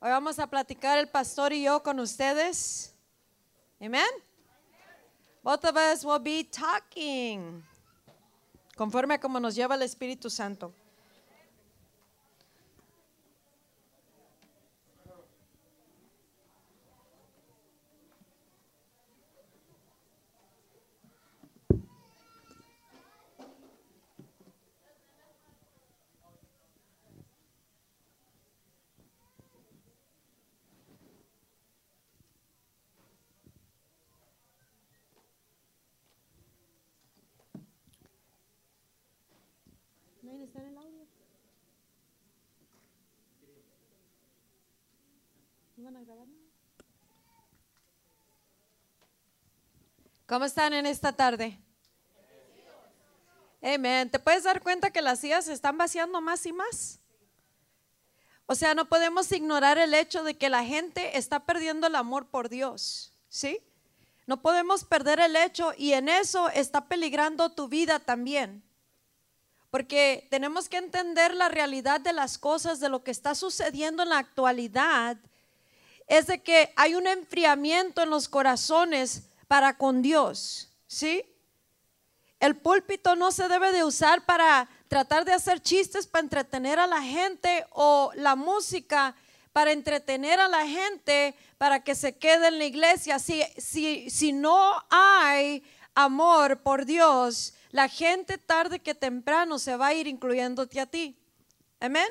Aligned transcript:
Hoy 0.00 0.10
vamos 0.10 0.38
a 0.38 0.46
platicar 0.46 0.96
el 0.96 1.08
pastor 1.08 1.52
y 1.52 1.64
yo 1.64 1.82
con 1.82 1.98
ustedes. 1.98 2.94
Amen. 3.80 4.06
Both 5.42 5.64
of 5.64 5.76
us 5.76 6.04
will 6.04 6.20
be 6.20 6.44
talking 6.44 7.64
conforme 8.76 9.14
a 9.14 9.18
como 9.18 9.40
nos 9.40 9.56
lleva 9.56 9.74
el 9.74 9.82
Espíritu 9.82 10.30
Santo. 10.30 10.72
está 40.48 40.60
en 40.60 40.68
el 40.68 40.78
audio? 40.78 41.06
¿No 45.76 45.77
¿Cómo 50.26 50.44
están 50.44 50.74
en 50.74 50.84
esta 50.84 51.12
tarde? 51.12 51.58
Amén. 53.62 54.10
¿Te 54.10 54.18
puedes 54.18 54.44
dar 54.44 54.62
cuenta 54.62 54.90
que 54.90 55.00
las 55.00 55.20
sillas 55.20 55.46
se 55.46 55.54
están 55.54 55.78
vaciando 55.78 56.20
más 56.20 56.44
y 56.44 56.52
más? 56.52 57.00
O 58.44 58.54
sea, 58.54 58.74
no 58.74 58.88
podemos 58.88 59.32
ignorar 59.32 59.78
el 59.78 59.94
hecho 59.94 60.24
de 60.24 60.36
que 60.36 60.50
la 60.50 60.64
gente 60.64 61.16
está 61.16 61.46
perdiendo 61.46 61.86
el 61.86 61.94
amor 61.94 62.26
por 62.26 62.48
Dios, 62.48 63.14
¿sí? 63.28 63.60
No 64.26 64.42
podemos 64.42 64.84
perder 64.84 65.20
el 65.20 65.36
hecho 65.36 65.72
y 65.76 65.94
en 65.94 66.10
eso 66.10 66.50
está 66.50 66.86
peligrando 66.86 67.50
tu 67.50 67.68
vida 67.68 67.98
también. 67.98 68.62
Porque 69.70 70.26
tenemos 70.30 70.68
que 70.68 70.76
entender 70.76 71.34
la 71.34 71.48
realidad 71.48 72.00
de 72.00 72.12
las 72.12 72.36
cosas, 72.36 72.80
de 72.80 72.90
lo 72.90 73.02
que 73.02 73.10
está 73.10 73.34
sucediendo 73.34 74.02
en 74.02 74.10
la 74.10 74.18
actualidad. 74.18 75.16
Es 76.08 76.26
de 76.26 76.42
que 76.42 76.72
hay 76.76 76.94
un 76.94 77.06
enfriamiento 77.06 78.02
en 78.02 78.10
los 78.10 78.28
corazones 78.28 79.28
para 79.46 79.76
con 79.76 80.02
Dios. 80.02 80.70
¿Sí? 80.86 81.24
El 82.40 82.56
púlpito 82.56 83.16
no 83.16 83.30
se 83.30 83.48
debe 83.48 83.72
de 83.72 83.84
usar 83.84 84.24
para 84.24 84.68
tratar 84.88 85.24
de 85.24 85.32
hacer 85.32 85.60
chistes 85.60 86.06
para 86.06 86.22
entretener 86.22 86.78
a 86.78 86.86
la 86.86 87.02
gente 87.02 87.66
o 87.70 88.10
la 88.14 88.36
música 88.36 89.14
para 89.52 89.72
entretener 89.72 90.38
a 90.38 90.48
la 90.48 90.66
gente 90.66 91.34
para 91.58 91.82
que 91.82 91.96
se 91.96 92.16
quede 92.16 92.46
en 92.48 92.58
la 92.58 92.64
iglesia. 92.64 93.18
Si, 93.18 93.42
si, 93.56 94.08
si 94.08 94.32
no 94.32 94.72
hay 94.88 95.64
amor 95.94 96.60
por 96.60 96.84
Dios, 96.84 97.54
la 97.72 97.88
gente 97.88 98.38
tarde 98.38 98.78
que 98.78 98.94
temprano 98.94 99.58
se 99.58 99.76
va 99.76 99.88
a 99.88 99.94
ir 99.94 100.06
incluyéndote 100.06 100.80
a 100.80 100.86
ti. 100.86 101.18
Amén. 101.80 102.06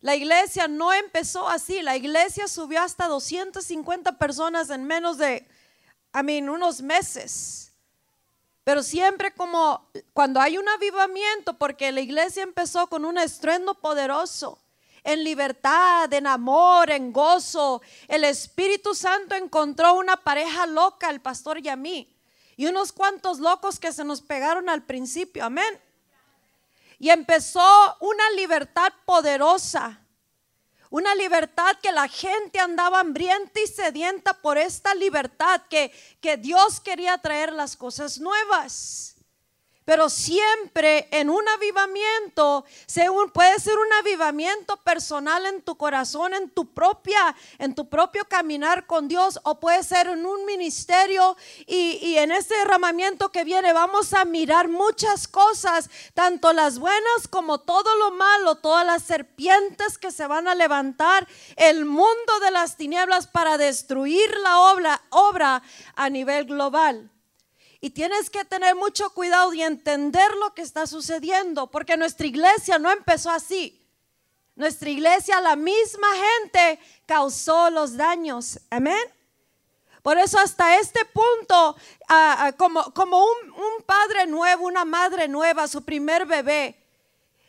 La 0.00 0.14
iglesia 0.14 0.68
no 0.68 0.92
empezó 0.92 1.48
así, 1.48 1.82
la 1.82 1.96
iglesia 1.96 2.48
subió 2.48 2.82
hasta 2.82 3.08
250 3.08 4.18
personas 4.18 4.70
en 4.70 4.84
menos 4.84 5.18
de, 5.18 5.46
I 6.14 6.22
mean, 6.22 6.48
unos 6.48 6.82
meses. 6.82 7.72
Pero 8.64 8.82
siempre 8.82 9.32
como 9.32 9.88
cuando 10.12 10.40
hay 10.40 10.58
un 10.58 10.68
avivamiento, 10.68 11.54
porque 11.54 11.92
la 11.92 12.00
iglesia 12.00 12.42
empezó 12.42 12.88
con 12.88 13.04
un 13.04 13.18
estruendo 13.18 13.74
poderoso, 13.74 14.58
en 15.04 15.22
libertad, 15.22 16.12
en 16.12 16.26
amor, 16.26 16.90
en 16.90 17.12
gozo. 17.12 17.80
El 18.08 18.24
Espíritu 18.24 18.94
Santo 18.94 19.36
encontró 19.36 19.94
una 19.94 20.16
pareja 20.16 20.66
loca, 20.66 21.10
el 21.10 21.20
pastor 21.20 21.64
y 21.64 21.68
a 21.68 21.76
mí 21.76 22.12
y 22.56 22.66
unos 22.66 22.92
cuantos 22.92 23.38
locos 23.38 23.78
que 23.78 23.92
se 23.92 24.04
nos 24.04 24.22
pegaron 24.22 24.68
al 24.68 24.84
principio, 24.84 25.44
amén. 25.44 25.78
Y 26.98 27.10
empezó 27.10 27.96
una 28.00 28.30
libertad 28.30 28.92
poderosa, 29.04 30.00
una 30.90 31.14
libertad 31.14 31.76
que 31.82 31.92
la 31.92 32.08
gente 32.08 32.58
andaba 32.58 33.00
hambrienta 33.00 33.60
y 33.60 33.66
sedienta 33.66 34.34
por 34.34 34.56
esta 34.56 34.94
libertad, 34.94 35.62
que, 35.68 35.92
que 36.20 36.36
Dios 36.36 36.80
quería 36.80 37.18
traer 37.18 37.52
las 37.52 37.76
cosas 37.76 38.18
nuevas. 38.18 39.15
Pero 39.86 40.10
siempre 40.10 41.06
en 41.12 41.30
un 41.30 41.48
avivamiento, 41.48 42.64
puede 43.32 43.60
ser 43.60 43.78
un 43.78 43.92
avivamiento 44.00 44.78
personal 44.78 45.46
en 45.46 45.62
tu 45.62 45.76
corazón, 45.76 46.34
en 46.34 46.50
tu 46.50 46.74
propia, 46.74 47.36
en 47.58 47.72
tu 47.72 47.88
propio 47.88 48.24
caminar 48.24 48.86
con 48.86 49.06
Dios, 49.06 49.38
o 49.44 49.60
puede 49.60 49.84
ser 49.84 50.08
en 50.08 50.26
un 50.26 50.44
ministerio 50.44 51.36
y, 51.68 52.16
en 52.16 52.32
este 52.32 52.56
derramamiento 52.56 53.30
que 53.30 53.44
viene 53.44 53.72
vamos 53.72 54.12
a 54.12 54.24
mirar 54.24 54.68
muchas 54.68 55.28
cosas, 55.28 55.88
tanto 56.14 56.52
las 56.52 56.80
buenas 56.80 57.28
como 57.30 57.60
todo 57.60 57.94
lo 57.94 58.10
malo, 58.10 58.56
todas 58.56 58.84
las 58.84 59.04
serpientes 59.04 59.98
que 59.98 60.10
se 60.10 60.26
van 60.26 60.48
a 60.48 60.56
levantar, 60.56 61.28
el 61.54 61.84
mundo 61.84 62.40
de 62.42 62.50
las 62.50 62.76
tinieblas 62.76 63.28
para 63.28 63.56
destruir 63.56 64.36
la 64.42 64.58
obra 65.10 65.62
a 65.94 66.10
nivel 66.10 66.46
global. 66.46 67.08
Y 67.86 67.90
tienes 67.90 68.30
que 68.30 68.44
tener 68.44 68.74
mucho 68.74 69.10
cuidado 69.10 69.54
y 69.54 69.62
entender 69.62 70.28
lo 70.40 70.52
que 70.54 70.62
está 70.62 70.88
sucediendo, 70.88 71.68
porque 71.68 71.96
nuestra 71.96 72.26
iglesia 72.26 72.80
no 72.80 72.90
empezó 72.90 73.30
así. 73.30 73.80
Nuestra 74.56 74.90
iglesia, 74.90 75.40
la 75.40 75.54
misma 75.54 76.08
gente 76.16 76.80
causó 77.06 77.70
los 77.70 77.96
daños. 77.96 78.58
Amén. 78.70 79.04
Por 80.02 80.18
eso 80.18 80.36
hasta 80.36 80.80
este 80.80 81.04
punto, 81.04 81.76
ah, 82.08 82.46
ah, 82.48 82.52
como, 82.54 83.24
un 83.24 83.84
padre 83.86 84.26
nuevo, 84.26 84.66
una 84.66 84.84
madre 84.84 85.28
nueva, 85.28 85.68
su 85.68 85.84
primer 85.84 86.26
bebé, 86.26 86.74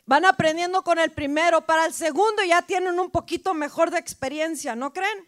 van 0.05 0.23
aprendiendo 0.23 0.83
con 0.83 0.99
el 0.99 1.09
primero, 1.13 1.61
para 1.61 1.87
el 1.87 1.95
segundo 1.95 2.43
ya 2.43 2.61
tienen 2.61 2.99
un 2.99 3.09
poquito 3.09 3.55
mejor 3.55 3.89
de 3.89 3.97
experiencia, 3.97 4.75
¿no 4.75 4.93
creen? 4.93 5.27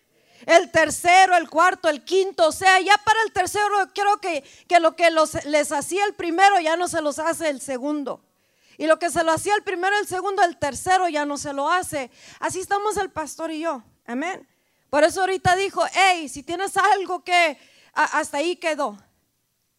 El 0.49 0.71
tercero, 0.71 1.35
el 1.37 1.49
cuarto, 1.49 1.89
el 1.89 2.03
quinto. 2.03 2.47
O 2.47 2.51
sea, 2.51 2.79
ya 2.79 2.97
para 2.97 3.21
el 3.23 3.31
tercero 3.31 3.65
creo 3.93 4.19
que, 4.19 4.43
que 4.67 4.79
lo 4.79 4.95
que 4.95 5.11
los, 5.11 5.45
les 5.45 5.71
hacía 5.71 6.05
el 6.05 6.13
primero 6.15 6.59
ya 6.59 6.75
no 6.75 6.87
se 6.87 7.01
los 7.01 7.19
hace 7.19 7.49
el 7.49 7.61
segundo. 7.61 8.21
Y 8.77 8.87
lo 8.87 8.97
que 8.97 9.09
se 9.09 9.23
lo 9.23 9.31
hacía 9.31 9.55
el 9.55 9.63
primero, 9.63 9.97
el 9.97 10.07
segundo, 10.07 10.41
el 10.43 10.57
tercero 10.57 11.07
ya 11.09 11.25
no 11.25 11.37
se 11.37 11.53
lo 11.53 11.69
hace. 11.69 12.09
Así 12.39 12.59
estamos 12.59 12.97
el 12.97 13.09
pastor 13.09 13.51
y 13.51 13.59
yo. 13.59 13.83
Amén. 14.05 14.47
Por 14.89 15.03
eso 15.03 15.21
ahorita 15.21 15.55
dijo, 15.55 15.83
hey, 15.93 16.29
si 16.29 16.43
tienes 16.43 16.75
algo 16.77 17.23
que 17.23 17.57
hasta 17.93 18.37
ahí 18.37 18.55
quedó. 18.55 18.97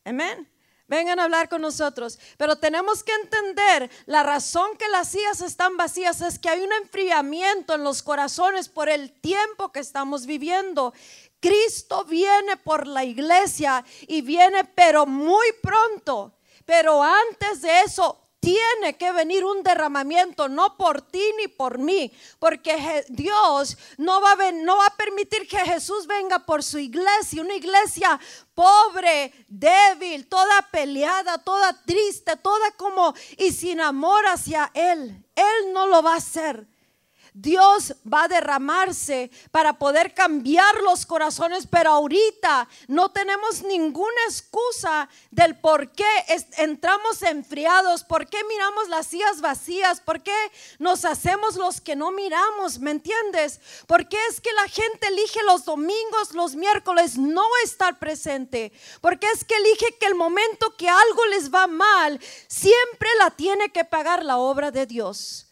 Amén 0.05 0.51
vengan 0.91 1.21
a 1.21 1.25
hablar 1.25 1.49
con 1.49 1.63
nosotros. 1.63 2.19
Pero 2.37 2.57
tenemos 2.57 3.03
que 3.05 3.13
entender 3.15 3.89
la 4.07 4.25
razón 4.25 4.77
que 4.77 4.89
las 4.89 5.09
sillas 5.09 5.41
están 5.41 5.77
vacías 5.77 6.21
es 6.21 6.39
que 6.39 6.51
hay 6.51 6.61
un 6.63 6.73
enfriamiento 6.73 7.75
en 7.75 7.85
los 7.85 8.03
corazones 8.03 8.69
por 8.69 8.89
el 8.89 9.13
tiempo 9.13 9.71
que 9.71 9.79
estamos 9.79 10.27
viviendo. 10.27 10.93
Cristo 11.39 12.05
viene 12.05 12.57
por 12.57 12.89
la 12.89 13.05
iglesia 13.05 13.85
y 14.09 14.21
viene 14.21 14.65
pero 14.65 15.07
muy 15.07 15.47
pronto. 15.63 16.35
Pero 16.67 17.03
antes 17.03 17.63
de 17.63 17.81
eso, 17.83 18.30
tiene 18.41 18.97
que 18.97 19.13
venir 19.13 19.45
un 19.45 19.63
derramamiento, 19.63 20.49
no 20.49 20.77
por 20.77 21.03
ti 21.03 21.23
ni 21.39 21.47
por 21.47 21.79
mí, 21.79 22.11
porque 22.39 23.05
Dios 23.09 23.77
no 23.99 24.21
va, 24.21 24.33
a 24.33 24.53
no 24.53 24.79
va 24.79 24.87
a 24.87 24.97
permitir 24.97 25.47
que 25.47 25.59
Jesús 25.59 26.07
venga 26.07 26.39
por 26.41 26.63
su 26.63 26.79
iglesia, 26.79 27.43
una 27.43 27.55
iglesia 27.55 28.19
pobre, 28.55 29.33
débil, 29.47 30.27
toda 30.27 30.63
peleada, 30.71 31.39
toda 31.39 31.79
triste, 31.85 32.37
toda 32.37 32.71
como 32.73 33.15
y 33.37 33.53
sin 33.53 33.81
amor 33.81 34.25
hacia 34.27 34.71
Él. 34.75 35.23
Él 35.37 35.73
no 35.73 35.87
lo 35.87 36.03
va 36.03 36.15
a 36.15 36.19
hacer. 36.19 36.67
Dios 37.35 37.95
va 38.11 38.25
a 38.25 38.29
derramarse 38.29 39.31
para 39.51 39.79
poder 39.79 40.15
cambiar 40.15 40.81
los 40.83 41.07
corazones, 41.07 41.67
pero 41.67 41.91
ahorita 41.91 42.69
no 42.89 43.11
tenemos 43.11 43.63
ninguna 43.63 44.21
excusa 44.27 45.09
del 45.31 45.59
por 45.59 45.93
qué 45.93 46.07
entramos 46.59 47.23
enfriados, 47.23 48.05
por 48.05 48.27
qué 48.29 48.43
miramos 48.45 48.89
las 48.89 49.07
sillas 49.07 49.41
vacías, 49.41 50.01
por 50.01 50.23
qué 50.23 50.35
nos 50.79 51.05
hacemos 51.05 51.57
los 51.57 51.81
que 51.81 51.97
no 51.97 52.11
miramos, 52.11 52.79
¿me 52.79 52.91
entiendes? 52.91 53.61
¿Por 53.87 54.09
qué 54.09 54.19
es 54.31 54.41
que 54.41 54.53
la 54.53 54.69
gente 54.69 55.09
elige 55.09 55.43
los 55.45 55.65
domingos, 55.65 56.33
los 56.33 56.55
miércoles 56.55 57.17
no 57.17 57.45
estar 57.65 57.99
presente? 57.99 58.73
Porque 59.01 59.27
es 59.35 59.45
que 59.45 59.57
elige 59.57 59.97
que 59.99 60.07
el 60.07 60.15
momento 60.15 60.77
que 60.77 60.89
algo 60.89 61.27
les 61.27 61.53
va 61.53 61.67
mal, 61.67 62.21
siempre 62.49 63.09
la 63.19 63.31
tiene 63.31 63.71
que 63.71 63.85
pagar 63.85 64.25
la 64.25 64.39
obra 64.39 64.71
de 64.71 64.87
Dios. 64.87 65.50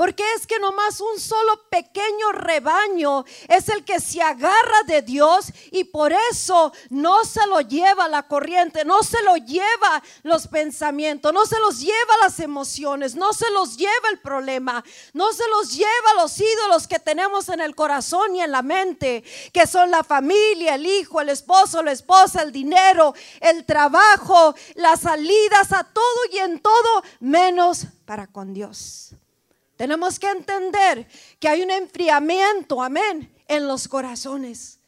Porque 0.00 0.24
es 0.34 0.46
que 0.46 0.58
nomás 0.58 0.98
un 1.02 1.20
solo 1.20 1.68
pequeño 1.68 2.32
rebaño 2.32 3.26
es 3.48 3.68
el 3.68 3.84
que 3.84 4.00
se 4.00 4.22
agarra 4.22 4.82
de 4.86 5.02
Dios 5.02 5.52
y 5.72 5.84
por 5.84 6.10
eso 6.30 6.72
no 6.88 7.22
se 7.26 7.46
lo 7.46 7.60
lleva 7.60 8.08
la 8.08 8.22
corriente, 8.22 8.86
no 8.86 9.02
se 9.02 9.22
lo 9.22 9.36
lleva 9.36 10.02
los 10.22 10.48
pensamientos, 10.48 11.34
no 11.34 11.44
se 11.44 11.60
los 11.60 11.80
lleva 11.80 12.16
las 12.22 12.40
emociones, 12.40 13.14
no 13.14 13.34
se 13.34 13.50
los 13.50 13.76
lleva 13.76 14.08
el 14.10 14.20
problema, 14.20 14.82
no 15.12 15.34
se 15.34 15.46
los 15.50 15.76
lleva 15.76 16.14
los 16.16 16.40
ídolos 16.40 16.88
que 16.88 16.98
tenemos 16.98 17.50
en 17.50 17.60
el 17.60 17.74
corazón 17.74 18.34
y 18.34 18.40
en 18.40 18.52
la 18.52 18.62
mente, 18.62 19.22
que 19.52 19.66
son 19.66 19.90
la 19.90 20.02
familia, 20.02 20.76
el 20.76 20.86
hijo, 20.86 21.20
el 21.20 21.28
esposo, 21.28 21.82
la 21.82 21.92
esposa, 21.92 22.40
el 22.40 22.52
dinero, 22.52 23.12
el 23.38 23.66
trabajo, 23.66 24.54
las 24.76 25.00
salidas 25.00 25.72
a 25.72 25.84
todo 25.84 26.20
y 26.32 26.38
en 26.38 26.58
todo, 26.58 27.04
menos 27.20 27.84
para 28.06 28.26
con 28.26 28.54
Dios. 28.54 29.14
Tenemos 29.80 30.18
que 30.18 30.28
entender 30.28 31.06
que 31.38 31.48
hay 31.48 31.62
un 31.62 31.70
enfriamiento, 31.70 32.82
amén, 32.82 33.34
en 33.48 33.66
los 33.66 33.88
corazones. 33.88 34.78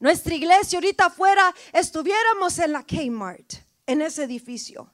Nuestra 0.00 0.34
iglesia 0.34 0.78
ahorita 0.78 1.04
afuera 1.04 1.54
estuviéramos 1.70 2.58
en 2.58 2.72
la 2.72 2.82
Kmart, 2.82 3.56
en 3.86 4.00
ese 4.00 4.24
edificio. 4.24 4.90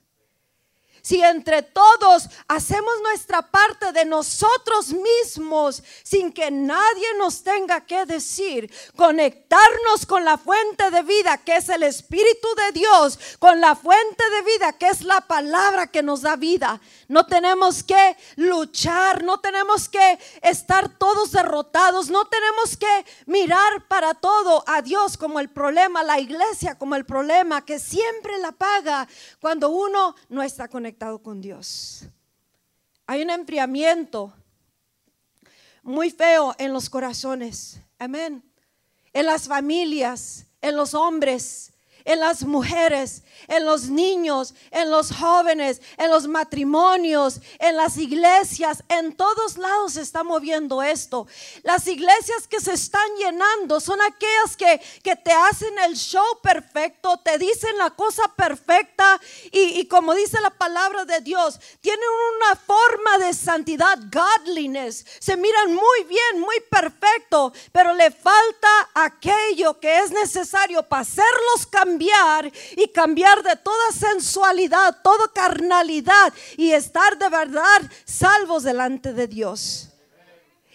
Si 1.03 1.21
entre 1.21 1.63
todos 1.63 2.29
hacemos 2.47 2.95
nuestra 3.03 3.43
parte 3.43 3.91
de 3.91 4.05
nosotros 4.05 4.93
mismos 4.93 5.83
sin 6.05 6.33
que 6.33 6.49
nadie 6.53 7.07
nos 7.19 7.43
tenga 7.43 7.81
que 7.81 8.07
decir, 8.07 8.73
conectarnos 8.95 10.07
con 10.07 10.25
la 10.25 10.39
fuente 10.39 10.93
de 10.93 11.03
vida 11.03 11.39
que 11.39 11.57
es 11.57 11.69
el 11.71 11.83
Espíritu 11.83 12.47
de 12.55 12.79
Dios, 12.79 13.19
con 13.41 13.61
la 13.61 13.75
fuente 13.75 14.31
de 14.31 14.43
vida 14.43 14.73
que 14.75 14.87
es 14.87 15.03
la 15.03 15.21
palabra 15.23 15.89
que 15.89 16.05
nos 16.05 16.23
da 16.23 16.37
vida. 16.37 16.81
No 17.09 17.27
tenemos 17.27 17.83
que 17.83 18.17
luchar, 18.37 19.25
no 19.25 19.41
tenemos 19.41 19.89
que 19.89 20.21
estar 20.41 20.89
todos 20.99 21.33
derrotados, 21.33 22.11
no 22.11 22.27
tenemos 22.27 22.77
que 22.77 23.05
mirar 23.27 23.89
para 23.89 24.15
todo 24.15 24.63
a 24.69 24.83
Dios 24.83 25.17
como 25.17 25.41
el 25.41 25.51
problema, 25.51 26.05
la 26.05 26.21
iglesia 26.21 26.79
como 26.79 26.95
el 26.95 27.05
problema 27.05 27.65
que 27.65 27.81
siempre 27.81 28.39
la 28.39 28.53
paga 28.53 29.09
cuando 29.41 29.71
uno 29.71 30.15
no 30.29 30.45
está 30.45 30.69
conectado 30.69 30.92
con 31.23 31.41
Dios. 31.41 32.05
Hay 33.07 33.23
un 33.23 33.31
enfriamiento 33.31 34.33
muy 35.83 36.11
feo 36.11 36.55
en 36.59 36.73
los 36.73 36.89
corazones. 36.89 37.81
Amén. 37.99 38.43
En 39.13 39.27
las 39.27 39.49
familias, 39.49 40.47
en 40.61 40.77
los 40.77 40.95
hombres, 40.95 41.72
en 42.05 42.21
las 42.21 42.45
mujeres, 42.45 43.23
en 43.49 43.65
los 43.65 43.85
niños, 43.89 44.55
en 44.71 44.91
los 44.91 45.13
jóvenes, 45.13 45.81
en 45.99 46.11
los 46.11 46.27
matrimonios, 46.27 47.41
en 47.59 47.77
las 47.77 47.97
iglesias, 47.97 48.83
en 48.89 49.15
todos 49.15 49.57
lados 49.57 49.95
se 49.95 50.03
está 50.03 50.23
moviendo 50.23 50.83
esto. 50.83 51.27
Las 51.63 51.87
iglesias 51.87 52.47
que 52.49 52.61
se 52.61 52.73
están 52.73 53.09
llenando 53.19 53.81
son 53.81 54.01
aquellas 54.01 54.57
que, 54.57 54.81
que 55.03 55.17
te 55.17 55.33
hacen 55.33 55.79
el 55.81 55.97
show 55.97 56.25
perfecto, 56.43 57.19
te 57.19 57.39
dicen 57.39 57.77
la 57.79 57.91
cosa 57.91 58.23
perfecta 58.37 59.21
y, 59.51 59.81
y 59.81 59.87
como 59.87 60.15
dice 60.15 60.41
la 60.41 60.51
palabra 60.51 61.05
de 61.05 61.21
Dios, 61.21 61.59
tienen 61.81 62.09
una 62.37 62.57
forma 62.57 63.19
de 63.19 63.35
santidad, 63.35 63.99
godliness, 64.13 65.05
se 65.19 65.37
miran 65.37 65.75
muy 65.75 66.05
bien, 66.09 66.41
muy 66.41 66.61
perfecto, 66.71 67.53
pero 67.73 67.95
le 67.95 68.11
falta 68.11 68.69
aquello 68.95 69.79
que 69.81 69.99
es 70.01 70.11
necesario 70.11 70.83
para 70.83 71.03
hacerlos 71.03 71.67
cambiar 71.71 71.92
y 72.77 72.89
cambiar 72.89 73.43
de 73.43 73.57
toda 73.57 73.93
sensualidad, 73.93 74.99
toda 75.03 75.33
carnalidad 75.33 76.33
y 76.57 76.73
estar 76.73 77.19
de 77.19 77.29
verdad 77.29 77.83
salvos 78.05 78.63
delante 78.63 79.13
de 79.13 79.27
Dios. 79.27 79.93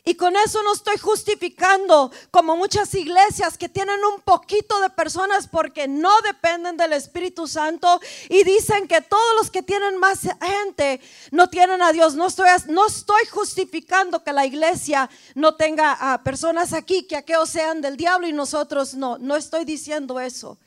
Y 0.08 0.16
con 0.16 0.38
eso 0.38 0.64
no 0.64 0.72
estoy 0.72 0.98
justificando 0.98 2.14
como 2.32 2.56
muchas 2.56 2.96
iglesias 2.96 3.58
que 3.58 3.68
tienen 3.68 4.00
un 4.06 4.22
poquito 4.22 4.80
de 4.80 4.90
personas 4.90 5.50
porque 5.50 5.86
no 5.90 6.22
dependen 6.22 6.78
del 6.78 6.94
Espíritu 6.94 7.46
Santo 7.46 8.00
y 8.30 8.46
dicen 8.46 8.88
que 8.88 9.02
todos 9.02 9.36
los 9.36 9.52
que 9.52 9.64
tienen 9.64 9.98
más 9.98 10.22
gente 10.22 11.02
no 11.32 11.50
tienen 11.50 11.82
a 11.82 11.92
Dios. 11.92 12.16
No 12.16 12.28
estoy, 12.28 12.48
no 12.70 12.88
estoy 12.88 13.26
justificando 13.26 14.24
que 14.24 14.32
la 14.32 14.46
iglesia 14.46 15.10
no 15.36 15.56
tenga 15.56 16.14
a 16.14 16.24
personas 16.24 16.72
aquí 16.72 17.04
que 17.04 17.18
aquellos 17.18 17.50
sean 17.50 17.82
del 17.82 17.98
diablo 17.98 18.30
y 18.30 18.32
nosotros 18.32 18.94
no. 18.94 19.18
No 19.18 19.36
estoy 19.36 19.66
diciendo 19.66 20.22
eso. 20.22 20.58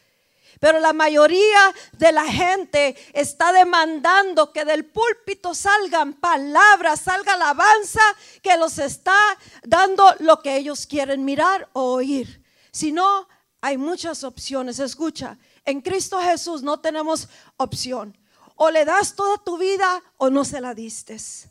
Pero 0.61 0.79
la 0.79 0.93
mayoría 0.93 1.75
de 1.93 2.13
la 2.13 2.27
gente 2.27 2.95
está 3.15 3.51
demandando 3.51 4.53
que 4.53 4.67
del 4.67 4.85
púlpito 4.85 5.55
salgan 5.55 6.13
palabras, 6.13 7.01
salga 7.01 7.33
alabanza 7.33 8.03
que 8.43 8.59
los 8.59 8.79
está 8.79 9.17
dando 9.63 10.15
lo 10.19 10.43
que 10.43 10.57
ellos 10.57 10.87
quieren 10.87 11.25
mirar 11.25 11.71
o 11.73 11.95
oír. 11.95 12.45
Si 12.71 12.93
no, 12.93 13.27
hay 13.63 13.79
muchas 13.79 14.23
opciones. 14.23 14.79
Escucha, 14.79 15.39
en 15.65 15.81
Cristo 15.81 16.21
Jesús 16.21 16.63
no 16.63 16.79
tenemos 16.79 17.29
opción. 17.57 18.17
O 18.55 18.71
le 18.71 18.85
das 18.85 19.17
toda 19.17 19.39
tu 19.39 19.57
vida 19.57 20.03
o 20.19 20.29
no 20.29 20.45
se 20.45 20.61
la 20.61 20.75
distes. 20.75 21.49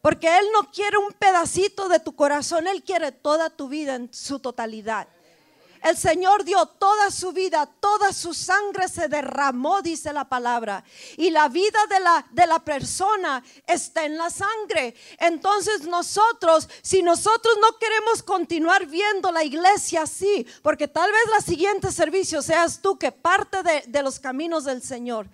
Porque 0.00 0.26
Él 0.36 0.46
no 0.52 0.72
quiere 0.72 0.98
un 0.98 1.12
pedacito 1.12 1.88
de 1.88 2.00
tu 2.00 2.16
corazón, 2.16 2.66
Él 2.66 2.82
quiere 2.82 3.12
toda 3.12 3.50
tu 3.50 3.68
vida 3.68 3.94
en 3.94 4.12
su 4.12 4.40
totalidad. 4.40 5.06
El 5.82 5.96
Señor 5.96 6.44
dio 6.44 6.66
toda 6.66 7.10
su 7.10 7.32
vida, 7.32 7.66
toda 7.66 8.12
su 8.12 8.34
sangre 8.34 8.88
se 8.88 9.08
derramó, 9.08 9.82
dice 9.82 10.12
la 10.12 10.28
palabra. 10.28 10.84
Y 11.16 11.30
la 11.30 11.48
vida 11.48 11.78
de 11.88 12.00
la, 12.00 12.26
de 12.30 12.46
la 12.46 12.58
persona 12.58 13.42
está 13.66 14.04
en 14.04 14.16
la 14.16 14.30
sangre. 14.30 14.94
Entonces 15.18 15.82
nosotros, 15.82 16.68
si 16.82 17.02
nosotros 17.02 17.56
no 17.60 17.78
queremos 17.78 18.22
continuar 18.22 18.86
viendo 18.86 19.30
la 19.32 19.44
iglesia 19.44 20.02
así, 20.02 20.46
porque 20.62 20.88
tal 20.88 21.10
vez 21.10 21.22
la 21.30 21.40
siguiente 21.40 21.92
servicio 21.92 22.42
seas 22.42 22.80
tú 22.80 22.98
que 22.98 23.12
parte 23.12 23.62
de, 23.62 23.84
de 23.86 24.02
los 24.02 24.18
caminos 24.20 24.64
del 24.64 24.82
Señor. 24.82 25.28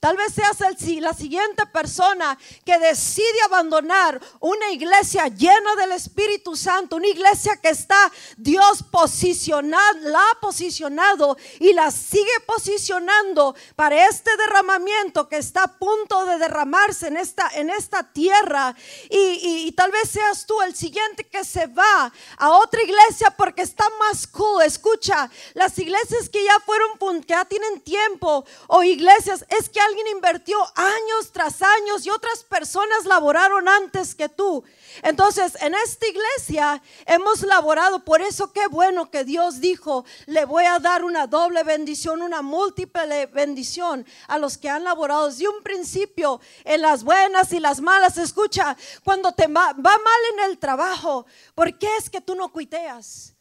Tal 0.00 0.16
vez 0.16 0.34
seas 0.34 0.58
la 1.00 1.14
siguiente 1.14 1.66
persona 1.66 2.38
que 2.64 2.78
decide 2.78 3.42
abandonar 3.46 4.20
una 4.40 4.70
iglesia 4.70 5.28
llena 5.28 5.74
del 5.76 5.92
Espíritu 5.92 6.54
Santo, 6.54 6.96
una 6.96 7.08
iglesia 7.08 7.56
que 7.56 7.70
está 7.70 8.12
Dios 8.36 8.82
posicionado, 8.90 9.98
la 10.02 10.18
ha 10.18 10.40
posicionado 10.40 11.36
y 11.58 11.72
la 11.72 11.90
sigue 11.90 12.40
posicionando 12.46 13.54
para 13.74 14.06
este 14.06 14.36
derramamiento 14.36 15.28
que 15.28 15.38
está 15.38 15.64
a 15.64 15.78
punto 15.78 16.26
de 16.26 16.38
derramarse 16.38 17.08
en 17.08 17.16
esta, 17.16 17.48
en 17.54 17.70
esta 17.70 18.02
tierra. 18.12 18.74
Y, 19.10 19.72
tal 19.72 19.90
vez 19.90 20.10
seas 20.10 20.46
tú 20.46 20.60
el 20.62 20.74
siguiente 20.74 21.24
que 21.24 21.44
se 21.44 21.66
va 21.66 22.12
a 22.38 22.50
otra 22.50 22.82
iglesia 22.82 23.30
porque 23.30 23.62
está 23.62 23.84
más 23.98 24.26
cool. 24.26 24.62
Escucha, 24.62 25.30
las 25.54 25.78
iglesias 25.78 26.28
que 26.28 26.44
ya 26.44 26.60
fueron, 26.60 27.22
que 27.22 27.28
ya 27.28 27.44
tienen 27.44 27.80
tiempo 27.80 28.44
o 28.68 28.82
iglesias, 28.82 29.44
es 29.48 29.68
que 29.68 29.80
alguien 29.86 30.06
invirtió 30.08 30.58
años 30.74 31.30
tras 31.32 31.62
años 31.62 32.04
y 32.04 32.10
otras 32.10 32.44
personas 32.44 33.04
laboraron 33.04 33.68
antes 33.68 34.14
que 34.14 34.28
tú. 34.28 34.64
Entonces, 35.02 35.56
en 35.60 35.74
esta 35.74 36.06
iglesia 36.06 36.82
hemos 37.06 37.42
laborado, 37.42 38.04
por 38.04 38.20
eso 38.22 38.52
qué 38.52 38.66
bueno 38.66 39.10
que 39.10 39.24
Dios 39.24 39.60
dijo, 39.60 40.04
le 40.26 40.44
voy 40.44 40.64
a 40.64 40.78
dar 40.78 41.04
una 41.04 41.26
doble 41.26 41.62
bendición, 41.62 42.22
una 42.22 42.42
múltiple 42.42 43.26
bendición 43.26 44.06
a 44.28 44.38
los 44.38 44.58
que 44.58 44.68
han 44.68 44.84
laborado 44.84 45.26
desde 45.26 45.48
un 45.48 45.62
principio 45.62 46.40
en 46.64 46.82
las 46.82 47.04
buenas 47.04 47.52
y 47.52 47.60
las 47.60 47.80
malas. 47.80 48.18
Escucha, 48.18 48.76
cuando 49.04 49.32
te 49.32 49.46
va, 49.46 49.74
mal 49.74 50.20
en 50.34 50.50
el 50.50 50.58
trabajo, 50.58 51.26
¿por 51.54 51.78
qué 51.78 51.88
es 51.96 52.10
que 52.10 52.20
tú 52.20 52.34
no 52.34 52.50
cuiteas? 52.50 53.35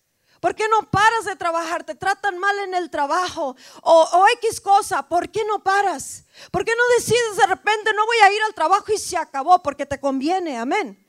¿Por 0.45 0.53
qué 0.53 0.67
no 0.69 0.91
paras 0.91 1.25
de 1.25 1.35
trabajar? 1.35 1.83
Te 1.83 1.95
tratan 1.95 2.37
mal 2.37 2.55
en 2.59 2.75
el 2.75 2.91
trabajo 2.91 3.55
o, 3.81 4.25
X 4.43 4.61
cosa. 4.61 5.01
¿Por 5.07 5.27
qué 5.31 5.43
no 5.43 5.63
paras? 5.63 6.25
¿Por 6.51 6.63
qué 6.63 6.71
no 6.77 6.83
decides 6.99 7.37
de 7.37 7.47
repente 7.47 7.91
no 7.95 8.05
voy 8.05 8.17
a 8.17 8.31
ir 8.31 8.43
al 8.43 8.53
trabajo 8.53 8.93
y 8.93 8.99
se 8.99 9.17
acabó? 9.17 9.63
Porque 9.63 9.87
te 9.87 9.99
conviene. 9.99 10.59
Amén. 10.59 11.03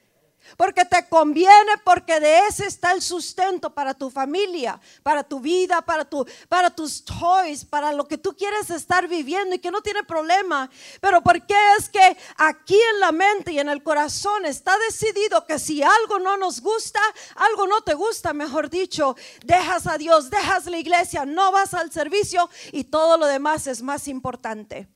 Porque 0.57 0.85
te 0.85 1.09
conviene, 1.09 1.73
porque 1.85 2.21
de 2.21 2.47
ese 2.49 2.67
está 2.67 2.93
el 2.93 3.03
sustento 3.03 3.75
para 3.75 3.95
tu 3.95 4.11
familia, 4.11 4.81
para 5.03 5.23
tu 5.23 5.41
vida, 5.41 5.83
para, 5.83 6.05
tu, 6.05 6.26
para 6.49 6.71
tus 6.71 7.05
toys, 7.05 7.65
para 7.65 7.93
lo 7.93 8.07
que 8.07 8.19
tú 8.19 8.37
quieres 8.37 8.71
estar 8.71 9.09
viviendo 9.09 9.55
y 9.55 9.59
que 9.59 9.71
no 9.71 9.83
tiene 9.83 10.05
problema. 10.05 10.71
Pero 11.00 11.23
porque 11.23 11.55
es 11.79 11.88
que 11.88 12.17
aquí 12.37 12.79
en 12.95 13.00
la 13.00 13.12
mente 13.12 13.53
y 13.53 13.59
en 13.59 13.69
el 13.69 13.83
corazón 13.83 14.47
está 14.47 14.76
decidido 14.79 15.47
que 15.47 15.59
si 15.59 15.83
algo 15.83 16.19
no 16.19 16.37
nos 16.37 16.61
gusta, 16.61 17.00
algo 17.35 17.67
no 17.67 17.81
te 17.83 17.95
gusta, 17.95 18.33
mejor 18.33 18.71
dicho, 18.71 19.17
dejas 19.45 19.87
a 19.87 19.99
Dios, 19.99 20.31
dejas 20.31 20.67
la 20.67 20.79
iglesia, 20.79 21.25
no 21.25 21.53
vas 21.53 21.75
al 21.75 21.93
servicio 21.93 22.49
y 22.73 22.85
todo 22.85 23.17
lo 23.17 23.26
demás 23.26 23.67
es 23.67 23.83
más 23.83 24.09
importante. 24.09 24.88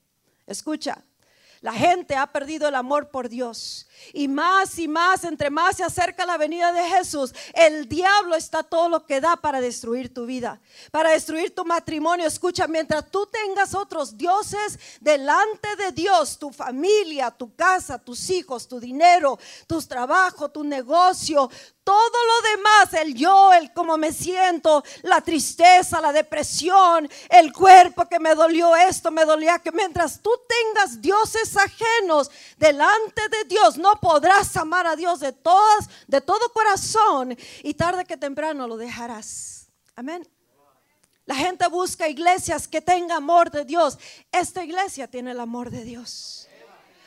Escucha, 0.47 1.05
la 1.61 1.73
gente 1.73 2.17
ha 2.17 2.27
perdido 2.27 2.69
el 2.69 2.75
amor 2.75 3.11
por 3.11 3.29
Dios. 3.29 3.87
Y 4.13 4.29
más 4.29 4.79
y 4.79 4.89
más, 4.89 5.25
entre 5.25 5.51
más 5.51 5.77
se 5.77 5.85
acerca 5.85 6.27
la 6.27 6.37
venida 6.37 6.73
de 6.73 6.89
Jesús, 6.89 7.35
el 7.55 7.89
diablo 7.89 8.35
está 8.35 8.63
todo 8.63 8.89
lo 8.89 9.05
que 9.07 9.21
da 9.21 9.37
para 9.37 9.61
destruir 9.61 10.13
tu 10.13 10.27
vida, 10.27 10.61
para 10.91 11.11
destruir 11.11 11.55
tu 11.55 11.65
matrimonio. 11.65 12.27
Escucha, 12.27 12.67
mientras 12.67 13.11
tú 13.11 13.27
tengas 13.27 13.75
otros 13.75 14.17
dioses 14.17 14.79
delante 15.01 15.77
de 15.77 15.93
Dios, 15.93 16.39
tu 16.39 16.51
familia, 16.51 17.31
tu 17.31 17.55
casa, 17.55 17.99
tus 17.99 18.31
hijos, 18.31 18.67
tu 18.67 18.81
dinero, 18.81 19.39
tus 19.67 19.87
trabajos, 19.87 20.53
tu 20.53 20.65
negocio, 20.65 21.51
todo 21.91 21.99
lo 22.27 22.51
demás, 22.51 23.03
el 23.03 23.15
yo, 23.15 23.53
el 23.53 23.73
cómo 23.73 23.97
me 23.97 24.13
siento, 24.13 24.85
la 25.03 25.21
tristeza, 25.21 26.01
la 26.01 26.13
depresión, 26.13 27.11
el 27.29 27.53
cuerpo 27.53 28.07
que 28.07 28.21
me 28.21 28.35
dolió 28.35 28.77
esto, 28.77 29.11
me 29.11 29.25
dolía 29.25 29.59
que 29.59 29.73
mientras 29.73 30.21
tú 30.21 30.31
tengas 30.47 31.01
dioses 31.01 31.57
ajenos 31.57 32.31
delante 32.59 33.29
de 33.31 33.45
Dios, 33.49 33.77
no 33.77 33.90
podrás 34.01 34.57
amar 34.57 34.87
a 34.87 34.97
Dios 34.97 35.21
de 35.21 35.33
todas, 35.33 35.89
de 36.07 36.21
todo 36.21 36.53
corazón 36.53 37.37
y 37.63 37.75
tarde 37.75 38.05
que 38.05 38.17
temprano 38.17 38.67
lo 38.69 38.77
dejarás. 38.77 39.69
Amén. 39.97 40.29
La 41.27 41.35
gente 41.35 41.67
busca 41.69 42.09
iglesias 42.09 42.67
que 42.67 42.81
tengan 42.81 43.19
amor 43.19 43.51
de 43.51 43.65
Dios. 43.65 43.99
Esta 44.33 44.65
iglesia 44.65 45.09
tiene 45.09 45.31
el 45.31 45.41
amor 45.41 45.71
de 45.71 45.85
Dios. 45.85 46.49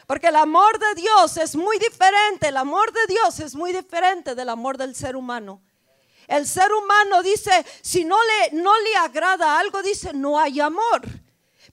Porque 0.08 0.28
el 0.28 0.36
amor 0.36 0.80
de 0.80 1.02
Dios 1.02 1.38
es 1.38 1.56
muy 1.56 1.78
diferente, 1.78 2.50
el 2.50 2.58
amor 2.58 2.92
de 2.92 3.06
Dios 3.08 3.40
es 3.40 3.56
muy 3.56 3.72
diferente 3.74 4.36
del 4.36 4.50
amor 4.50 4.78
del 4.78 4.96
ser 4.96 5.16
humano. 5.16 5.62
El 6.28 6.48
ser 6.48 6.72
humano 6.72 7.22
dice, 7.22 7.66
si 7.82 8.06
no 8.06 8.18
le, 8.24 8.62
no 8.62 8.72
le 8.80 8.96
agrada 8.98 9.60
algo, 9.60 9.82
dice, 9.82 10.14
no 10.14 10.40
hay 10.40 10.60
amor. 10.60 11.02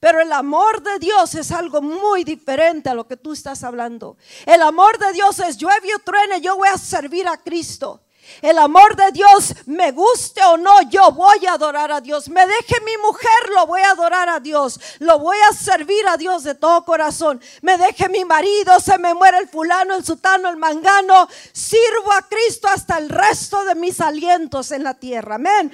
Pero 0.01 0.19
el 0.19 0.33
amor 0.33 0.81
de 0.81 0.97
Dios 0.97 1.35
es 1.35 1.51
algo 1.51 1.79
muy 1.79 2.23
diferente 2.23 2.89
a 2.89 2.95
lo 2.95 3.07
que 3.07 3.17
tú 3.17 3.33
estás 3.33 3.63
hablando. 3.63 4.17
El 4.47 4.63
amor 4.63 4.97
de 4.97 5.13
Dios 5.13 5.37
es 5.37 5.57
llueve 5.57 5.93
o 5.95 5.99
truene, 5.99 6.41
yo 6.41 6.57
voy 6.57 6.69
a 6.69 6.77
servir 6.79 7.27
a 7.27 7.37
Cristo. 7.37 8.01
El 8.41 8.57
amor 8.57 8.95
de 8.95 9.11
Dios, 9.11 9.53
me 9.65 9.91
guste 9.91 10.43
o 10.45 10.57
no, 10.57 10.81
yo 10.89 11.11
voy 11.11 11.45
a 11.45 11.53
adorar 11.53 11.91
a 11.91 12.01
Dios. 12.01 12.29
Me 12.29 12.45
deje 12.47 12.81
mi 12.83 12.97
mujer, 12.97 13.49
lo 13.53 13.67
voy 13.67 13.81
a 13.81 13.91
adorar 13.91 14.29
a 14.29 14.39
Dios. 14.39 14.79
Lo 14.99 15.19
voy 15.19 15.37
a 15.49 15.53
servir 15.53 16.07
a 16.07 16.17
Dios 16.17 16.43
de 16.43 16.55
todo 16.55 16.83
corazón. 16.83 17.41
Me 17.61 17.77
deje 17.77 18.09
mi 18.09 18.25
marido, 18.25 18.79
se 18.79 18.97
me 18.97 19.13
muere 19.13 19.37
el 19.37 19.49
fulano, 19.49 19.95
el 19.95 20.05
sutano, 20.05 20.49
el 20.49 20.57
mangano. 20.57 21.27
Sirvo 21.51 22.11
a 22.13 22.27
Cristo 22.27 22.67
hasta 22.67 22.97
el 22.97 23.09
resto 23.09 23.63
de 23.65 23.75
mis 23.75 24.01
alientos 24.01 24.71
en 24.71 24.83
la 24.83 24.95
tierra. 24.95 25.35
Amén. 25.35 25.71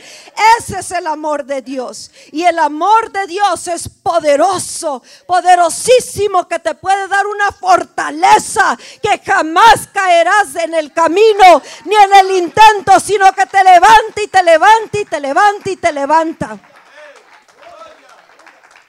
Ese 0.60 0.80
es 0.80 0.92
el 0.92 1.08
amor 1.08 1.46
de 1.46 1.62
Dios. 1.62 2.12
Y 2.32 2.44
el 2.44 2.60
amor 2.60 3.12
de 3.12 3.28
Dios 3.28 3.68
es 3.68 3.88
poderoso, 3.88 5.02
poderosísimo, 5.26 6.48
que 6.48 6.60
te 6.60 6.76
puede 6.76 7.08
dar 7.08 7.26
una 7.28 7.52
fortaleza 7.52 8.78
que 9.02 9.20
jamás 9.20 9.88
caerás 9.94 10.56
en 10.56 10.74
el 10.74 10.92
camino 10.92 11.62
ni 11.86 11.96
en 11.96 12.14
el 12.14 12.37
intento, 12.38 13.00
sino 13.00 13.32
que 13.34 13.46
te 13.46 13.64
levanta 13.64 14.22
y 14.24 14.28
te 14.28 14.44
levanta 14.44 15.00
y 15.00 15.06
te 15.06 15.20
levanta 15.20 15.70
y 15.70 15.76
te 15.76 15.92
levanta. 15.92 16.58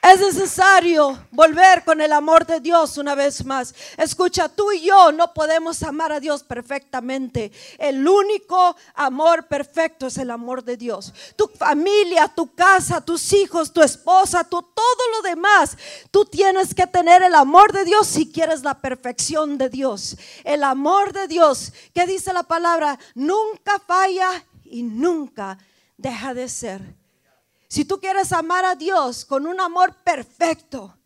Es 0.01 0.21
necesario 0.21 1.27
volver 1.29 1.83
con 1.83 1.99
el 1.99 2.13
amor 2.13 2.45
de 2.45 2.61
Dios 2.61 2.97
una 2.97 3.15
vez 3.15 3.43
más. 3.43 3.75
Escucha, 3.97 4.47
tú 4.47 4.71
y 4.71 4.81
yo 4.81 5.11
no 5.11 5.33
podemos 5.33 5.83
amar 5.83 6.13
a 6.13 6.21
Dios 6.21 6.41
perfectamente. 6.41 7.51
El 7.77 8.07
único 8.07 8.77
amor 8.95 9.47
perfecto 9.47 10.07
es 10.07 10.17
el 10.17 10.31
amor 10.31 10.63
de 10.63 10.77
Dios. 10.77 11.13
Tu 11.35 11.47
familia, 11.47 12.29
tu 12.29 12.55
casa, 12.55 13.01
tus 13.01 13.33
hijos, 13.33 13.73
tu 13.73 13.81
esposa, 13.81 14.45
tu, 14.45 14.61
todo 14.61 15.11
lo 15.17 15.21
demás. 15.21 15.77
Tú 16.11 16.23
tienes 16.23 16.73
que 16.73 16.87
tener 16.87 17.21
el 17.21 17.35
amor 17.35 17.73
de 17.73 17.83
Dios 17.83 18.07
si 18.07 18.31
quieres 18.31 18.63
la 18.63 18.79
perfección 18.79 19.57
de 19.57 19.69
Dios. 19.69 20.17
El 20.45 20.63
amor 20.63 21.11
de 21.11 21.27
Dios, 21.27 21.73
que 21.93 22.07
dice 22.07 22.31
la 22.31 22.43
palabra, 22.43 22.97
nunca 23.15 23.79
falla 23.79 24.45
y 24.63 24.81
nunca 24.81 25.57
deja 25.97 26.33
de 26.33 26.47
ser. 26.47 26.98
Si 27.69 27.85
tú 27.85 27.99
quieres 27.99 28.33
amar 28.33 28.65
a 28.65 28.73
Dios 28.73 29.23
con 29.23 29.45
un 29.45 29.61
amor 29.61 29.93
perfecto 30.03 30.97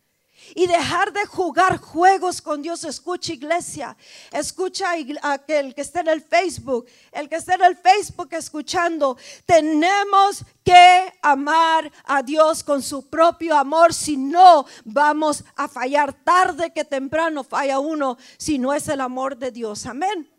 y 0.54 0.66
dejar 0.66 1.12
de 1.12 1.26
jugar 1.26 1.76
juegos 1.76 2.40
con 2.40 2.62
Dios, 2.62 2.84
escucha 2.84 3.34
iglesia, 3.34 3.94
escucha 4.32 4.92
aquel 5.20 5.74
que 5.74 5.82
está 5.82 6.00
en 6.00 6.08
el 6.08 6.22
Facebook, 6.22 6.86
el 7.12 7.28
que 7.28 7.36
está 7.36 7.54
en 7.56 7.64
el 7.64 7.76
Facebook 7.76 8.28
escuchando, 8.30 9.18
tenemos 9.44 10.42
que 10.64 11.12
amar 11.20 11.92
a 12.04 12.22
Dios 12.22 12.64
con 12.64 12.82
su 12.82 13.10
propio 13.10 13.58
amor, 13.58 13.92
si 13.92 14.16
no 14.16 14.64
vamos 14.84 15.44
a 15.56 15.68
fallar 15.68 16.14
tarde 16.14 16.72
que 16.72 16.86
temprano 16.86 17.44
falla 17.44 17.78
uno, 17.78 18.16
si 18.38 18.58
no 18.58 18.72
es 18.72 18.88
el 18.88 19.02
amor 19.02 19.36
de 19.36 19.50
Dios, 19.50 19.84
amén. 19.84 20.30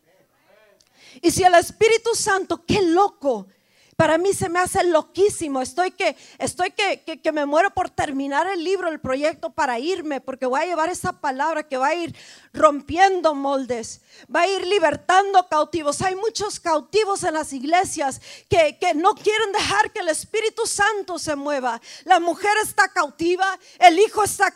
Y 1.21 1.29
si 1.29 1.43
el 1.43 1.53
Espíritu 1.53 2.15
Santo, 2.15 2.65
qué 2.65 2.81
loco, 2.81 3.47
para 3.95 4.17
mí 4.17 4.33
se 4.33 4.49
me 4.49 4.59
hace 4.59 4.83
loquísimo. 4.83 5.61
Estoy 5.61 5.91
que, 5.91 6.17
estoy 6.37 6.71
que, 6.71 7.01
que, 7.01 7.31
me 7.31 7.45
muero 7.45 7.73
por 7.73 7.89
terminar 7.89 8.45
el 8.47 8.63
libro, 8.63 8.89
el 8.89 8.99
proyecto 8.99 9.51
para 9.51 9.79
irme, 9.79 10.19
porque 10.19 10.45
voy 10.45 10.61
a 10.61 10.65
llevar 10.65 10.89
esa 10.89 11.13
palabra 11.13 11.63
que 11.63 11.77
va 11.77 11.87
a 11.87 11.95
ir 11.95 12.15
rompiendo 12.53 13.33
moldes, 13.35 14.01
va 14.33 14.41
a 14.41 14.47
ir 14.47 14.67
libertando 14.67 15.47
cautivos. 15.47 16.01
Hay 16.01 16.15
muchos 16.15 16.59
cautivos 16.59 17.23
en 17.23 17.35
las 17.35 17.53
iglesias 17.53 18.21
que, 18.49 18.77
que 18.79 18.93
no 18.93 19.15
quieren 19.15 19.51
dejar 19.53 19.91
que 19.91 19.99
el 19.99 20.09
Espíritu 20.09 20.65
Santo 20.65 21.17
se 21.17 21.35
mueva. 21.35 21.81
La 22.03 22.19
mujer 22.19 22.51
está 22.63 22.89
cautiva, 22.89 23.57
el 23.79 23.97
hijo 23.99 24.23
está, 24.23 24.53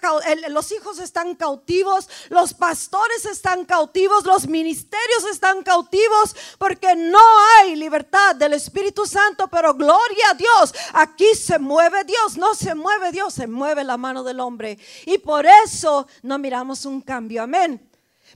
los 0.50 0.72
hijos 0.74 1.00
están 1.00 1.36
cautivos, 1.36 2.10
los 2.29 2.53
pastores 2.53 3.25
están 3.25 3.63
cautivos, 3.63 4.25
los 4.25 4.48
ministerios 4.48 5.25
están 5.31 5.63
cautivos, 5.63 6.36
porque 6.58 6.96
no 6.96 7.19
hay 7.58 7.77
libertad 7.77 8.36
del 8.36 8.53
Espíritu 8.53 9.05
Santo 9.05 9.28
pero 9.50 9.74
gloria 9.74 10.31
a 10.31 10.33
Dios. 10.33 10.74
Aquí 10.93 11.33
se 11.36 11.59
mueve 11.59 12.03
Dios, 12.03 12.38
no 12.38 12.55
se 12.55 12.75
mueve 12.75 13.12
Dios, 13.12 13.33
se 13.33 13.48
mueve 13.48 13.83
la 13.83 13.98
mano 13.98 14.24
del 14.24 14.39
hombre. 14.39 14.77
Y 15.05 15.17
por 15.17 15.45
eso 15.65 16.07
no 16.24 16.38
miramos 16.38 16.86
un 16.86 17.01
cambio. 17.01 17.43
Amén. 17.43 17.88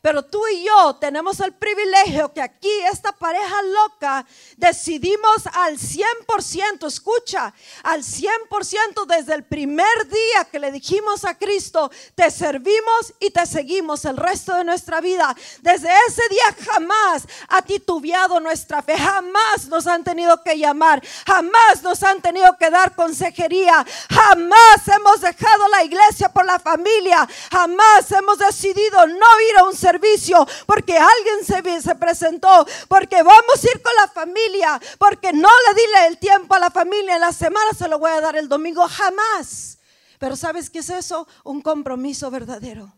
Pero 0.03 0.21
tú 0.21 0.45
y 0.49 0.65
yo 0.65 0.95
tenemos 0.95 1.39
el 1.39 1.53
privilegio 1.53 2.33
que 2.33 2.41
aquí 2.41 2.69
esta 2.91 3.13
pareja 3.13 3.61
loca 3.61 4.25
decidimos 4.57 5.47
al 5.53 5.77
100%, 5.77 6.85
escucha, 6.85 7.53
al 7.83 8.03
100% 8.03 9.05
desde 9.07 9.33
el 9.33 9.45
primer 9.45 9.87
día 10.09 10.43
que 10.51 10.59
le 10.59 10.73
dijimos 10.73 11.23
a 11.23 11.37
Cristo, 11.37 11.89
te 12.15 12.29
servimos 12.31 13.13
y 13.21 13.29
te 13.29 13.45
seguimos 13.45 14.03
el 14.03 14.17
resto 14.17 14.53
de 14.55 14.65
nuestra 14.65 14.99
vida. 14.99 15.33
Desde 15.61 15.87
ese 16.09 16.27
día 16.27 16.53
jamás 16.69 17.25
ha 17.47 17.61
titubeado 17.61 18.41
nuestra 18.41 18.81
fe, 18.81 18.97
jamás 18.97 19.69
nos 19.69 19.87
han 19.87 20.03
tenido 20.03 20.43
que 20.43 20.57
llamar, 20.57 21.01
jamás 21.25 21.81
nos 21.81 22.03
han 22.03 22.21
tenido 22.21 22.57
que 22.57 22.69
dar 22.69 22.93
consejería, 22.93 23.85
jamás 24.09 24.85
hemos 24.85 25.21
dejado 25.21 25.69
la 25.69 25.85
iglesia 25.85 26.27
por 26.27 26.43
la 26.43 26.59
familia, 26.59 27.25
jamás 27.49 28.11
hemos 28.11 28.37
decidido 28.37 29.07
no 29.07 29.39
ir 29.49 29.57
a 29.59 29.63
un 29.63 29.73
servicio 29.73 29.92
porque 30.65 30.97
alguien 30.97 31.43
se, 31.45 31.81
se 31.81 31.95
presentó, 31.95 32.65
porque 32.87 33.21
vamos 33.23 33.63
a 33.63 33.71
ir 33.71 33.81
con 33.81 33.93
la 33.95 34.07
familia, 34.07 34.81
porque 34.97 35.33
no 35.33 35.49
le 35.49 35.81
dile 35.81 36.07
el 36.07 36.17
tiempo 36.17 36.55
a 36.55 36.59
la 36.59 36.69
familia, 36.69 37.19
la 37.19 37.31
semana 37.31 37.71
se 37.77 37.87
lo 37.87 37.99
voy 37.99 38.11
a 38.11 38.21
dar 38.21 38.35
el 38.35 38.47
domingo, 38.47 38.87
jamás. 38.87 39.77
Pero 40.19 40.35
¿sabes 40.35 40.69
qué 40.69 40.79
es 40.79 40.89
eso? 40.89 41.27
Un 41.43 41.61
compromiso 41.61 42.31
verdadero. 42.31 42.93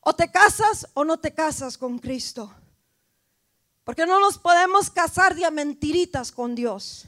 O 0.00 0.14
te 0.14 0.30
casas 0.30 0.86
o 0.94 1.04
no 1.04 1.18
te 1.18 1.34
casas 1.34 1.76
con 1.76 1.98
Cristo. 1.98 2.54
Porque 3.84 4.06
no 4.06 4.20
nos 4.20 4.38
podemos 4.38 4.90
casar 4.90 5.34
de 5.34 5.50
mentiritas 5.50 6.30
con 6.30 6.54
Dios. 6.54 7.06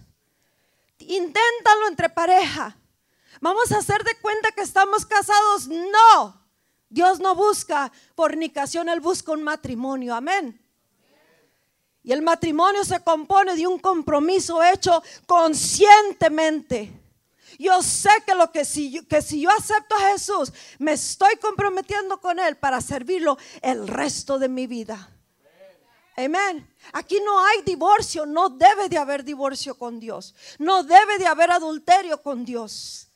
Inténtalo 0.98 1.88
entre 1.88 2.08
pareja. 2.10 2.76
Vamos 3.40 3.72
a 3.72 3.78
hacer 3.78 4.02
de 4.04 4.18
cuenta 4.20 4.52
que 4.52 4.62
estamos 4.62 5.06
casados. 5.06 5.68
No. 5.68 6.41
Dios 6.92 7.20
no 7.20 7.34
busca 7.34 7.90
fornicación, 8.14 8.86
Él 8.90 9.00
busca 9.00 9.32
un 9.32 9.42
matrimonio. 9.42 10.14
Amén. 10.14 10.60
Y 12.02 12.12
el 12.12 12.20
matrimonio 12.20 12.84
se 12.84 13.02
compone 13.02 13.56
de 13.56 13.66
un 13.66 13.78
compromiso 13.78 14.62
hecho 14.62 15.02
conscientemente. 15.26 16.92
Yo 17.58 17.82
sé 17.82 18.10
que 18.26 18.34
lo 18.34 18.52
que 18.52 18.66
si, 18.66 18.90
yo, 18.90 19.08
que 19.08 19.22
si 19.22 19.40
yo 19.40 19.48
acepto 19.50 19.94
a 19.94 20.10
Jesús, 20.10 20.52
me 20.78 20.92
estoy 20.92 21.36
comprometiendo 21.36 22.20
con 22.20 22.38
Él 22.38 22.56
para 22.58 22.82
servirlo 22.82 23.38
el 23.62 23.88
resto 23.88 24.38
de 24.38 24.50
mi 24.50 24.66
vida. 24.66 25.08
Amén. 26.14 26.68
Aquí 26.92 27.20
no 27.24 27.42
hay 27.42 27.62
divorcio, 27.62 28.26
no 28.26 28.50
debe 28.50 28.90
de 28.90 28.98
haber 28.98 29.24
divorcio 29.24 29.78
con 29.78 29.98
Dios. 29.98 30.34
No 30.58 30.82
debe 30.82 31.16
de 31.18 31.26
haber 31.26 31.50
adulterio 31.50 32.22
con 32.22 32.44
Dios. 32.44 33.08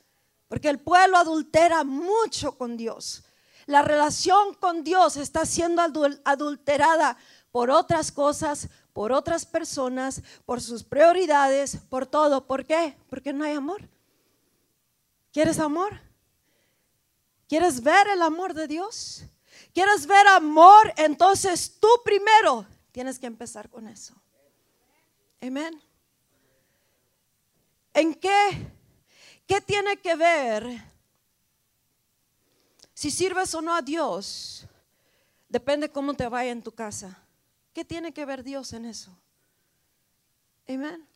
Porque 0.47 0.69
el 0.69 0.79
pueblo 0.79 1.17
adultera 1.17 1.83
mucho 1.83 2.57
con 2.57 2.75
Dios. 2.75 3.23
La 3.67 3.83
relación 3.83 4.55
con 4.55 4.83
Dios 4.83 5.15
está 5.15 5.45
siendo 5.45 5.83
adulterada 6.25 7.17
por 7.51 7.69
otras 7.69 8.11
cosas, 8.11 8.69
por 8.93 9.11
otras 9.11 9.45
personas, 9.45 10.23
por 10.45 10.59
sus 10.59 10.83
prioridades, 10.83 11.77
por 11.89 12.07
todo. 12.07 12.47
¿Por 12.47 12.65
qué? 12.65 12.97
Porque 13.09 13.31
no 13.31 13.43
hay 13.43 13.53
amor. 13.53 13.87
¿Quieres 15.31 15.59
amor? 15.59 16.01
¿Quieres 17.47 17.83
ver 17.83 18.07
el 18.07 18.23
amor 18.23 18.55
de 18.55 18.67
Dios? 18.67 19.27
quieres 19.77 20.07
ver 20.07 20.27
amor, 20.29 20.91
entonces 20.97 21.77
tú 21.79 21.87
primero 22.03 22.65
tienes 22.91 23.19
que 23.19 23.27
empezar 23.27 23.69
con 23.69 23.87
eso. 23.87 24.15
Amén. 25.39 25.79
¿En 27.93 28.15
qué? 28.15 28.73
¿Qué 29.45 29.61
tiene 29.61 29.97
que 29.97 30.15
ver 30.15 30.83
si 32.97 33.11
sirves 33.11 33.53
o 33.53 33.61
no 33.61 33.75
a 33.75 33.83
Dios? 33.83 34.65
Depende 35.47 35.91
cómo 35.91 36.15
te 36.15 36.27
vaya 36.27 36.49
en 36.49 36.63
tu 36.63 36.71
casa. 36.71 37.15
¿Qué 37.71 37.85
tiene 37.85 38.11
que 38.11 38.25
ver 38.25 38.43
Dios 38.43 38.73
en 38.73 38.85
eso? 38.85 39.15
Amén. 40.67 41.07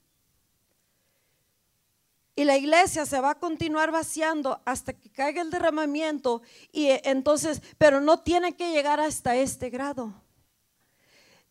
Y 2.35 2.43
la 2.43 2.55
iglesia 2.55 3.07
se 3.07 3.19
va 3.19 3.31
a 3.31 3.39
continuar 3.39 3.89
vaciando 3.89 4.61
hasta 4.63 4.93
que 4.93 5.09
caiga 5.09 5.41
el 5.41 5.49
derramamiento. 5.49 6.43
Y 6.71 6.85
eh, 6.89 7.01
entonces, 7.03 7.63
pero 7.79 7.99
no 7.99 8.19
tiene 8.19 8.55
que 8.55 8.71
llegar 8.71 8.99
hasta 8.99 9.35
este 9.35 9.71
grado. 9.71 10.13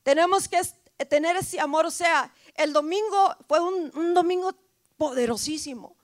Tenemos 0.04 0.46
que 0.46 0.60
tener 1.06 1.34
ese 1.38 1.58
amor. 1.58 1.86
O 1.86 1.90
sea, 1.90 2.32
el 2.54 2.72
domingo 2.72 3.34
fue 3.48 3.58
un, 3.58 3.90
un 3.96 4.14
domingo 4.14 4.54
poderosísimo. 4.96 5.96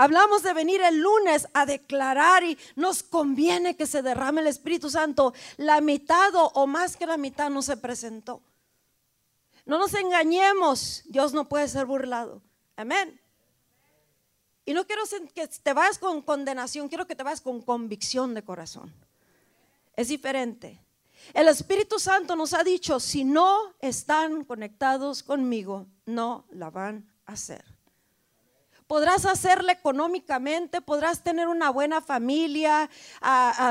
Hablamos 0.00 0.42
de 0.42 0.54
venir 0.54 0.80
el 0.80 0.98
lunes 0.98 1.46
a 1.52 1.66
declarar 1.66 2.42
y 2.42 2.56
nos 2.74 3.02
conviene 3.02 3.76
que 3.76 3.84
se 3.84 4.00
derrame 4.00 4.40
el 4.40 4.46
Espíritu 4.46 4.88
Santo. 4.88 5.34
La 5.58 5.82
mitad 5.82 6.30
o 6.34 6.66
más 6.66 6.96
que 6.96 7.04
la 7.04 7.18
mitad 7.18 7.50
no 7.50 7.60
se 7.60 7.76
presentó. 7.76 8.40
No 9.66 9.78
nos 9.78 9.92
engañemos, 9.92 11.02
Dios 11.04 11.34
no 11.34 11.50
puede 11.50 11.68
ser 11.68 11.84
burlado. 11.84 12.40
Amén. 12.76 13.20
Y 14.64 14.72
no 14.72 14.86
quiero 14.86 15.02
que 15.34 15.46
te 15.48 15.72
vayas 15.74 15.98
con 15.98 16.22
condenación, 16.22 16.88
quiero 16.88 17.06
que 17.06 17.14
te 17.14 17.22
vayas 17.22 17.42
con 17.42 17.60
convicción 17.60 18.32
de 18.32 18.42
corazón. 18.42 18.90
Es 19.96 20.08
diferente. 20.08 20.82
El 21.34 21.46
Espíritu 21.46 21.98
Santo 21.98 22.36
nos 22.36 22.54
ha 22.54 22.64
dicho, 22.64 23.00
si 23.00 23.22
no 23.22 23.74
están 23.80 24.46
conectados 24.46 25.22
conmigo, 25.22 25.88
no 26.06 26.46
la 26.52 26.70
van 26.70 27.06
a 27.26 27.32
hacer 27.32 27.69
podrás 28.90 29.24
hacerle 29.24 29.70
económicamente, 29.70 30.80
podrás 30.80 31.22
tener 31.22 31.46
una 31.46 31.70
buena 31.70 32.00
familia, 32.00 32.90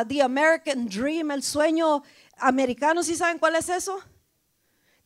the 0.07 0.21
American 0.21 0.87
Dream, 0.87 1.31
el 1.31 1.43
sueño 1.43 2.03
americano, 2.37 3.03
¿sí 3.03 3.17
saben 3.17 3.37
cuál 3.37 3.55
es 3.55 3.67
eso? 3.67 3.99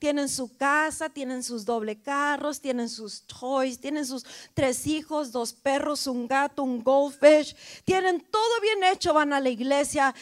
Tienen 0.03 0.27
su 0.27 0.57
casa, 0.57 1.09
tienen 1.09 1.43
sus 1.43 1.63
doble 1.63 2.01
carros, 2.01 2.59
tienen 2.59 2.89
sus 2.89 3.21
toys, 3.25 3.79
tienen 3.79 4.05
sus 4.05 4.25
tres 4.53 4.85
hijos, 4.85 5.31
dos 5.31 5.53
perros, 5.53 6.07
un 6.07 6.27
gato, 6.27 6.61
un 6.61 6.83
goldfish, 6.83 7.55
tienen 7.85 8.19
todo 8.19 8.59
bien 8.59 8.83
hecho, 8.83 9.13
van 9.13 9.31
a 9.31 9.39
la 9.39 9.47
iglesia 9.47 10.13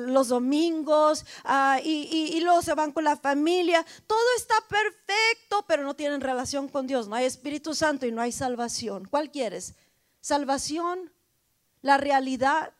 los 0.00 0.28
domingos 0.28 1.24
y, 1.82 2.34
y, 2.34 2.40
luego 2.42 2.60
se 2.60 2.74
van 2.74 2.92
con 2.92 3.04
la 3.04 3.16
familia, 3.16 3.86
todo 4.06 4.18
está 4.36 4.56
perfecto, 4.68 5.64
pero 5.66 5.82
no 5.82 5.96
tienen 5.96 6.20
relación 6.20 6.68
con 6.68 6.86
Dios, 6.86 7.08
no 7.08 7.14
hay 7.14 7.24
Espíritu 7.24 7.74
Santo 7.74 8.04
y 8.04 8.12
no 8.12 8.20
hay 8.20 8.32
salvación. 8.32 9.06
¿Cuál 9.08 9.30
quieres? 9.30 9.76
¿Salvación? 10.20 11.10
¿La 11.80 11.96
realidad? 11.96 12.74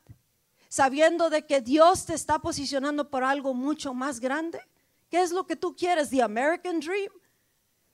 Sabiendo 0.69 1.31
de 1.31 1.47
que 1.47 1.61
Dios 1.61 2.05
te 2.05 2.13
está 2.13 2.37
posicionando 2.37 3.09
por 3.09 3.23
algo 3.23 3.55
mucho 3.55 3.95
más 3.95 4.19
grande. 4.19 4.61
¿Qué 5.09 5.21
es 5.21 5.31
lo 5.31 5.45
que 5.45 5.55
tú 5.55 5.75
quieres? 5.75 6.09
¿The 6.09 6.21
American 6.21 6.79
Dream? 6.79 7.11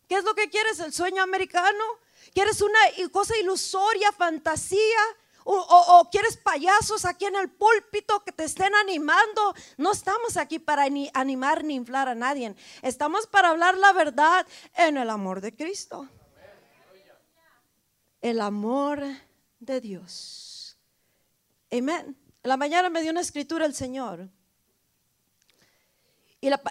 ¿Qué 0.07 0.15
es 0.15 0.23
lo 0.23 0.33
que 0.33 0.49
quieres? 0.49 0.79
¿El 0.79 0.93
sueño 0.93 1.21
americano? 1.23 1.83
¿Quieres 2.33 2.61
una 2.61 2.79
cosa 3.11 3.37
ilusoria, 3.37 4.11
fantasía? 4.11 4.99
O, 5.45 6.07
quieres 6.09 6.37
payasos 6.37 7.03
aquí 7.03 7.25
en 7.25 7.35
el 7.35 7.49
púlpito 7.49 8.23
que 8.23 8.31
te 8.31 8.45
estén 8.45 8.73
animando. 8.75 9.53
No 9.77 9.91
estamos 9.91 10.37
aquí 10.37 10.57
para 10.57 10.87
ni 10.87 11.09
animar 11.13 11.63
ni 11.63 11.75
inflar 11.75 12.07
a 12.07 12.15
nadie. 12.15 12.55
Estamos 12.81 13.27
para 13.27 13.49
hablar 13.49 13.77
la 13.77 13.91
verdad 13.91 14.47
en 14.75 14.97
el 14.97 15.09
amor 15.09 15.41
de 15.41 15.53
Cristo. 15.53 16.07
El 18.21 18.39
amor 18.39 19.03
de 19.59 19.81
Dios. 19.81 20.77
Amén. 21.69 22.17
La 22.43 22.55
mañana 22.55 22.89
me 22.89 23.01
dio 23.01 23.11
una 23.11 23.21
escritura 23.21 23.65
el 23.65 23.75
Señor. 23.75 24.29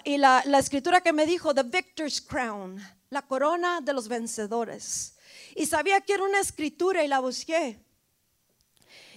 Y, 0.03 0.17
la, 0.19 0.43
escritura 0.59 1.01
que 1.01 1.11
me 1.13 1.25
dijo, 1.25 1.51
The 1.51 1.63
Victor's 1.63 2.21
Crown, 2.21 2.79
la 3.09 3.23
corona 3.23 3.81
de 3.81 3.91
los 3.91 4.07
vencedores. 4.07 5.17
Y 5.55 5.65
sabía 5.65 5.99
que 5.99 6.13
era 6.13 6.23
una 6.23 6.39
escritura 6.39 7.03
y 7.03 7.07
la 7.07 7.19
busqué. 7.19 7.83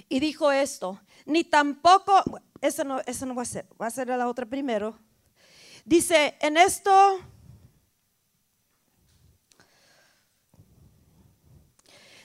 Y 0.08 0.18
dijo 0.18 0.50
esto, 0.50 0.98
ni 1.26 1.44
tampoco, 1.44 2.24
esa 2.62 2.84
no, 2.84 3.02
no 3.26 3.34
va 3.34 3.42
a 3.42 3.44
ser, 3.44 3.66
va 3.78 3.88
a 3.88 3.90
ser 3.90 4.08
la 4.08 4.26
otra 4.26 4.46
primero. 4.46 4.98
Dice, 5.84 6.38
en 6.40 6.56
esto... 6.56 7.20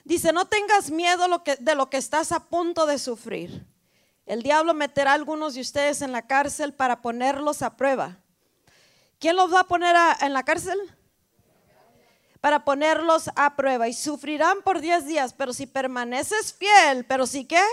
Dice, 0.06 0.32
no 0.32 0.46
tengas 0.46 0.90
miedo 0.90 1.26
de 1.60 1.76
lo 1.76 1.90
que 1.90 1.98
estás 1.98 2.32
a 2.32 2.48
punto 2.48 2.86
de 2.86 2.98
sufrir. 2.98 3.68
El 4.26 4.42
diablo 4.42 4.74
meterá 4.74 5.12
a 5.12 5.16
algunos 5.16 5.56
de 5.56 5.60
ustedes 5.60 6.02
en 6.02 6.14
la 6.14 6.26
cárcel 6.28 6.74
para 6.74 7.02
ponerlos 7.02 7.62
a 7.62 7.76
prueba. 7.76 8.21
¿Quién 9.22 9.36
los 9.36 9.54
va 9.54 9.60
a 9.60 9.68
poner 9.68 9.96
en 10.22 10.34
la 10.34 10.42
cárcel? 10.42 10.80
Para 12.42 12.66
ponerlos 12.66 13.30
a 13.36 13.56
prueba. 13.56 13.88
Y 13.88 13.94
sufrirán 13.94 14.64
por 14.64 14.82
10 14.82 15.06
días, 15.06 15.34
pero 15.34 15.54
si 15.54 15.68
permaneces 15.68 16.56
fiel, 16.56 17.06
pero 17.06 17.28
si 17.28 17.46
qué? 17.46 17.64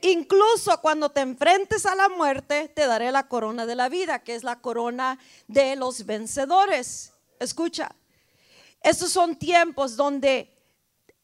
Incluso 0.00 0.80
cuando 0.80 1.10
te 1.10 1.20
enfrentes 1.20 1.84
a 1.84 1.94
la 1.94 2.08
muerte, 2.08 2.68
te 2.68 2.86
daré 2.86 3.12
la 3.12 3.28
corona 3.28 3.66
de 3.66 3.74
la 3.74 3.90
vida, 3.90 4.20
que 4.24 4.34
es 4.34 4.42
la 4.42 4.58
corona 4.62 5.18
de 5.48 5.76
los 5.76 6.06
vencedores. 6.06 7.12
Escucha, 7.38 7.94
estos 8.80 9.10
son 9.10 9.36
tiempos 9.36 9.96
donde 9.96 10.50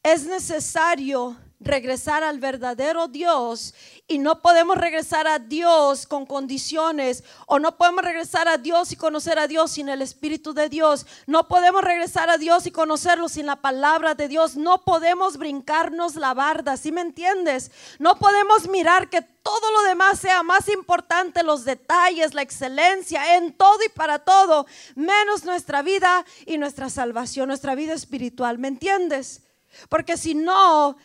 es 0.03 0.27
necesario 0.27 1.39
regresar 1.65 2.23
al 2.23 2.39
verdadero 2.39 3.09
Dios 3.09 3.75
y 4.09 4.19
no 4.19 4.43
podemos 4.43 4.77
regresar 4.77 5.27
a 5.27 5.39
Dios 5.39 6.07
con 6.07 6.27
condiciones 6.27 7.25
o 7.47 7.59
no 7.59 7.77
podemos 7.77 8.05
regresar 8.05 8.49
a 8.49 8.59
Dios 8.59 8.93
y 8.93 8.97
conocer 8.97 9.39
a 9.39 9.47
Dios 9.47 9.73
sin 9.73 9.89
el 9.89 10.03
Espíritu 10.03 10.53
de 10.53 10.69
Dios. 10.69 11.07
No 11.27 11.49
podemos 11.49 11.83
regresar 11.83 12.29
a 12.31 12.39
Dios 12.39 12.67
y 12.67 12.71
conocerlo 12.71 13.29
sin 13.29 13.47
la 13.47 13.57
palabra 13.57 14.15
de 14.15 14.29
Dios. 14.29 14.57
No 14.57 14.83
podemos 14.83 15.37
brincarnos 15.37 16.17
la 16.17 16.35
barda, 16.35 16.77
¿sí 16.77 16.93
me 16.93 17.01
entiendes? 17.01 17.71
No 17.99 18.19
podemos 18.19 18.69
mirar 18.69 19.09
que 19.09 19.23
todo 19.23 19.73
lo 19.73 19.83
demás 19.83 20.21
sea 20.21 20.43
más 20.43 20.69
importante, 20.69 21.43
los 21.43 21.65
detalles, 21.65 22.35
la 22.35 22.43
excelencia 22.43 23.37
en 23.37 23.53
todo 23.53 23.79
y 23.85 23.89
para 23.89 24.21
todo, 24.21 24.67
menos 24.95 25.45
nuestra 25.45 25.83
vida 25.83 26.25
y 26.47 26.59
nuestra 26.59 26.89
salvación, 26.91 27.49
nuestra 27.49 27.75
vida 27.75 27.93
espiritual, 27.93 28.59
¿me 28.59 28.69
entiendes? 28.69 29.43
Porque 29.89 30.17
si 30.17 30.35
no, 30.35 30.97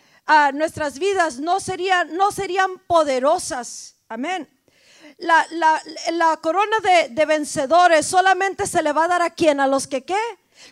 nuestras 0.53 0.99
vidas 0.99 1.39
no 1.39 1.59
serían, 1.59 2.15
no 2.15 2.31
serían 2.31 2.79
poderosas. 2.87 3.95
Amén. 4.09 4.49
La, 5.17 5.45
la, 6.11 6.37
corona 6.37 6.77
de, 6.83 7.09
de, 7.09 7.25
vencedores 7.25 8.05
solamente 8.05 8.67
se 8.67 8.83
le 8.83 8.93
va 8.93 9.05
a 9.05 9.07
dar 9.07 9.21
a 9.23 9.31
quien, 9.31 9.59
a 9.59 9.65
los 9.65 9.87
que 9.87 10.05
qué, 10.05 10.19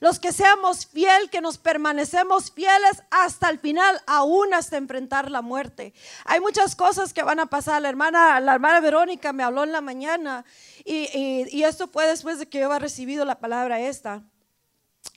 los 0.01 0.19
que 0.19 0.31
seamos 0.31 0.85
fiel, 0.85 1.29
que 1.29 1.41
nos 1.41 1.57
permanecemos 1.57 2.51
fieles 2.51 3.01
hasta 3.09 3.49
el 3.49 3.59
final, 3.59 3.99
aún 4.05 4.53
hasta 4.53 4.77
enfrentar 4.77 5.31
la 5.31 5.41
muerte. 5.41 5.93
Hay 6.25 6.41
muchas 6.41 6.75
cosas 6.75 7.13
que 7.13 7.23
van 7.23 7.39
a 7.39 7.47
pasar. 7.47 7.81
La 7.81 7.89
hermana, 7.89 8.39
la 8.39 8.53
hermana 8.53 8.79
Verónica 8.81 9.33
me 9.33 9.43
habló 9.43 9.63
en 9.63 9.71
la 9.71 9.81
mañana 9.81 10.45
y, 10.83 11.09
y, 11.17 11.47
y 11.51 11.63
esto 11.63 11.87
fue 11.87 12.05
después 12.05 12.37
de 12.37 12.47
que 12.47 12.59
yo 12.59 12.65
había 12.65 12.79
recibido 12.79 13.25
la 13.25 13.39
palabra 13.39 13.79
esta. 13.79 14.23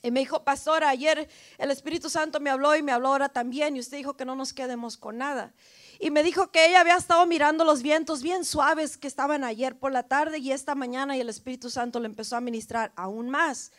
Y 0.03 0.11
me 0.11 0.21
dijo, 0.21 0.45
pastora, 0.45 0.89
ayer 0.89 1.29
el 1.59 1.71
Espíritu 1.71 2.09
Santo 2.09 2.41
me 2.41 2.51
habló 2.51 2.77
y 2.77 2.83
me 2.83 2.93
habló 2.93 3.09
ahora 3.09 3.29
también. 3.29 3.77
Y 3.77 3.81
usted 3.81 3.97
dijo 3.97 4.17
que 4.17 4.25
no 4.25 4.37
nos 4.37 4.53
quedemos 4.53 4.97
con 4.97 5.19
nada. 5.19 5.53
Y 5.99 6.11
me 6.11 6.23
dijo 6.23 6.53
que 6.53 6.67
ella 6.67 6.81
había 6.81 6.97
estado 6.97 7.27
mirando 7.27 7.65
los 7.65 7.83
vientos 7.83 8.23
bien 8.23 8.45
suaves 8.45 8.97
que 8.97 9.09
estaban 9.09 9.43
ayer 9.43 9.77
por 9.77 9.91
la 9.91 10.05
tarde 10.05 10.39
y 10.39 10.53
esta 10.53 10.77
mañana 10.77 11.17
y 11.17 11.21
el 11.21 11.29
Espíritu 11.29 11.71
Santo 11.71 11.99
le 11.99 12.07
empezó 12.07 12.37
a 12.37 12.41
ministrar 12.41 12.93
aún 12.95 13.31
más. 13.31 13.73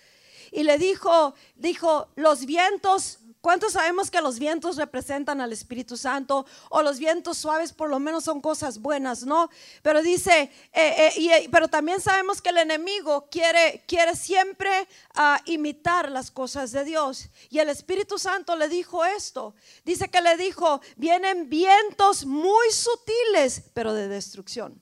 Y 0.52 0.64
le 0.64 0.78
dijo, 0.78 1.34
dijo, 1.56 2.10
los 2.16 2.46
vientos 2.46 3.19
¿Cuántos 3.42 3.72
sabemos 3.72 4.12
que 4.12 4.20
los 4.20 4.38
vientos 4.38 4.76
representan 4.76 5.40
al 5.40 5.54
Espíritu 5.54 5.96
Santo? 5.96 6.46
O 6.70 6.82
los 6.82 7.00
vientos 7.00 7.38
suaves 7.38 7.72
por 7.72 7.90
lo 7.90 7.98
menos 7.98 8.26
son 8.26 8.42
cosas 8.42 8.80
buenas, 8.80 9.24
¿no? 9.24 9.50
Pero 9.82 10.02
dice, 10.02 10.52
eh, 10.74 11.14
eh, 11.16 11.48
pero 11.50 11.70
también 11.70 12.02
sabemos 12.02 12.42
que 12.42 12.50
el 12.50 12.58
enemigo 12.58 13.30
quiere, 13.32 13.86
quiere 13.88 14.18
siempre 14.18 14.70
ah, 15.16 15.40
imitar 15.46 16.12
las 16.12 16.32
cosas 16.32 16.74
de 16.74 16.84
Dios. 16.84 17.30
Y 17.50 17.60
el 17.60 17.70
Espíritu 17.70 18.20
Santo 18.20 18.58
le 18.58 18.68
dijo 18.68 19.06
esto. 19.06 19.56
Dice 19.86 20.10
que 20.10 20.22
le 20.22 20.36
dijo, 20.36 20.82
vienen 20.98 21.50
vientos 21.50 22.26
muy 22.26 22.70
sutiles, 22.72 23.62
pero 23.74 23.94
de 23.94 24.10
destrucción. 24.10 24.82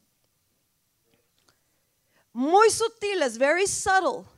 Muy 2.34 2.72
sutiles, 2.72 3.38
very 3.38 3.68
subtle 3.68 4.37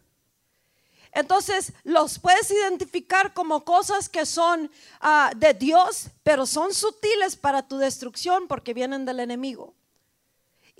entonces 1.19 1.73
los 1.83 2.19
puedes 2.19 2.49
identificar 2.51 3.33
como 3.33 3.63
cosas 3.63 4.09
que 4.09 4.25
son 4.25 4.71
ah, 5.01 5.31
de 5.35 5.53
Dios, 5.53 6.07
pero 6.23 6.45
son 6.45 6.73
sutiles 6.73 7.35
para 7.35 7.67
tu 7.67 7.77
destrucción 7.77 8.47
porque 8.47 8.73
vienen 8.73 9.05
del 9.05 9.19
enemigo. 9.19 9.73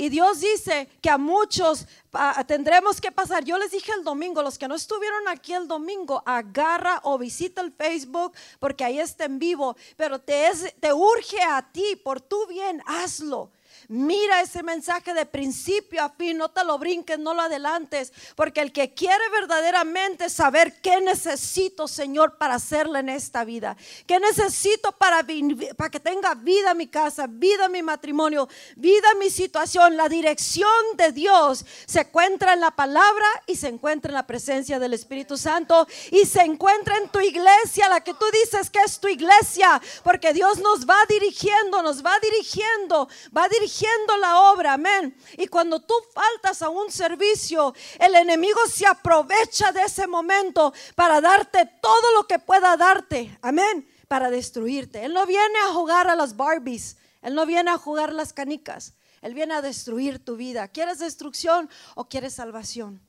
Y 0.01 0.07
Dios 0.07 0.39
dice 0.39 0.87
que 1.01 1.09
a 1.09 1.17
muchos 1.17 1.85
ah, 2.13 2.41
tendremos 2.47 3.01
que 3.01 3.11
pasar. 3.11 3.43
Yo 3.43 3.57
les 3.57 3.71
dije 3.71 3.91
el 3.91 4.05
domingo, 4.05 4.41
los 4.41 4.57
que 4.57 4.69
no 4.69 4.75
estuvieron 4.75 5.27
aquí 5.27 5.53
el 5.53 5.67
domingo, 5.67 6.23
agarra 6.25 7.01
o 7.03 7.17
visita 7.17 7.59
el 7.59 7.73
Facebook 7.73 8.33
porque 8.59 8.85
ahí 8.85 8.97
está 8.97 9.25
en 9.25 9.39
vivo. 9.39 9.75
Pero 9.97 10.19
te, 10.19 10.47
es, 10.47 10.73
te 10.79 10.93
urge 10.93 11.41
a 11.41 11.69
ti, 11.69 11.97
por 12.01 12.21
tu 12.21 12.47
bien, 12.47 12.81
hazlo. 12.85 13.51
Mira 13.87 14.41
ese 14.41 14.61
mensaje 14.61 15.13
de 15.13 15.25
principio 15.25 16.03
a 16.03 16.09
fin, 16.09 16.37
no 16.37 16.49
te 16.49 16.63
lo 16.63 16.77
brinques, 16.77 17.17
no 17.17 17.33
lo 17.33 17.41
adelantes, 17.41 18.11
porque 18.35 18.61
el 18.61 18.71
que 18.71 18.93
quiere 18.93 19.23
verdaderamente 19.31 20.29
saber 20.29 20.81
qué 20.81 21.01
necesito, 21.01 21.87
Señor, 21.87 22.37
para 22.37 22.55
hacerle 22.55 22.99
en 22.99 23.09
esta 23.09 23.43
vida, 23.43 23.77
qué 24.05 24.19
necesito 24.19 24.91
para, 24.91 25.25
para 25.77 25.89
que 25.89 25.99
tenga 25.99 26.35
vida 26.35 26.73
mi 26.73 26.87
casa, 26.87 27.25
vida 27.27 27.69
mi 27.69 27.81
matrimonio, 27.81 28.47
vida 28.75 29.07
mi 29.19 29.29
situación, 29.29 29.97
la 29.97 30.09
dirección 30.09 30.69
de 30.95 31.11
Dios 31.11 31.65
se 31.85 32.01
encuentra 32.01 32.53
en 32.53 32.59
la 32.59 32.71
palabra 32.71 33.25
y 33.47 33.55
se 33.55 33.67
encuentra 33.67 34.09
en 34.09 34.15
la 34.15 34.27
presencia 34.27 34.79
del 34.79 34.93
Espíritu 34.93 35.37
Santo 35.37 35.87
y 36.11 36.25
se 36.25 36.41
encuentra 36.41 36.97
en 36.97 37.09
tu 37.09 37.19
iglesia, 37.19 37.89
la 37.89 38.01
que 38.01 38.13
tú 38.13 38.25
dices 38.31 38.69
que 38.69 38.79
es 38.79 38.99
tu 38.99 39.07
iglesia, 39.07 39.81
porque 40.03 40.33
Dios 40.33 40.59
nos 40.59 40.87
va 40.87 40.97
dirigiendo, 41.07 41.81
nos 41.81 42.03
va 42.03 42.19
dirigiendo, 42.19 43.07
va 43.35 43.47
dirigiendo 43.47 43.68
la 44.19 44.51
obra, 44.51 44.73
amén. 44.73 45.15
Y 45.37 45.47
cuando 45.47 45.79
tú 45.81 45.93
faltas 46.13 46.61
a 46.61 46.69
un 46.69 46.91
servicio, 46.91 47.73
el 47.99 48.15
enemigo 48.15 48.59
se 48.67 48.85
aprovecha 48.85 49.71
de 49.71 49.83
ese 49.83 50.07
momento 50.07 50.73
para 50.95 51.21
darte 51.21 51.69
todo 51.81 52.13
lo 52.15 52.27
que 52.27 52.39
pueda 52.39 52.77
darte, 52.77 53.37
amén, 53.41 53.87
para 54.07 54.29
destruirte. 54.29 55.03
Él 55.05 55.13
no 55.13 55.25
viene 55.25 55.59
a 55.67 55.73
jugar 55.73 56.07
a 56.07 56.15
las 56.15 56.35
Barbies, 56.35 56.97
él 57.21 57.35
no 57.35 57.45
viene 57.45 57.71
a 57.71 57.77
jugar 57.77 58.13
las 58.13 58.33
canicas, 58.33 58.93
él 59.21 59.33
viene 59.33 59.53
a 59.53 59.61
destruir 59.61 60.23
tu 60.23 60.35
vida. 60.35 60.67
¿Quieres 60.67 60.99
destrucción 60.99 61.69
o 61.95 62.07
quieres 62.07 62.33
salvación? 62.33 63.08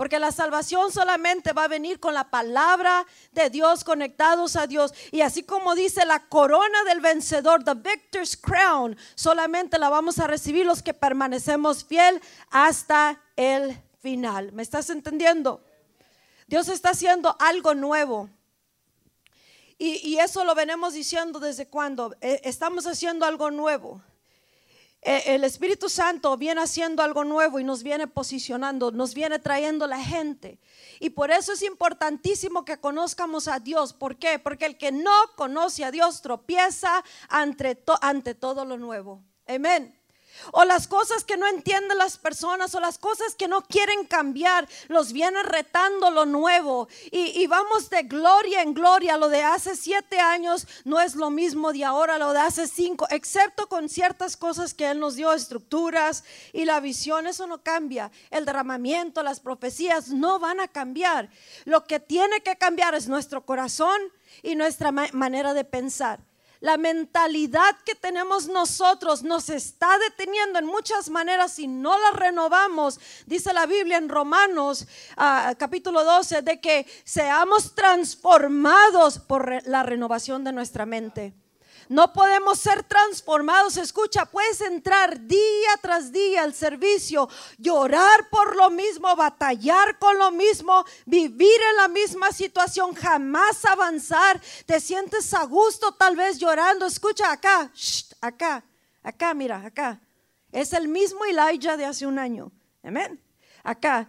Porque 0.00 0.18
la 0.18 0.32
salvación 0.32 0.90
solamente 0.90 1.52
va 1.52 1.64
a 1.64 1.68
venir 1.68 2.00
con 2.00 2.14
la 2.14 2.30
palabra 2.30 3.04
de 3.32 3.50
Dios 3.50 3.84
conectados 3.84 4.56
a 4.56 4.66
Dios. 4.66 4.94
Y 5.12 5.20
así 5.20 5.42
como 5.42 5.74
dice 5.74 6.06
la 6.06 6.26
corona 6.26 6.84
del 6.84 7.02
vencedor, 7.02 7.64
the 7.64 7.74
victor's 7.74 8.34
crown, 8.34 8.96
solamente 9.14 9.78
la 9.78 9.90
vamos 9.90 10.18
a 10.18 10.26
recibir 10.26 10.64
los 10.64 10.82
que 10.82 10.94
permanecemos 10.94 11.84
fiel 11.84 12.18
hasta 12.50 13.20
el 13.36 13.78
final. 14.00 14.52
¿Me 14.52 14.62
estás 14.62 14.88
entendiendo? 14.88 15.62
Dios 16.46 16.68
está 16.68 16.92
haciendo 16.92 17.36
algo 17.38 17.74
nuevo. 17.74 18.30
Y, 19.76 20.16
eso 20.16 20.46
lo 20.46 20.54
venimos 20.54 20.94
diciendo 20.94 21.40
desde 21.40 21.68
cuando. 21.68 22.16
Eh, 22.22 22.40
estamos 22.44 22.86
haciendo 22.86 23.26
algo 23.26 23.50
nuevo. 23.50 24.00
Eh, 25.02 25.22
el 25.26 25.44
Espíritu 25.44 25.88
Santo 25.88 26.36
viene 26.36 26.60
haciendo 26.60 27.02
algo 27.02 27.24
nuevo 27.24 27.58
y 27.58 27.64
nos 27.64 27.82
viene 27.82 28.06
posicionando, 28.06 28.90
nos 28.90 29.14
viene 29.14 29.38
trayendo 29.38 29.86
la 29.86 30.02
gente. 30.02 30.58
Y 30.98 31.10
por 31.10 31.30
eso 31.30 31.52
es 31.52 31.62
importantísimo 31.62 32.64
que 32.64 32.78
conozcamos 32.78 33.48
a 33.48 33.60
Dios. 33.60 33.92
¿Por 33.92 34.16
qué? 34.16 34.38
Porque 34.38 34.66
el 34.66 34.76
que 34.76 34.92
no 34.92 35.14
conoce 35.36 35.84
a 35.84 35.90
Dios 35.90 36.20
tropieza 36.20 37.02
ante, 37.28 37.82
ante 38.02 38.34
todo 38.34 38.64
lo 38.64 38.76
nuevo. 38.76 39.22
Amén 39.46 39.99
o 40.52 40.64
las 40.64 40.86
cosas 40.86 41.24
que 41.24 41.36
no 41.36 41.46
entienden 41.46 41.98
las 41.98 42.18
personas 42.18 42.74
o 42.74 42.80
las 42.80 42.98
cosas 42.98 43.34
que 43.34 43.48
no 43.48 43.62
quieren 43.62 44.04
cambiar, 44.06 44.68
los 44.88 45.12
viene 45.12 45.42
retando 45.42 46.10
lo 46.10 46.26
nuevo 46.26 46.88
y, 47.10 47.46
vamos 47.46 47.90
de 47.90 48.02
gloria 48.02 48.62
en 48.62 48.74
gloria. 48.74 49.16
Lo 49.16 49.28
de 49.28 49.42
hace 49.42 49.76
siete 49.76 50.20
años 50.20 50.66
no 50.84 51.00
es 51.00 51.14
lo 51.14 51.30
mismo 51.30 51.72
de 51.72 51.84
ahora, 51.84 52.18
lo 52.18 52.32
de 52.32 52.40
hace 52.40 52.66
cinco, 52.66 53.06
excepto 53.10 53.68
con 53.68 53.88
ciertas 53.88 54.36
cosas 54.36 54.74
que 54.74 54.90
Él 54.90 55.00
nos 55.00 55.16
dio, 55.16 55.32
estructuras 55.32 56.24
y 56.52 56.64
la 56.64 56.80
visión, 56.80 57.26
eso 57.26 57.46
no 57.46 57.62
cambia. 57.62 58.10
El 58.30 58.44
derramamiento, 58.44 59.22
las 59.22 59.40
profecías 59.40 60.08
no 60.08 60.38
van 60.38 60.60
a 60.60 60.68
cambiar. 60.68 61.30
Lo 61.64 61.84
que 61.84 62.00
tiene 62.00 62.40
que 62.42 62.56
cambiar 62.56 62.94
es 62.94 63.08
nuestro 63.08 63.44
corazón 63.44 64.00
y 64.42 64.54
nuestra 64.54 64.92
manera 64.92 65.54
de 65.54 65.64
pensar. 65.64 66.20
La 66.60 66.76
mentalidad 66.76 67.74
que 67.86 67.94
tenemos 67.94 68.46
nosotros 68.46 69.22
nos 69.22 69.48
está 69.48 69.98
deteniendo 69.98 70.58
en 70.58 70.66
muchas 70.66 71.08
maneras 71.08 71.54
si 71.54 71.66
no 71.66 71.96
la 71.98 72.10
renovamos. 72.10 73.00
Dice 73.24 73.54
la 73.54 73.64
Biblia 73.64 73.96
en 73.96 74.10
Romanos 74.10 74.86
ah, 75.16 75.54
capítulo 75.58 76.04
12 76.04 76.42
de 76.42 76.60
que 76.60 76.86
seamos 77.04 77.74
transformados 77.74 79.18
por 79.18 79.66
la 79.66 79.82
renovación 79.82 80.44
de 80.44 80.52
nuestra 80.52 80.84
mente. 80.84 81.32
No 81.90 82.12
podemos 82.12 82.60
ser 82.60 82.84
transformados. 82.84 83.76
Escucha, 83.76 84.24
puedes 84.24 84.60
entrar 84.60 85.26
día 85.26 85.70
tras 85.82 86.12
día 86.12 86.44
al 86.44 86.54
servicio, 86.54 87.28
llorar 87.58 88.28
por 88.30 88.54
lo 88.54 88.70
mismo, 88.70 89.16
batallar 89.16 89.98
con 89.98 90.16
lo 90.16 90.30
mismo, 90.30 90.84
vivir 91.04 91.60
en 91.70 91.76
la 91.78 91.88
misma 91.88 92.30
situación, 92.30 92.94
jamás 92.94 93.64
avanzar. 93.64 94.40
Te 94.66 94.78
sientes 94.78 95.34
a 95.34 95.42
gusto 95.46 95.90
tal 95.90 96.14
vez 96.14 96.38
llorando. 96.38 96.86
Escucha 96.86 97.32
acá, 97.32 97.72
acá, 98.20 98.62
acá, 99.02 99.34
mira, 99.34 99.56
acá. 99.56 100.00
Es 100.52 100.72
el 100.72 100.86
mismo 100.86 101.24
Elijah 101.24 101.76
de 101.76 101.86
hace 101.86 102.06
un 102.06 102.20
año. 102.20 102.52
Amén. 102.84 103.20
Acá. 103.64 104.08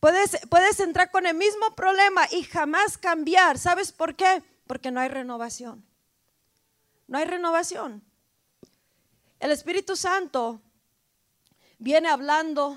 Puedes, 0.00 0.36
puedes 0.50 0.80
entrar 0.80 1.12
con 1.12 1.26
el 1.26 1.36
mismo 1.36 1.76
problema 1.76 2.26
y 2.32 2.42
jamás 2.42 2.98
cambiar. 2.98 3.56
¿Sabes 3.56 3.92
por 3.92 4.16
qué? 4.16 4.42
Porque 4.66 4.90
no 4.90 4.98
hay 4.98 5.08
renovación 5.08 5.87
no 7.08 7.18
hay 7.18 7.24
renovación. 7.24 8.04
El 9.40 9.50
Espíritu 9.50 9.96
Santo 9.96 10.60
viene 11.78 12.08
hablando, 12.08 12.76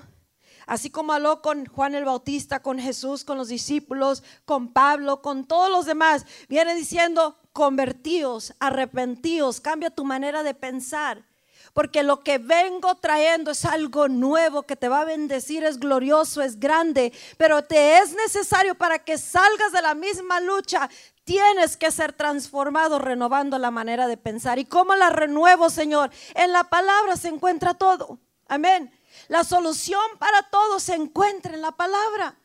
así 0.66 0.90
como 0.90 1.12
habló 1.12 1.42
con 1.42 1.66
Juan 1.66 1.94
el 1.94 2.04
Bautista, 2.04 2.60
con 2.60 2.78
Jesús, 2.78 3.24
con 3.24 3.36
los 3.36 3.48
discípulos, 3.48 4.22
con 4.44 4.72
Pablo, 4.72 5.22
con 5.22 5.46
todos 5.46 5.70
los 5.70 5.86
demás. 5.86 6.24
Viene 6.48 6.74
diciendo, 6.74 7.36
convertíos, 7.52 8.54
arrepentíos, 8.58 9.60
cambia 9.60 9.90
tu 9.90 10.04
manera 10.04 10.42
de 10.42 10.54
pensar. 10.54 11.24
Porque 11.72 12.02
lo 12.02 12.20
que 12.20 12.38
vengo 12.38 12.94
trayendo 12.96 13.50
es 13.52 13.64
algo 13.64 14.08
nuevo 14.08 14.62
que 14.62 14.76
te 14.76 14.88
va 14.88 15.00
a 15.00 15.06
bendecir, 15.06 15.64
es 15.64 15.78
glorioso, 15.78 16.42
es 16.42 16.60
grande, 16.60 17.12
pero 17.38 17.64
te 17.64 17.98
es 17.98 18.14
necesario 18.14 18.74
para 18.74 18.98
que 18.98 19.16
salgas 19.16 19.72
de 19.72 19.80
la 19.80 19.94
misma 19.94 20.40
lucha, 20.40 20.90
Tienes 21.24 21.76
que 21.76 21.90
ser 21.90 22.12
transformado 22.12 22.98
renovando 22.98 23.58
la 23.58 23.70
manera 23.70 24.08
de 24.08 24.16
pensar. 24.16 24.58
¿Y 24.58 24.64
cómo 24.64 24.94
la 24.94 25.10
renuevo, 25.10 25.70
Señor? 25.70 26.10
En 26.34 26.52
la 26.52 26.64
palabra 26.64 27.16
se 27.16 27.28
encuentra 27.28 27.74
todo. 27.74 28.18
Amén. 28.48 28.92
La 29.28 29.44
solución 29.44 30.02
para 30.18 30.42
todo 30.50 30.80
se 30.80 30.94
encuentra 30.94 31.54
en 31.54 31.62
la 31.62 31.72
palabra. 31.72 32.36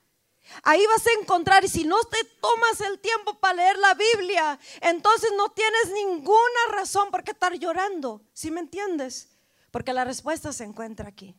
Ahí 0.63 0.85
vas 0.87 1.05
a 1.07 1.19
encontrar, 1.19 1.65
y 1.65 1.67
si 1.67 1.83
no 1.83 2.01
te 2.05 2.23
tomas 2.39 2.79
el 2.81 2.99
tiempo 2.99 3.37
para 3.39 3.55
leer 3.55 3.77
la 3.79 3.93
Biblia, 3.95 4.59
entonces 4.81 5.31
no 5.35 5.49
tienes 5.49 5.91
ninguna 5.93 6.37
razón 6.71 7.11
por 7.11 7.23
qué 7.23 7.31
estar 7.31 7.53
llorando. 7.53 8.21
¿Sí 8.33 8.51
me 8.51 8.61
entiendes? 8.61 9.29
Porque 9.71 9.91
la 9.91 10.05
respuesta 10.05 10.53
se 10.53 10.63
encuentra 10.63 11.09
aquí. 11.09 11.35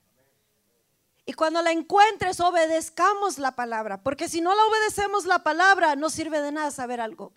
Y 1.29 1.35
cuando 1.35 1.61
la 1.61 1.73
encuentres, 1.73 2.41
obedezcamos 2.41 3.37
la 3.37 3.55
palabra. 3.55 4.03
Porque 4.03 4.31
si 4.31 4.41
no 4.41 4.57
la 4.57 4.65
obedecemos 4.65 5.27
la 5.27 5.43
palabra, 5.43 5.95
no 5.95 6.09
sirve 6.09 6.41
de 6.41 6.53
nada 6.53 6.71
saber 6.71 7.03
algo. 7.03 7.35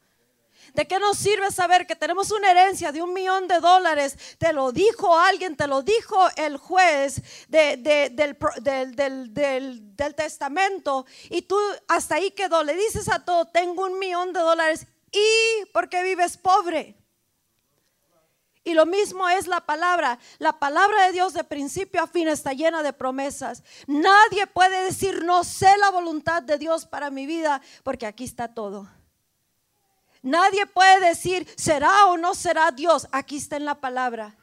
¿De 0.73 0.87
qué 0.87 0.97
nos 0.97 1.17
sirve 1.17 1.51
saber 1.51 1.85
que 1.85 1.97
tenemos 1.97 2.31
una 2.31 2.51
herencia 2.51 2.93
de 2.93 3.01
un 3.01 3.11
millón 3.11 3.49
de 3.49 3.59
dólares? 3.59 4.17
Te 4.37 4.53
lo 4.53 4.71
dijo 4.71 5.19
alguien, 5.19 5.57
te 5.57 5.67
lo 5.67 5.81
dijo 5.81 6.17
el 6.37 6.55
juez 6.55 7.21
del, 7.49 7.83
del, 7.83 8.37
testamento 10.15 11.05
y 11.29 11.41
tú 11.41 11.59
hasta 11.89 12.15
ahí 12.15 12.31
quedó. 12.31 12.63
Le 12.63 12.75
dices 12.75 13.09
a 13.09 13.25
todo, 13.25 13.49
tengo 13.49 13.83
un 13.83 13.99
millón 13.99 14.31
de 14.31 14.39
dólares 14.39 14.87
y 15.11 15.65
porque 15.73 16.01
vives 16.01 16.37
pobre. 16.37 16.95
Y 18.71 18.73
lo 18.73 18.85
mismo 18.85 19.27
es 19.27 19.47
la 19.47 19.59
palabra. 19.59 20.17
La 20.39 20.57
palabra 20.57 21.05
de 21.05 21.11
Dios 21.11 21.33
de 21.33 21.43
principio 21.43 22.01
a 22.01 22.07
fin 22.07 22.29
está 22.29 22.53
llena 22.53 22.81
de 22.83 22.93
promesas. 22.93 23.63
Nadie 23.85 24.47
puede 24.47 24.85
decir, 24.85 25.25
no 25.25 25.43
sé 25.43 25.77
la 25.77 25.89
voluntad 25.89 26.41
de 26.41 26.57
Dios 26.57 26.85
para 26.85 27.11
mi 27.11 27.25
vida, 27.25 27.61
porque 27.83 28.05
aquí 28.05 28.23
está 28.23 28.53
todo. 28.53 28.87
Nadie 30.21 30.67
puede 30.67 31.05
decir, 31.05 31.45
será 31.57 32.05
o 32.05 32.15
no 32.15 32.33
será 32.33 32.71
Dios. 32.71 33.09
Aquí 33.11 33.35
está 33.35 33.57
en 33.57 33.65
la 33.65 33.75
palabra. 33.81 34.37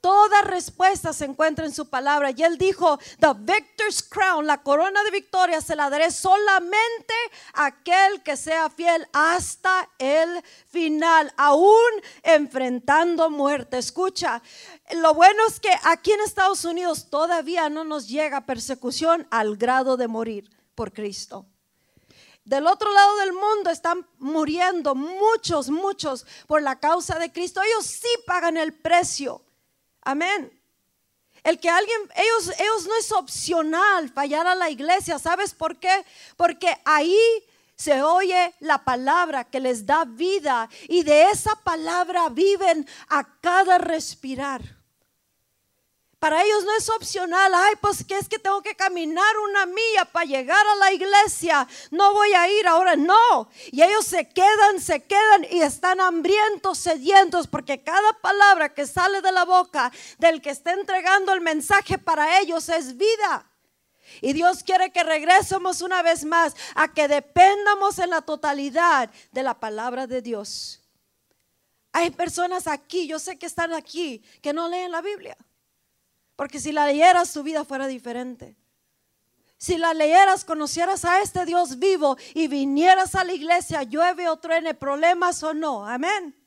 Toda 0.00 0.42
respuesta 0.42 1.12
se 1.12 1.24
encuentra 1.24 1.64
en 1.64 1.74
su 1.74 1.88
palabra. 1.88 2.30
Y 2.30 2.42
él 2.42 2.56
dijo, 2.56 2.98
the 3.18 3.32
victor's 3.36 4.02
crown, 4.02 4.46
la 4.46 4.62
corona 4.62 5.02
de 5.02 5.10
victoria 5.10 5.60
se 5.60 5.74
la 5.74 5.90
daré 5.90 6.10
solamente 6.10 7.14
a 7.54 7.66
aquel 7.66 8.22
que 8.22 8.36
sea 8.36 8.70
fiel 8.70 9.08
hasta 9.12 9.88
el 9.98 10.42
final, 10.70 11.32
aún 11.36 11.90
enfrentando 12.22 13.28
muerte. 13.28 13.78
Escucha, 13.78 14.40
lo 14.92 15.14
bueno 15.14 15.46
es 15.48 15.58
que 15.58 15.70
aquí 15.84 16.12
en 16.12 16.20
Estados 16.20 16.64
Unidos 16.64 17.10
todavía 17.10 17.68
no 17.68 17.84
nos 17.84 18.08
llega 18.08 18.46
persecución 18.46 19.26
al 19.30 19.56
grado 19.56 19.96
de 19.96 20.06
morir 20.06 20.48
por 20.74 20.92
Cristo. 20.92 21.46
Del 22.44 22.66
otro 22.66 22.90
lado 22.90 23.16
del 23.18 23.32
mundo 23.34 23.68
están 23.68 24.08
muriendo 24.18 24.94
muchos, 24.94 25.68
muchos 25.68 26.24
por 26.46 26.62
la 26.62 26.78
causa 26.80 27.18
de 27.18 27.30
Cristo. 27.30 27.60
Ellos 27.62 27.84
sí 27.84 28.08
pagan 28.26 28.56
el 28.56 28.72
precio. 28.72 29.44
Amén. 30.08 30.50
El 31.44 31.60
que 31.60 31.68
alguien, 31.68 32.00
ellos, 32.16 32.58
ellos 32.58 32.86
no 32.86 32.96
es 32.96 33.12
opcional 33.12 34.08
fallar 34.08 34.46
a 34.46 34.54
la 34.54 34.70
iglesia. 34.70 35.18
¿Sabes 35.18 35.52
por 35.52 35.78
qué? 35.78 36.02
Porque 36.34 36.74
ahí 36.86 37.20
se 37.76 38.02
oye 38.02 38.54
la 38.60 38.82
palabra 38.84 39.44
que 39.44 39.60
les 39.60 39.84
da 39.84 40.06
vida 40.06 40.70
y 40.88 41.02
de 41.02 41.24
esa 41.24 41.56
palabra 41.56 42.30
viven 42.30 42.88
a 43.10 43.22
cada 43.42 43.76
respirar. 43.76 44.77
Para 46.18 46.42
ellos 46.42 46.64
no 46.64 46.76
es 46.76 46.88
opcional, 46.88 47.52
ay, 47.54 47.74
pues 47.80 48.04
que 48.04 48.18
es 48.18 48.28
que 48.28 48.40
tengo 48.40 48.60
que 48.60 48.74
caminar 48.74 49.38
una 49.38 49.66
milla 49.66 50.04
para 50.10 50.26
llegar 50.26 50.66
a 50.66 50.74
la 50.74 50.92
iglesia, 50.92 51.66
no 51.92 52.12
voy 52.12 52.34
a 52.34 52.48
ir 52.48 52.66
ahora, 52.66 52.96
no. 52.96 53.48
Y 53.70 53.82
ellos 53.82 54.04
se 54.04 54.28
quedan, 54.28 54.80
se 54.80 55.04
quedan 55.04 55.46
y 55.48 55.60
están 55.60 56.00
hambrientos, 56.00 56.78
sedientos, 56.78 57.46
porque 57.46 57.84
cada 57.84 58.14
palabra 58.14 58.74
que 58.74 58.84
sale 58.84 59.22
de 59.22 59.30
la 59.30 59.44
boca 59.44 59.92
del 60.18 60.42
que 60.42 60.50
está 60.50 60.72
entregando 60.72 61.32
el 61.32 61.40
mensaje 61.40 61.98
para 61.98 62.40
ellos 62.40 62.68
es 62.68 62.96
vida. 62.96 63.48
Y 64.20 64.32
Dios 64.32 64.64
quiere 64.64 64.90
que 64.90 65.04
regresemos 65.04 65.82
una 65.82 66.02
vez 66.02 66.24
más 66.24 66.56
a 66.74 66.92
que 66.92 67.06
dependamos 67.06 68.00
en 68.00 68.10
la 68.10 68.22
totalidad 68.22 69.08
de 69.30 69.42
la 69.44 69.60
palabra 69.60 70.08
de 70.08 70.20
Dios. 70.20 70.82
Hay 71.92 72.10
personas 72.10 72.66
aquí, 72.66 73.06
yo 73.06 73.20
sé 73.20 73.38
que 73.38 73.46
están 73.46 73.72
aquí, 73.72 74.22
que 74.42 74.52
no 74.52 74.68
leen 74.68 74.90
la 74.90 75.00
Biblia. 75.00 75.36
Porque 76.38 76.60
si 76.60 76.70
la 76.70 76.86
leyeras, 76.86 77.32
tu 77.32 77.42
vida 77.42 77.64
fuera 77.64 77.88
diferente. 77.88 78.54
Si 79.56 79.76
la 79.76 79.92
leyeras, 79.92 80.44
conocieras 80.44 81.04
a 81.04 81.20
este 81.20 81.44
Dios 81.44 81.80
vivo 81.80 82.16
y 82.32 82.46
vinieras 82.46 83.16
a 83.16 83.24
la 83.24 83.32
iglesia, 83.32 83.82
llueve 83.82 84.28
o 84.28 84.36
truene, 84.36 84.72
problemas 84.72 85.42
o 85.42 85.52
no. 85.52 85.84
Amén. 85.84 86.40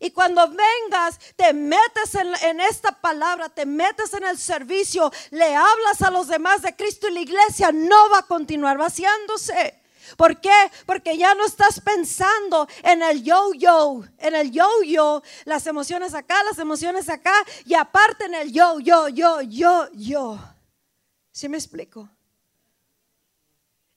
Y 0.00 0.12
cuando 0.12 0.48
vengas, 0.48 1.18
te 1.36 1.52
metes 1.52 2.14
en, 2.14 2.58
esta 2.62 2.98
palabra, 2.98 3.50
te 3.50 3.66
metes 3.66 4.14
en 4.14 4.24
el 4.24 4.38
servicio, 4.38 5.12
le 5.30 5.54
hablas 5.54 6.00
a 6.00 6.10
los 6.10 6.28
demás 6.28 6.62
de 6.62 6.74
Cristo 6.74 7.06
y 7.08 7.12
la 7.12 7.20
iglesia 7.20 7.72
no 7.72 8.08
va 8.08 8.20
a 8.20 8.26
continuar 8.26 8.78
vaciándose. 8.78 9.78
¿Por 10.16 10.40
qué? 10.40 10.70
Porque 10.86 11.16
ya 11.16 11.34
no 11.34 11.44
estás 11.44 11.80
pensando 11.80 12.68
en 12.82 13.02
el 13.02 13.22
yo-yo, 13.22 14.02
en 14.18 14.34
el 14.34 14.50
yo-yo, 14.50 15.22
las 15.44 15.66
emociones 15.66 16.14
acá, 16.14 16.42
las 16.44 16.58
emociones 16.58 17.08
acá, 17.08 17.34
y 17.64 17.74
aparte 17.74 18.24
en 18.24 18.34
el 18.34 18.52
yo, 18.52 18.80
yo, 18.80 19.08
yo, 19.08 19.40
yo, 19.42 19.88
yo. 19.92 20.38
¿Sí 21.30 21.48
me 21.48 21.56
explico? 21.56 22.08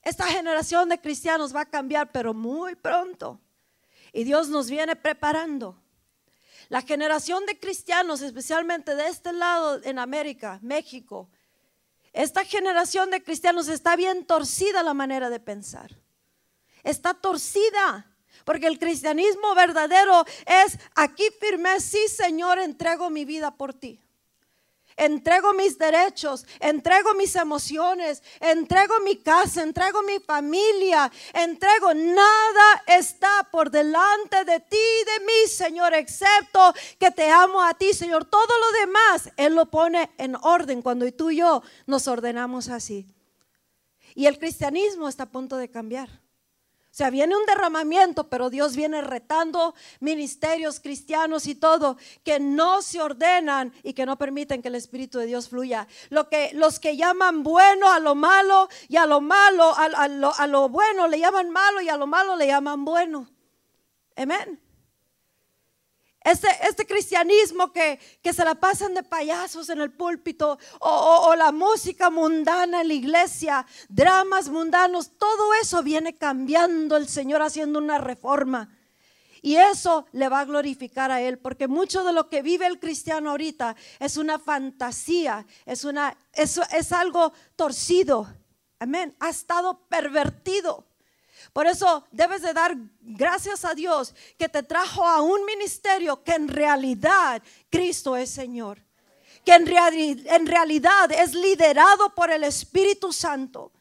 Esta 0.02 0.26
generación 0.26 0.89
de 0.89 0.99
cristianos 0.99 1.56
va 1.56 1.62
a 1.62 1.69
cambiar, 1.69 2.12
pero 2.12 2.34
muy 2.34 2.76
pronto. 2.76 3.39
Y 4.12 4.23
Dios 4.23 4.49
nos 4.49 4.69
viene 4.69 4.95
preparando. 4.95 5.80
La 6.69 6.82
generación 6.82 7.45
de 7.45 7.60
cristianos, 7.60 8.21
especialmente 8.21 8.95
de 8.95 9.08
este 9.08 9.32
lado 9.34 9.82
en 9.84 9.99
América, 9.99 10.60
México, 10.62 11.30
esta 12.12 12.45
generación 12.45 13.10
de 13.10 13.23
cristianos 13.23 13.67
está 13.67 13.95
bien 13.95 14.26
torcida 14.26 14.84
la 14.84 14.93
manera 14.93 15.30
de 15.30 15.39
pensar 15.39 16.02
está 16.83 17.13
torcida. 17.13 18.09
Porque 18.45 18.67
el 18.67 18.77
cristianismo 18.77 19.55
verdadero 19.55 20.25
es, 20.45 20.77
aquí 20.95 21.23
firmé, 21.39 21.79
sí 21.79 22.07
Señor, 22.09 22.59
entrego 22.59 23.09
mi 23.09 23.25
vida 23.25 23.51
por 23.51 23.73
ti. 23.73 24.03
Entrego 24.95 25.53
mis 25.53 25.77
derechos, 25.77 26.45
entrego 26.59 27.15
mis 27.15 27.35
emociones, 27.35 28.21
entrego 28.39 28.99
mi 28.99 29.15
casa, 29.15 29.63
entrego 29.63 30.03
mi 30.03 30.19
familia, 30.19 31.11
entrego 31.33 31.93
nada 31.95 32.83
está 32.85 33.47
por 33.51 33.71
delante 33.71 34.45
de 34.45 34.59
ti 34.59 34.77
y 34.77 35.05
de 35.05 35.25
mí, 35.25 35.47
Señor, 35.47 35.95
excepto 35.95 36.73
que 36.99 37.09
te 37.09 37.29
amo 37.29 37.63
a 37.63 37.73
ti, 37.73 37.93
Señor. 37.93 38.25
Todo 38.25 38.59
lo 38.59 38.79
demás 38.79 39.31
Él 39.35 39.55
lo 39.55 39.65
pone 39.65 40.11
en 40.17 40.35
orden 40.35 40.81
cuando 40.81 41.11
tú 41.11 41.31
y 41.31 41.37
yo 41.37 41.63
nos 41.87 42.07
ordenamos 42.07 42.69
así. 42.69 43.07
Y 44.13 44.27
el 44.27 44.37
cristianismo 44.37 45.07
está 45.07 45.23
a 45.23 45.31
punto 45.31 45.57
de 45.57 45.71
cambiar. 45.71 46.22
Sea, 46.93 47.10
viene 47.10 47.36
un 47.36 47.43
derramamiento, 47.47 48.29
pero 48.29 48.51
Dios 48.51 48.75
viene 48.75 49.01
retando 49.01 49.73
ministerios 49.99 50.79
cristianos 50.79 51.47
y 51.47 51.56
todo 51.56 51.97
que 52.23 52.39
no 52.39 52.84
se 52.84 53.01
ordenan 53.01 53.73
y 53.82 53.93
que 53.93 54.06
no 54.06 54.19
permiten 54.19 54.62
que 54.62 54.67
el 54.67 54.75
Espíritu 54.75 55.17
de 55.17 55.25
Dios 55.25 55.49
fluya. 55.49 55.88
Lo 56.12 56.29
que, 56.29 56.51
los 56.53 56.79
que 56.79 56.95
llaman 56.95 57.41
bueno 57.41 57.91
a 57.91 57.99
lo 57.99 58.13
malo 58.13 58.69
y 58.89 58.97
a 58.97 59.08
lo 59.08 59.21
malo, 59.21 59.73
a, 59.75 60.08
lo, 60.08 60.36
a 60.36 60.45
lo 60.45 60.69
bueno 60.69 61.08
le 61.08 61.17
llaman 61.17 61.49
malo 61.49 61.82
y 61.82 61.89
a 61.89 61.97
lo 61.97 62.06
malo 62.06 62.36
le 62.36 62.45
llaman 62.45 62.86
bueno. 62.86 63.27
Amén. 64.15 64.62
Este, 66.23 66.47
este, 66.62 66.86
cristianismo 66.86 67.73
que, 67.73 67.99
se 68.23 68.45
la 68.45 68.55
pasan 68.55 68.93
de 68.93 69.03
payasos 69.03 69.69
en 69.69 69.81
el 69.81 69.91
púlpito 69.91 70.57
o, 70.79 71.36
la 71.36 71.51
música 71.51 72.09
mundana 72.09 72.81
en 72.81 72.88
la 72.88 72.93
iglesia, 72.93 73.65
dramas 73.89 74.47
mundanos, 74.49 75.12
todo 75.17 75.53
eso 75.62 75.83
viene 75.83 76.15
cambiando 76.15 76.95
el 76.95 77.09
Señor 77.09 77.41
haciendo 77.41 77.79
una 77.79 77.97
reforma. 77.97 78.69
Y 79.41 79.57
eso 79.57 80.05
le 80.13 80.29
va 80.29 80.39
a 80.39 80.45
glorificar 80.45 81.12
a 81.12 81.21
Él, 81.21 81.38
porque 81.38 81.67
mucho 81.67 82.05
de 82.05 82.13
lo 82.13 82.29
que 82.29 82.41
vive 82.41 82.65
el 82.65 82.79
cristiano 82.79 83.31
ahorita 83.31 83.75
es 83.99 84.15
una 84.15 84.39
fantasía, 84.39 85.45
es, 85.65 85.83
una, 85.83 86.17
es 86.31 86.91
algo 86.93 87.33
torcido. 87.57 88.33
Amén. 88.79 89.13
Ha 89.19 89.29
estado 89.29 89.86
pervertido. 89.89 90.86
Por 91.53 91.67
eso 91.67 92.03
debes 92.11 92.41
de 92.41 92.51
dar 92.51 92.75
gracias 92.99 93.63
a 93.63 93.75
Dios 93.75 94.15
que 94.39 94.49
te 94.49 94.63
trajo 94.63 95.07
a 95.07 95.21
un 95.21 95.45
ministerio 95.45 96.23
que 96.23 96.33
en 96.33 96.47
realidad 96.47 97.41
Cristo 97.69 98.17
es 98.17 98.31
Señor. 98.31 98.79
Que 99.45 99.53
en, 99.53 99.67
en 99.67 100.47
realidad 100.47 101.11
es 101.11 101.35
liderado 101.35 102.13
por 102.15 102.31
el 102.31 102.43
Espíritu 102.43 103.13
Santo 103.13 103.71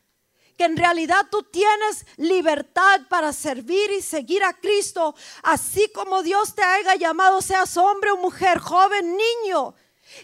que 0.56 0.64
en 0.64 0.76
realidad 0.76 1.26
tú 1.30 1.42
tienes 1.44 2.04
libertad 2.18 3.00
para 3.08 3.32
servir 3.32 3.90
y 3.90 4.02
seguir 4.02 4.44
a 4.44 4.52
Cristo, 4.52 5.14
así 5.42 5.90
como 5.94 6.22
Dios 6.22 6.54
te 6.54 6.62
haya 6.62 6.94
llamado, 6.94 7.40
seas 7.40 7.76
hombre 7.78 8.11
o 8.11 8.18
mujer, 8.18 8.58
joven, 8.58 9.16
niño. 9.16 9.74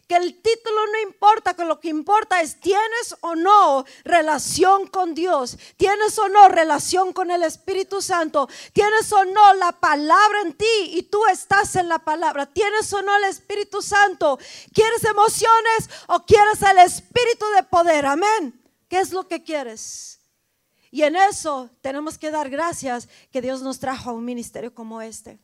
Que 0.07 0.16
el 0.16 0.40
título 0.40 0.87
no 0.92 1.01
importa, 1.01 1.55
que 1.55 1.64
lo 1.64 1.81
que 1.81 1.88
importa 1.88 2.40
es 2.40 2.61
tienes 2.61 3.16
o 3.20 3.35
no 3.35 3.85
relación 4.05 4.87
con 4.87 5.14
Dios, 5.14 5.59
tienes 5.77 6.18
o 6.18 6.29
no 6.29 6.48
relación 6.48 7.12
con 7.12 7.31
el 7.31 7.42
Espíritu 7.42 8.01
Santo, 8.03 8.48
tienes 8.72 9.12
o 9.12 9.24
no 9.24 9.55
la 9.55 9.72
palabra 9.72 10.42
en 10.42 10.55
ti 10.55 10.64
y 10.92 11.03
tú 11.03 11.24
estás 11.27 11.77
en 11.77 11.88
la 11.88 11.98
palabra, 11.98 12.46
tienes 12.46 12.92
o 12.92 13.03
no 13.03 13.16
el 13.16 13.24
Espíritu 13.24 13.83
Santo, 13.83 14.38
quieres 14.72 15.05
emociones 15.05 15.90
o 16.09 16.24
quieres 16.24 16.62
el 16.62 16.79
Espíritu 16.79 17.46
de 17.57 17.62
poder, 17.64 18.07
amén. 18.07 18.61
¿Qué 18.88 19.01
es 19.01 19.12
lo 19.12 19.29
que 19.29 19.42
quieres? 19.42 20.20
Y 20.90 21.03
en 21.03 21.16
eso 21.16 21.70
tenemos 21.83 22.16
que 22.16 22.31
dar 22.31 22.48
gracias 22.48 23.09
que 23.31 23.42
Dios 23.42 23.61
nos 23.62 23.79
trajo 23.79 24.11
a 24.11 24.14
un 24.14 24.24
ministerio 24.24 24.74
como 24.74 25.03
este. 25.03 25.38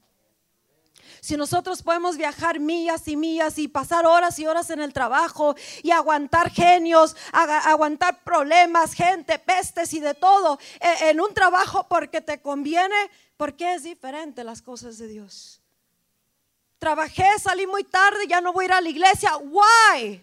Si 1.25 1.39
nosotros 1.39 1.83
podemos 1.83 2.19
viajar 2.19 2.61
millas 2.61 3.09
y 3.09 3.17
millas 3.17 3.57
y 3.57 3.67
pasar 3.67 4.05
horas 4.05 4.39
y 4.39 4.47
horas 4.47 4.69
en 4.69 4.83
el 4.83 4.93
trabajo 4.93 5.57
y 5.83 5.91
aguantar 5.91 6.51
genios, 6.51 7.17
aguantar 7.33 8.23
problemas, 8.23 8.93
gente, 8.93 9.39
pestes 9.39 9.95
y 9.95 10.01
de 10.01 10.13
todo 10.13 10.59
e, 10.79 11.09
en 11.09 11.23
un 11.23 11.33
trabajo 11.33 11.87
porque 11.89 12.21
te 12.21 12.43
conviene, 12.43 13.11
porque 13.39 13.73
es 13.73 13.85
diferente 13.85 14.45
las 14.45 14.61
cosas 14.61 14.99
de 14.99 15.09
Dios. 15.09 15.63
Trabajé, 16.79 17.39
salí 17.43 17.67
muy 17.67 17.85
tarde, 17.85 18.27
ya 18.29 18.43
no 18.43 18.53
voy 18.53 18.65
a 18.65 18.67
ir 18.67 18.73
a 18.75 18.81
la 18.83 18.91
iglesia. 18.91 19.35
Why? 19.39 20.23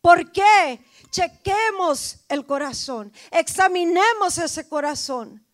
¿Por 0.00 0.32
qué? 0.32 0.84
Chequemos 1.08 2.16
el 2.28 2.44
corazón, 2.44 3.12
examinemos 3.30 4.38
ese 4.38 4.68
corazón. 4.68 5.45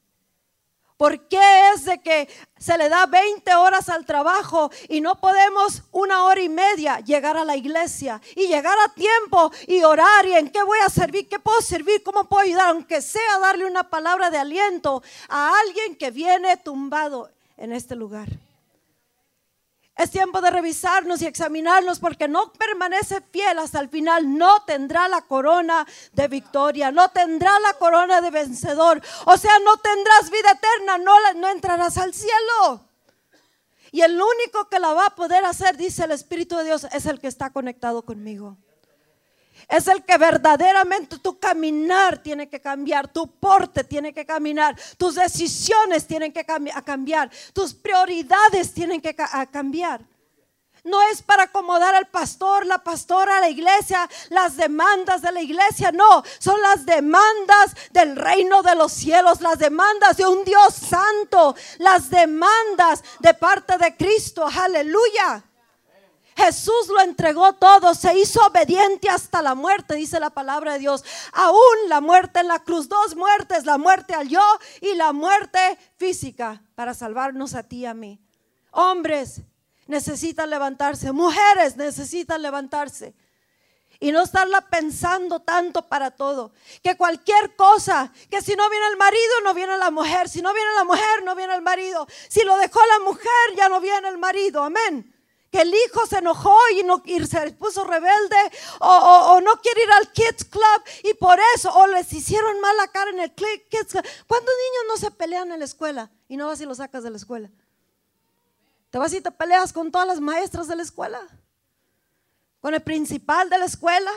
¿Por 1.02 1.18
qué 1.26 1.72
es 1.74 1.84
de 1.84 2.00
que 2.00 2.28
se 2.56 2.78
le 2.78 2.88
da 2.88 3.06
20 3.06 3.52
horas 3.56 3.88
al 3.88 4.06
trabajo 4.06 4.70
y 4.88 5.00
no 5.00 5.16
podemos 5.16 5.82
una 5.90 6.22
hora 6.22 6.40
y 6.40 6.48
media 6.48 7.00
llegar 7.00 7.36
a 7.36 7.44
la 7.44 7.56
iglesia 7.56 8.22
y 8.36 8.46
llegar 8.46 8.78
a 8.78 8.94
tiempo 8.94 9.50
y 9.66 9.82
orar 9.82 10.26
y 10.26 10.34
en 10.34 10.48
qué 10.48 10.62
voy 10.62 10.78
a 10.86 10.88
servir, 10.88 11.28
qué 11.28 11.40
puedo 11.40 11.60
servir, 11.60 12.04
cómo 12.04 12.22
puedo 12.28 12.44
ayudar, 12.44 12.68
aunque 12.68 13.02
sea 13.02 13.40
darle 13.40 13.66
una 13.66 13.90
palabra 13.90 14.30
de 14.30 14.38
aliento 14.38 15.02
a 15.28 15.52
alguien 15.66 15.96
que 15.96 16.12
viene 16.12 16.56
tumbado 16.56 17.30
en 17.56 17.72
este 17.72 17.96
lugar? 17.96 18.28
Es 20.02 20.10
tiempo 20.10 20.40
de 20.40 20.50
revisarnos 20.50 21.22
y 21.22 21.26
examinarnos 21.26 22.00
porque 22.00 22.26
no 22.26 22.52
permanece 22.54 23.20
fiel 23.30 23.56
hasta 23.60 23.78
el 23.78 23.88
final. 23.88 24.36
No 24.36 24.64
tendrá 24.64 25.06
la 25.06 25.20
corona 25.20 25.86
de 26.12 26.26
victoria, 26.26 26.90
no 26.90 27.08
tendrá 27.10 27.56
la 27.60 27.74
corona 27.74 28.20
de 28.20 28.32
vencedor. 28.32 29.00
O 29.26 29.36
sea, 29.36 29.56
no 29.60 29.76
tendrás 29.76 30.28
vida 30.28 30.50
eterna, 30.50 30.98
no, 30.98 31.14
no 31.36 31.48
entrarás 31.48 31.98
al 31.98 32.12
cielo. 32.12 32.84
Y 33.92 34.00
el 34.00 34.20
único 34.20 34.68
que 34.68 34.80
la 34.80 34.92
va 34.92 35.06
a 35.06 35.14
poder 35.14 35.44
hacer, 35.44 35.76
dice 35.76 36.02
el 36.02 36.10
Espíritu 36.10 36.56
de 36.56 36.64
Dios, 36.64 36.84
es 36.90 37.06
el 37.06 37.20
que 37.20 37.28
está 37.28 37.50
conectado 37.50 38.02
conmigo. 38.02 38.56
Es 39.68 39.88
el 39.88 40.04
que 40.04 40.18
verdaderamente 40.18 41.18
tu 41.18 41.38
caminar 41.38 42.22
tiene 42.22 42.48
que 42.48 42.60
cambiar, 42.60 43.08
tu 43.08 43.30
porte 43.38 43.84
tiene 43.84 44.12
que 44.12 44.26
caminar, 44.26 44.76
tus 44.96 45.14
decisiones 45.14 46.06
tienen 46.06 46.32
que 46.32 46.44
cambiar, 46.44 47.30
tus 47.52 47.74
prioridades 47.74 48.72
tienen 48.72 49.00
que 49.00 49.14
cambiar. 49.50 50.00
No 50.84 51.00
es 51.12 51.22
para 51.22 51.44
acomodar 51.44 51.94
al 51.94 52.08
pastor, 52.08 52.66
la 52.66 52.82
pastora, 52.82 53.40
la 53.40 53.48
iglesia, 53.48 54.08
las 54.30 54.56
demandas 54.56 55.22
de 55.22 55.30
la 55.30 55.40
iglesia. 55.40 55.92
No, 55.92 56.24
son 56.40 56.60
las 56.60 56.84
demandas 56.84 57.76
del 57.92 58.16
reino 58.16 58.62
de 58.62 58.74
los 58.74 58.92
cielos, 58.92 59.40
las 59.40 59.60
demandas 59.60 60.16
de 60.16 60.26
un 60.26 60.44
Dios 60.44 60.74
santo, 60.74 61.54
las 61.78 62.10
demandas 62.10 63.04
de 63.20 63.32
parte 63.34 63.78
de 63.78 63.96
Cristo. 63.96 64.44
Aleluya. 64.44 65.44
Jesús 66.36 66.88
lo 66.88 67.00
entregó 67.00 67.52
todo, 67.54 67.94
se 67.94 68.18
hizo 68.18 68.44
obediente 68.46 69.08
hasta 69.08 69.42
la 69.42 69.54
muerte, 69.54 69.94
dice 69.94 70.18
la 70.18 70.30
palabra 70.30 70.74
de 70.74 70.78
Dios. 70.78 71.04
Aún 71.32 71.88
la 71.88 72.00
muerte 72.00 72.40
en 72.40 72.48
la 72.48 72.60
cruz, 72.60 72.88
dos 72.88 73.14
muertes, 73.16 73.66
la 73.66 73.78
muerte 73.78 74.14
al 74.14 74.28
yo 74.28 74.42
y 74.80 74.94
la 74.94 75.12
muerte 75.12 75.78
física 75.96 76.62
para 76.74 76.94
salvarnos 76.94 77.54
a 77.54 77.62
ti 77.62 77.78
y 77.78 77.86
a 77.86 77.94
mí. 77.94 78.18
Hombres 78.70 79.42
necesitan 79.86 80.48
levantarse, 80.48 81.12
mujeres 81.12 81.76
necesitan 81.76 82.40
levantarse. 82.40 83.14
Y 84.00 84.10
no 84.10 84.22
estarla 84.22 84.62
pensando 84.62 85.40
tanto 85.42 85.86
para 85.86 86.10
todo. 86.10 86.52
Que 86.82 86.96
cualquier 86.96 87.54
cosa, 87.54 88.12
que 88.28 88.42
si 88.42 88.56
no 88.56 88.68
viene 88.68 88.86
el 88.88 88.96
marido, 88.96 89.32
no 89.44 89.54
viene 89.54 89.76
la 89.76 89.92
mujer. 89.92 90.28
Si 90.28 90.42
no 90.42 90.52
viene 90.52 90.70
la 90.74 90.82
mujer, 90.82 91.22
no 91.22 91.36
viene 91.36 91.54
el 91.54 91.62
marido. 91.62 92.08
Si 92.28 92.42
lo 92.42 92.56
dejó 92.56 92.80
la 92.84 93.04
mujer, 93.04 93.54
ya 93.56 93.68
no 93.68 93.80
viene 93.80 94.08
el 94.08 94.18
marido. 94.18 94.64
Amén 94.64 95.11
que 95.52 95.60
el 95.60 95.68
hijo 95.68 96.06
se 96.06 96.16
enojó 96.16 96.56
y, 96.74 96.82
no, 96.82 97.02
se 97.28 97.52
puso 97.52 97.84
rebelde 97.84 98.36
o, 98.80 99.38
no 99.42 99.60
quiere 99.60 99.82
ir 99.82 99.92
al 99.92 100.10
Kids 100.10 100.46
Club 100.46 100.82
y 101.04 101.12
por 101.12 101.38
eso, 101.54 101.70
o 101.74 101.86
les 101.88 102.10
hicieron 102.10 102.58
mala 102.60 102.88
cara 102.88 103.10
en 103.10 103.20
el 103.20 103.34
Kids 103.34 103.90
Club. 103.90 104.04
¿Cuántos 104.26 104.54
niños 104.54 104.84
no 104.88 104.96
se 104.96 105.10
pelean 105.10 105.52
en 105.52 105.58
la 105.58 105.66
escuela 105.66 106.10
y 106.26 106.38
no 106.38 106.46
vas 106.46 106.58
y 106.62 106.64
los 106.64 106.78
sacas 106.78 107.04
de 107.04 107.10
la 107.10 107.18
escuela? 107.18 107.50
Te 108.88 108.96
vas 108.96 109.12
y 109.12 109.20
te 109.20 109.30
peleas 109.30 109.74
con 109.74 109.92
todas 109.92 110.06
las 110.06 110.20
maestras 110.20 110.68
de 110.68 110.76
la 110.76 110.82
escuela, 110.82 111.20
con 112.62 112.72
el 112.72 112.80
principal 112.80 113.50
de 113.50 113.58
la 113.58 113.66
escuela, 113.66 114.10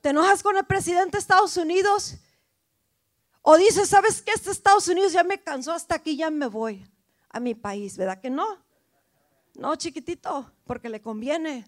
te 0.00 0.10
enojas 0.10 0.44
con 0.44 0.56
el 0.56 0.64
presidente 0.64 1.16
de 1.16 1.18
Estados 1.18 1.56
Unidos 1.56 2.14
o 3.42 3.56
dices, 3.56 3.88
¿sabes 3.88 4.22
qué? 4.22 4.30
Este 4.30 4.52
Estados 4.52 4.86
Unidos 4.86 5.12
ya 5.12 5.24
me 5.24 5.42
cansó, 5.42 5.72
hasta 5.72 5.96
aquí 5.96 6.16
ya 6.16 6.30
me 6.30 6.46
voy 6.46 6.88
a 7.30 7.40
mi 7.40 7.56
país, 7.56 7.96
¿verdad 7.96 8.20
que 8.20 8.30
no? 8.30 8.64
No, 9.56 9.74
chiquitito, 9.74 10.52
porque 10.64 10.90
le 10.90 11.00
conviene. 11.00 11.66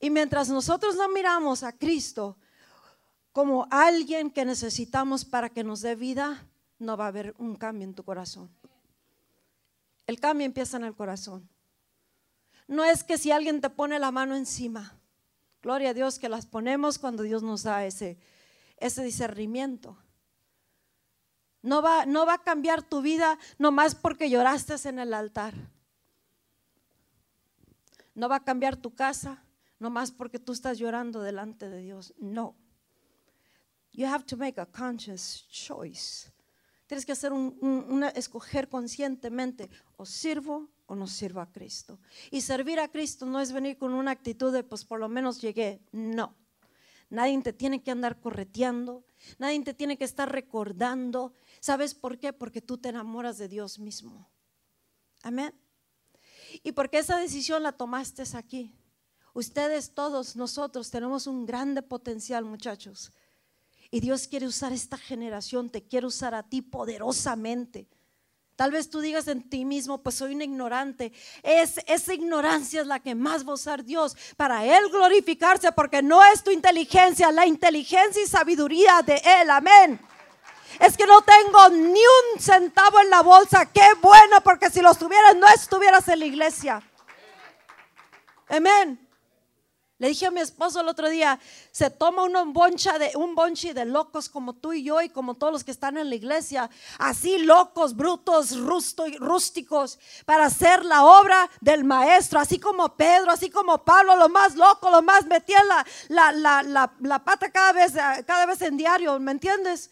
Y 0.00 0.08
mientras 0.10 0.48
nosotros 0.48 0.96
no 0.96 1.08
miramos 1.08 1.62
a 1.62 1.72
Cristo 1.72 2.38
como 3.30 3.66
alguien 3.70 4.30
que 4.30 4.46
necesitamos 4.46 5.26
para 5.26 5.50
que 5.50 5.62
nos 5.62 5.82
dé 5.82 5.94
vida, 5.94 6.46
no 6.78 6.96
va 6.96 7.04
a 7.04 7.08
haber 7.08 7.34
un 7.38 7.56
cambio 7.56 7.86
en 7.86 7.94
tu 7.94 8.04
corazón. 8.04 8.50
El 10.06 10.18
cambio 10.18 10.46
empieza 10.46 10.78
en 10.78 10.84
el 10.84 10.94
corazón. 10.94 11.46
No 12.66 12.82
es 12.84 13.04
que 13.04 13.18
si 13.18 13.30
alguien 13.30 13.60
te 13.60 13.68
pone 13.68 13.98
la 13.98 14.10
mano 14.10 14.34
encima, 14.34 14.98
gloria 15.62 15.90
a 15.90 15.94
Dios 15.94 16.18
que 16.18 16.30
las 16.30 16.46
ponemos 16.46 16.98
cuando 16.98 17.22
Dios 17.22 17.42
nos 17.42 17.64
da 17.64 17.84
ese, 17.84 18.18
ese 18.78 19.04
discernimiento. 19.04 19.98
No 21.66 21.82
va, 21.82 22.06
no 22.06 22.24
va 22.26 22.34
a 22.34 22.42
cambiar 22.44 22.84
tu 22.84 23.02
vida 23.02 23.40
nomás 23.58 23.96
porque 23.96 24.30
lloraste 24.30 24.76
en 24.88 25.00
el 25.00 25.12
altar. 25.12 25.52
No 28.14 28.28
va 28.28 28.36
a 28.36 28.44
cambiar 28.44 28.76
tu 28.76 28.94
casa 28.94 29.42
nomás 29.80 30.12
porque 30.12 30.38
tú 30.38 30.52
estás 30.52 30.78
llorando 30.78 31.22
delante 31.22 31.68
de 31.68 31.80
Dios. 31.80 32.14
No. 32.18 32.54
You 33.90 34.06
have 34.06 34.24
to 34.26 34.36
make 34.36 34.60
a 34.60 34.66
conscious 34.66 35.44
choice. 35.50 36.30
Tienes 36.86 37.04
que 37.04 37.10
hacer 37.10 37.32
un, 37.32 38.04
escoger 38.14 38.68
conscientemente, 38.68 39.68
o 39.96 40.06
sirvo 40.06 40.70
o 40.86 40.94
no 40.94 41.08
sirvo 41.08 41.40
a 41.40 41.50
Cristo. 41.50 41.98
Y 42.30 42.42
servir 42.42 42.78
a 42.78 42.86
Cristo 42.86 43.26
no 43.26 43.40
es 43.40 43.50
venir 43.50 43.76
con 43.76 43.92
una 43.92 44.12
actitud 44.12 44.52
de, 44.52 44.62
pues 44.62 44.84
por 44.84 45.00
lo 45.00 45.08
menos 45.08 45.40
llegué. 45.40 45.80
No. 45.90 46.36
Nadie 47.08 47.40
te 47.42 47.52
tiene 47.52 47.82
que 47.82 47.90
andar 47.90 48.20
correteando, 48.20 49.04
nadie 49.38 49.62
te 49.62 49.74
tiene 49.74 49.96
que 49.96 50.04
estar 50.04 50.30
recordando. 50.30 51.34
¿Sabes 51.66 51.96
por 51.96 52.16
qué? 52.16 52.32
Porque 52.32 52.62
tú 52.62 52.78
te 52.78 52.90
enamoras 52.90 53.38
de 53.38 53.48
Dios 53.48 53.80
mismo. 53.80 54.30
Amén. 55.24 55.52
Y 56.62 56.70
porque 56.70 56.98
esa 56.98 57.16
decisión 57.16 57.64
la 57.64 57.72
tomaste 57.72 58.22
aquí. 58.34 58.72
Ustedes 59.34 59.92
todos, 59.92 60.36
nosotros 60.36 60.92
tenemos 60.92 61.26
un 61.26 61.44
grande 61.44 61.82
potencial, 61.82 62.44
muchachos. 62.44 63.10
Y 63.90 63.98
Dios 63.98 64.28
quiere 64.28 64.46
usar 64.46 64.72
esta 64.72 64.96
generación, 64.96 65.68
te 65.68 65.82
quiere 65.82 66.06
usar 66.06 66.36
a 66.36 66.44
ti 66.44 66.62
poderosamente. 66.62 67.88
Tal 68.54 68.70
vez 68.70 68.88
tú 68.88 69.00
digas 69.00 69.26
en 69.26 69.50
ti 69.50 69.64
mismo, 69.64 70.00
pues 70.04 70.14
soy 70.14 70.36
un 70.36 70.42
ignorante. 70.42 71.12
Es, 71.42 71.80
esa 71.88 72.14
ignorancia 72.14 72.80
es 72.80 72.86
la 72.86 73.00
que 73.00 73.16
más 73.16 73.44
va 73.44 73.50
a 73.50 73.54
usar 73.54 73.82
Dios 73.82 74.16
para 74.36 74.64
Él 74.64 74.88
glorificarse, 74.92 75.72
porque 75.72 76.00
no 76.00 76.24
es 76.32 76.44
tu 76.44 76.52
inteligencia, 76.52 77.32
la 77.32 77.44
inteligencia 77.44 78.22
y 78.22 78.28
sabiduría 78.28 79.02
de 79.02 79.20
Él. 79.42 79.50
Amén. 79.50 80.00
Es 80.80 80.96
que 80.96 81.06
no 81.06 81.22
tengo 81.22 81.68
ni 81.70 82.00
un 82.00 82.40
centavo 82.40 83.00
en 83.00 83.10
la 83.10 83.22
bolsa. 83.22 83.66
Qué 83.66 83.86
bueno, 84.00 84.40
porque 84.42 84.70
si 84.70 84.80
los 84.80 84.98
tuvieras, 84.98 85.36
no 85.36 85.48
estuvieras 85.48 86.06
en 86.08 86.20
la 86.20 86.26
iglesia. 86.26 86.82
Amén. 88.48 89.06
Le 89.98 90.08
dije 90.08 90.26
a 90.26 90.30
mi 90.30 90.40
esposo 90.40 90.82
el 90.82 90.88
otro 90.88 91.08
día, 91.08 91.40
se 91.70 91.88
toma 91.88 92.22
un 92.22 92.52
boncha 92.52 92.98
de 92.98 93.12
un 93.14 93.34
bonchi 93.34 93.72
de 93.72 93.86
locos 93.86 94.28
como 94.28 94.52
tú 94.52 94.74
y 94.74 94.84
yo 94.84 95.00
y 95.00 95.08
como 95.08 95.36
todos 95.36 95.54
los 95.54 95.64
que 95.64 95.70
están 95.70 95.96
en 95.96 96.10
la 96.10 96.16
iglesia, 96.16 96.68
así 96.98 97.38
locos, 97.38 97.96
brutos, 97.96 98.58
rústicos, 98.58 99.98
para 100.26 100.44
hacer 100.46 100.84
la 100.84 101.02
obra 101.02 101.50
del 101.62 101.84
maestro, 101.84 102.38
así 102.38 102.58
como 102.58 102.94
Pedro, 102.94 103.30
así 103.30 103.48
como 103.48 103.84
Pablo, 103.84 104.16
lo 104.16 104.28
más 104.28 104.54
loco, 104.54 104.90
lo 104.90 105.00
más 105.00 105.24
metía 105.24 105.64
la, 105.64 105.86
la, 106.08 106.62
la, 106.62 106.92
la, 107.00 107.24
pata 107.24 107.50
cada 107.50 107.72
vez, 107.72 107.94
cada 108.26 108.44
vez 108.44 108.60
en 108.60 108.76
diario, 108.76 109.18
¿me 109.18 109.32
entiendes? 109.32 109.90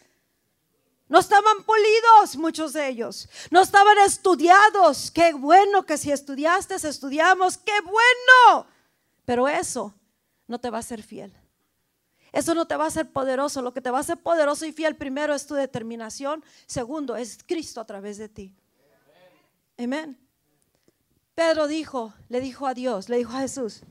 No 1.07 1.19
estaban 1.19 1.63
polidos 1.63 2.35
muchos 2.35 2.73
de 2.73 2.87
ellos. 2.87 3.29
No 3.51 3.61
estaban 3.61 3.97
estudiados. 3.99 5.11
Qué 5.11 5.33
bueno 5.33 5.85
que 5.85 5.97
si 5.97 6.11
estudiaste, 6.11 6.75
estudiamos. 6.75 7.57
Qué 7.57 7.79
bueno. 7.81 8.67
Pero 9.23 9.47
eso 9.47 9.93
no 10.47 10.59
te 10.59 10.69
va 10.69 10.77
a 10.77 10.79
hacer 10.79 11.03
fiel. 11.03 11.31
Eso 12.31 12.55
no 12.55 12.65
te 12.65 12.75
va 12.75 12.85
a 12.85 12.87
hacer 12.87 13.11
poderoso. 13.11 13.61
Lo 13.61 13.73
que 13.73 13.81
te 13.81 13.91
va 13.91 13.99
a 13.99 14.01
hacer 14.01 14.17
poderoso 14.17 14.65
y 14.65 14.71
fiel 14.71 14.95
primero 14.95 15.35
es 15.35 15.45
tu 15.45 15.53
determinación. 15.53 16.43
Segundo 16.65 17.15
es 17.15 17.37
Cristo 17.45 17.79
a 17.79 17.85
través 17.85 18.17
de 18.17 18.27
ti. 18.27 18.55
Amén. 19.77 20.17
Pedro 21.35 21.67
dijo, 21.67 22.13
le 22.29 22.41
dijo 22.41 22.65
a 22.65 22.73
Dios, 22.73 23.09
le 23.09 23.17
dijo 23.17 23.33
a 23.33 23.41
Jesús. 23.41 23.81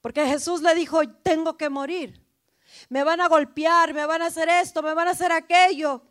Porque 0.00 0.26
Jesús 0.26 0.62
le 0.62 0.74
dijo, 0.74 1.00
tengo 1.22 1.56
que 1.56 1.70
morir 1.70 2.23
me 2.88 3.04
van 3.04 3.20
a 3.20 3.28
golpear, 3.28 3.94
me 3.94 4.06
van 4.06 4.22
a 4.22 4.26
hacer 4.26 4.48
esto, 4.48 4.82
me 4.82 4.94
van 4.94 5.08
a 5.08 5.12
hacer 5.12 5.32
aquello. 5.32 6.02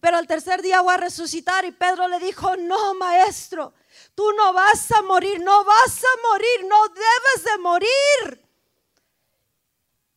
Pero 0.00 0.16
al 0.16 0.26
tercer 0.26 0.62
día 0.62 0.80
voy 0.80 0.94
a 0.94 0.98
resucitar 0.98 1.64
y 1.64 1.72
Pedro 1.72 2.08
le 2.08 2.18
dijo, 2.18 2.56
no, 2.56 2.94
maestro, 2.94 3.72
tú 4.14 4.24
no 4.36 4.52
vas 4.52 4.90
a 4.92 5.02
morir, 5.02 5.40
no 5.40 5.64
vas 5.64 6.02
a 6.02 6.28
morir, 6.30 6.68
no 6.68 6.88
debes 6.88 7.44
de 7.44 7.58
morir. 7.58 8.46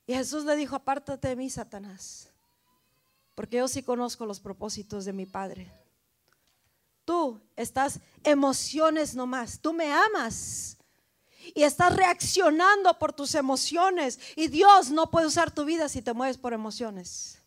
Y 0.06 0.14
Jesús 0.16 0.44
le 0.44 0.56
dijo, 0.56 0.76
apártate 0.76 1.28
de 1.28 1.36
mí, 1.36 1.50
Satanás, 1.50 2.30
porque 3.36 3.58
yo 3.58 3.68
sí 3.68 3.84
conozco 3.84 4.26
los 4.26 4.40
propósitos 4.40 5.06
de 5.06 5.14
mi 5.14 5.26
Padre. 5.26 5.72
Tú 7.06 7.40
estás 7.56 8.00
emociones 8.24 9.16
nomás, 9.16 9.62
tú 9.62 9.72
me 9.72 9.94
amas 9.94 10.79
y 11.56 11.64
estás 11.64 11.96
reaccionando 11.96 12.98
por 13.00 13.14
tus 13.14 13.36
emociones. 13.36 14.20
Y 14.36 14.48
Dios 14.48 14.92
no 14.92 15.10
puede 15.12 15.28
usar 15.28 15.52
tu 15.52 15.66
vida 15.66 15.90
si 15.90 16.02
te 16.02 16.14
mueves 16.14 16.38
por 16.38 16.54
emociones. 16.54 17.40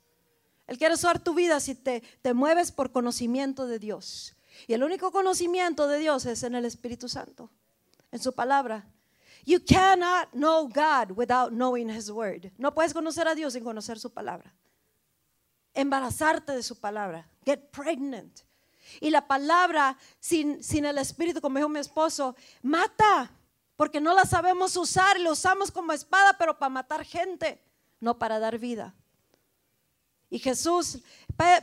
Él 0.67 0.79
quiere 0.79 0.95
usar 0.95 1.19
tu 1.19 1.35
vida 1.35 1.61
si 1.61 1.75
te, 1.75 2.03
te 2.23 2.35
mueves 2.35 2.73
por 2.73 2.93
conocimiento 2.93 3.67
de 3.67 3.79
Dios. 3.79 4.35
Y 4.67 4.75
el 4.75 4.83
único 4.83 5.11
conocimiento 5.11 5.89
de 5.89 5.99
Dios 5.99 6.27
es 6.27 6.43
en 6.43 6.55
el 6.55 6.65
Espíritu 6.65 7.09
Santo, 7.09 7.51
en 8.11 8.21
su 8.21 8.33
palabra. 8.33 8.87
You 9.45 9.59
cannot 9.65 10.31
know 10.33 10.69
God 10.69 11.17
without 11.17 11.51
knowing 11.51 11.91
His 11.91 12.11
word. 12.11 12.53
No 12.59 12.73
puedes 12.73 12.95
conocer 12.95 13.27
a 13.27 13.35
Dios 13.35 13.55
sin 13.55 13.65
conocer 13.65 13.99
su 13.99 14.13
palabra. 14.13 14.55
Embarazarte 15.75 16.53
de 16.53 16.63
su 16.63 16.79
palabra. 16.79 17.29
Get 17.45 17.71
pregnant. 17.71 18.41
Y 19.01 19.11
la 19.11 19.27
palabra 19.27 19.97
sin, 20.21 20.63
sin 20.63 20.85
el 20.85 20.99
Espíritu, 20.99 21.41
como 21.41 21.59
dijo 21.59 21.69
mi 21.69 21.81
esposo, 21.81 22.37
mata 22.63 23.33
porque 23.83 24.01
no 24.01 24.15
la 24.15 24.25
sabemos 24.25 24.77
usar 24.77 25.19
la 25.19 25.33
usamos 25.33 25.73
como 25.73 25.93
espada, 25.93 26.39
pero 26.39 26.57
para 26.57 26.69
matar 26.69 27.05
gente, 27.05 27.61
no 27.99 28.17
para 28.17 28.39
dar 28.39 28.57
vida. 28.57 28.95
Y 30.31 30.39
Jesús, 30.39 31.01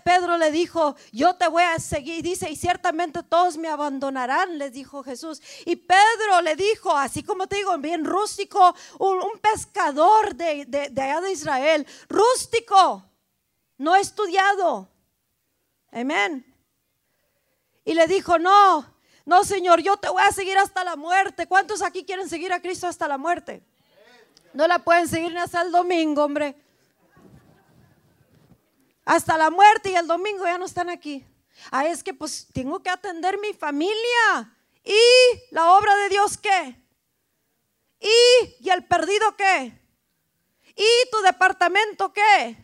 Pedro 0.03 0.37
le 0.37 0.51
dijo, 0.51 0.97
yo 1.13 1.37
te 1.37 1.47
voy 1.47 1.63
a 1.63 1.79
seguir, 1.79 2.21
dice, 2.21 2.49
y 2.49 2.57
ciertamente 2.57 3.23
todos 3.23 3.55
me 3.55 3.69
abandonarán, 3.69 4.57
les 4.57 4.73
dijo 4.73 5.01
Jesús. 5.01 5.41
Y 5.65 5.77
Pedro 5.77 6.41
le 6.43 6.57
dijo, 6.57 6.91
así 6.91 7.23
como 7.23 7.47
te 7.47 7.55
digo, 7.55 7.77
bien 7.77 8.03
rústico, 8.03 8.75
un, 8.97 9.39
pescador 9.39 10.35
de, 10.35 10.65
de 10.65 11.01
allá 11.01 11.21
de 11.21 11.31
Israel, 11.31 11.87
rústico, 12.09 13.01
no 13.77 13.95
estudiado. 13.95 14.89
Amén. 15.89 16.45
Y 17.85 17.93
le 17.93 18.07
dijo, 18.07 18.37
no, 18.37 18.98
No, 19.29 19.43
Señor, 19.43 19.79
yo 19.81 19.95
te 19.95 20.09
voy 20.09 20.23
a 20.23 20.31
seguir 20.31 20.57
hasta 20.57 20.83
la 20.83 20.95
muerte. 20.95 21.45
¿Cuántos 21.45 21.83
aquí 21.83 22.03
quieren 22.03 22.27
seguir 22.27 22.51
a 22.51 22.63
Cristo 22.63 22.87
hasta 22.87 23.07
la 23.07 23.19
muerte? 23.19 23.61
No 24.55 24.67
la 24.67 24.79
pueden 24.79 25.07
seguir 25.07 25.31
ni 25.31 25.37
hasta 25.37 25.61
el 25.61 25.71
domingo, 25.71 26.23
hombre. 26.23 26.55
Hasta 29.05 29.37
la 29.37 29.51
muerte 29.51 29.91
y 29.91 29.95
el 29.95 30.07
domingo 30.07 30.45
ya 30.45 30.57
no 30.57 30.65
están 30.65 30.89
aquí. 30.89 31.23
Ah, 31.69 31.85
es 31.85 32.03
que 32.03 32.11
pues 32.11 32.47
tengo 32.51 32.81
que 32.81 32.89
atender 32.89 33.37
mi 33.37 33.53
familia. 33.53 34.51
¿Y 34.83 34.97
la 35.51 35.73
obra 35.75 35.95
de 35.95 36.09
Dios 36.09 36.35
qué? 36.35 36.83
¿Y, 37.99 38.65
y 38.65 38.69
el 38.71 38.83
perdido 38.87 39.37
qué? 39.37 39.79
¿Y 40.75 41.09
tu 41.11 41.19
departamento 41.21 42.11
qué? 42.11 42.57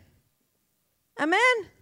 Amén. 1.14 1.75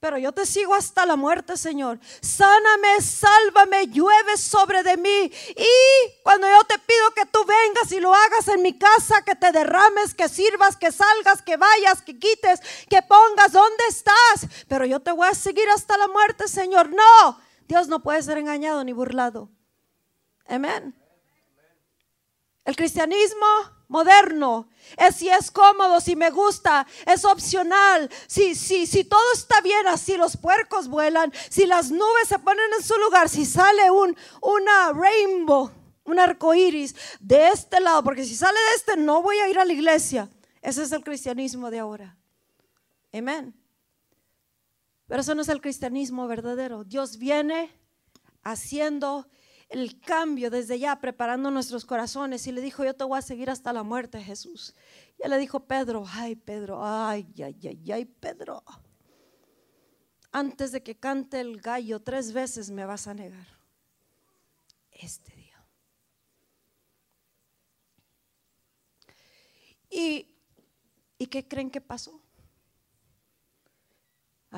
Pero 0.00 0.16
yo 0.16 0.30
te 0.30 0.46
sigo 0.46 0.74
hasta 0.76 1.04
la 1.06 1.16
muerte, 1.16 1.56
Señor. 1.56 1.98
Sáname, 2.20 3.00
sálvame, 3.00 3.88
llueve 3.88 4.36
sobre 4.36 4.84
de 4.84 4.96
mí. 4.96 5.32
Y 5.56 6.22
cuando 6.22 6.46
yo 6.46 6.62
te 6.64 6.78
pido 6.78 7.10
que 7.16 7.26
tú 7.26 7.40
vengas 7.44 7.90
y 7.90 7.98
lo 7.98 8.14
hagas 8.14 8.46
en 8.46 8.62
mi 8.62 8.78
casa, 8.78 9.22
que 9.22 9.34
te 9.34 9.50
derrames, 9.50 10.14
que 10.14 10.28
sirvas, 10.28 10.76
que 10.76 10.92
salgas, 10.92 11.42
que 11.42 11.56
vayas, 11.56 12.02
que 12.02 12.16
quites, 12.16 12.60
que 12.88 13.02
pongas, 13.02 13.50
¿dónde 13.50 13.84
estás? 13.88 14.46
Pero 14.68 14.84
yo 14.84 15.00
te 15.00 15.10
voy 15.10 15.26
a 15.26 15.34
seguir 15.34 15.68
hasta 15.70 15.98
la 15.98 16.06
muerte, 16.06 16.46
Señor. 16.46 16.90
No, 16.90 17.40
Dios 17.66 17.88
no 17.88 18.00
puede 18.00 18.22
ser 18.22 18.38
engañado 18.38 18.84
ni 18.84 18.92
burlado. 18.92 19.50
Amén. 20.46 20.94
El 22.64 22.76
cristianismo 22.76 23.46
moderno. 23.88 24.68
Es 24.96 25.16
si 25.16 25.28
es 25.28 25.50
cómodo, 25.50 26.00
si 26.00 26.14
me 26.14 26.30
gusta, 26.30 26.86
es 27.06 27.24
opcional. 27.24 28.08
Si, 28.26 28.54
si, 28.54 28.86
si 28.86 29.04
todo 29.04 29.32
está 29.34 29.60
bien, 29.60 29.86
así 29.86 30.16
los 30.16 30.36
puercos 30.36 30.88
vuelan, 30.88 31.32
si 31.50 31.66
las 31.66 31.90
nubes 31.90 32.28
se 32.28 32.38
ponen 32.38 32.72
en 32.78 32.84
su 32.84 32.96
lugar, 32.98 33.28
si 33.28 33.44
sale 33.44 33.90
un, 33.90 34.16
una 34.40 34.92
rainbow, 34.92 35.70
un 36.04 36.18
arco 36.18 36.54
iris 36.54 36.94
de 37.20 37.48
este 37.48 37.80
lado, 37.80 38.02
porque 38.04 38.24
si 38.24 38.36
sale 38.36 38.58
de 38.58 38.76
este, 38.76 38.96
no 38.96 39.22
voy 39.22 39.38
a 39.38 39.48
ir 39.48 39.58
a 39.58 39.64
la 39.64 39.72
iglesia. 39.72 40.30
Ese 40.62 40.82
es 40.82 40.92
el 40.92 41.02
cristianismo 41.04 41.70
de 41.70 41.78
ahora. 41.78 42.16
Amén. 43.12 43.54
Pero 45.06 45.22
eso 45.22 45.34
no 45.34 45.42
es 45.42 45.48
el 45.48 45.60
cristianismo 45.60 46.26
verdadero. 46.28 46.84
Dios 46.84 47.16
viene 47.16 47.72
haciendo 48.42 49.26
el 49.68 50.00
cambio 50.00 50.50
desde 50.50 50.78
ya, 50.78 50.98
preparando 50.98 51.50
nuestros 51.50 51.84
corazones. 51.84 52.46
Y 52.46 52.52
le 52.52 52.60
dijo, 52.60 52.84
yo 52.84 52.94
te 52.94 53.04
voy 53.04 53.18
a 53.18 53.22
seguir 53.22 53.50
hasta 53.50 53.72
la 53.72 53.82
muerte, 53.82 54.22
Jesús. 54.22 54.74
Y 55.22 55.28
le 55.28 55.38
dijo, 55.38 55.66
Pedro, 55.66 56.04
ay, 56.08 56.36
Pedro, 56.36 56.84
ay, 56.84 57.26
ay, 57.42 57.58
ay, 57.66 57.92
ay, 57.92 58.04
Pedro. 58.04 58.62
Antes 60.32 60.72
de 60.72 60.82
que 60.82 60.98
cante 60.98 61.40
el 61.40 61.60
gallo, 61.60 62.00
tres 62.00 62.32
veces 62.32 62.70
me 62.70 62.84
vas 62.84 63.06
a 63.06 63.14
negar. 63.14 63.46
Este 64.90 65.34
día. 65.34 65.66
¿Y, 69.90 70.34
¿y 71.18 71.26
qué 71.26 71.46
creen 71.46 71.70
que 71.70 71.80
pasó? 71.80 72.20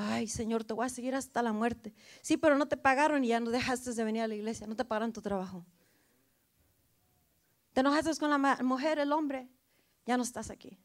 Ay, 0.02 0.28
Señor, 0.28 0.64
te 0.64 0.72
voy 0.72 0.86
a 0.86 0.88
seguir 0.88 1.14
hasta 1.14 1.42
la 1.42 1.52
muerte. 1.52 1.92
Sí, 2.22 2.38
pero 2.38 2.56
no 2.56 2.66
te 2.66 2.78
pagaron 2.78 3.22
y 3.22 3.28
ya 3.28 3.40
no 3.40 3.50
dejaste 3.50 3.92
de 3.92 4.04
venir 4.04 4.22
a 4.22 4.28
la 4.28 4.34
iglesia, 4.34 4.66
no 4.66 4.74
te 4.74 4.84
pagaron 4.84 5.12
tu 5.12 5.20
trabajo. 5.20 5.66
Te 7.74 7.80
enojaste 7.80 8.16
con 8.18 8.30
la 8.30 8.38
mujer, 8.62 8.98
el 8.98 9.12
hombre, 9.12 9.48
ya 10.06 10.16
no 10.16 10.22
estás 10.22 10.50
aquí. 10.50 10.78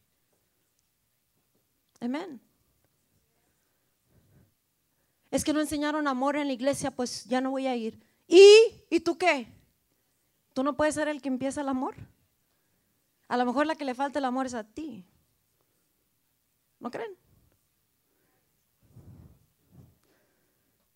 Amén. 2.01 2.41
Es 5.31 5.45
que 5.45 5.53
no 5.53 5.61
enseñaron 5.61 6.07
amor 6.07 6.35
en 6.35 6.47
la 6.47 6.53
iglesia, 6.53 6.91
pues 6.91 7.23
ya 7.23 7.39
no 7.39 7.51
voy 7.51 7.67
a 7.67 7.75
ir. 7.75 8.05
¿Y? 8.27 8.45
¿Y 8.89 8.99
tú 8.99 9.17
qué? 9.17 9.47
¿Tú 10.53 10.61
no 10.61 10.75
puedes 10.75 10.95
ser 10.95 11.07
el 11.07 11.21
que 11.21 11.29
empieza 11.29 11.61
el 11.61 11.69
amor? 11.69 11.95
A 13.29 13.37
lo 13.37 13.45
mejor 13.45 13.65
la 13.65 13.75
que 13.75 13.85
le 13.85 13.95
falta 13.95 14.19
el 14.19 14.25
amor 14.25 14.45
es 14.45 14.53
a 14.53 14.65
ti. 14.65 15.05
¿No 16.79 16.91
creen? 16.91 17.24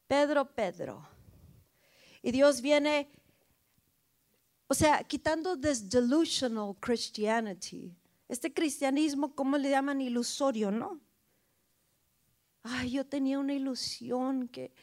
Pedro, 0.09 0.43
Pedro. 0.55 1.07
Y 2.23 2.31
Dios 2.31 2.61
viene, 2.61 3.11
o 4.67 4.73
sea, 4.73 5.03
quitando 5.03 5.55
this 5.55 5.87
delusional 5.87 6.75
Christianity, 6.79 7.95
este 8.27 8.51
cristianismo, 8.51 9.35
¿cómo 9.35 9.55
le 9.55 9.69
llaman? 9.69 10.01
Ilusorio, 10.01 10.71
¿no? 10.71 10.99
Ay, 12.63 12.89
yo 12.93 13.05
tenía 13.05 13.37
una 13.37 13.53
ilusión 13.53 14.47
que, 14.47 14.73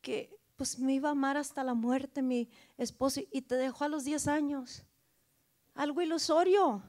que 0.00 0.38
pues 0.54 0.78
me 0.78 0.94
iba 0.94 1.08
a 1.08 1.12
amar 1.12 1.36
hasta 1.36 1.64
la 1.64 1.74
muerte 1.74 2.22
mi 2.22 2.48
esposo 2.78 3.22
y 3.32 3.42
te 3.42 3.56
dejó 3.56 3.82
a 3.82 3.88
los 3.88 4.04
10 4.04 4.28
años. 4.28 4.84
Algo 5.74 6.00
ilusorio. 6.00 6.80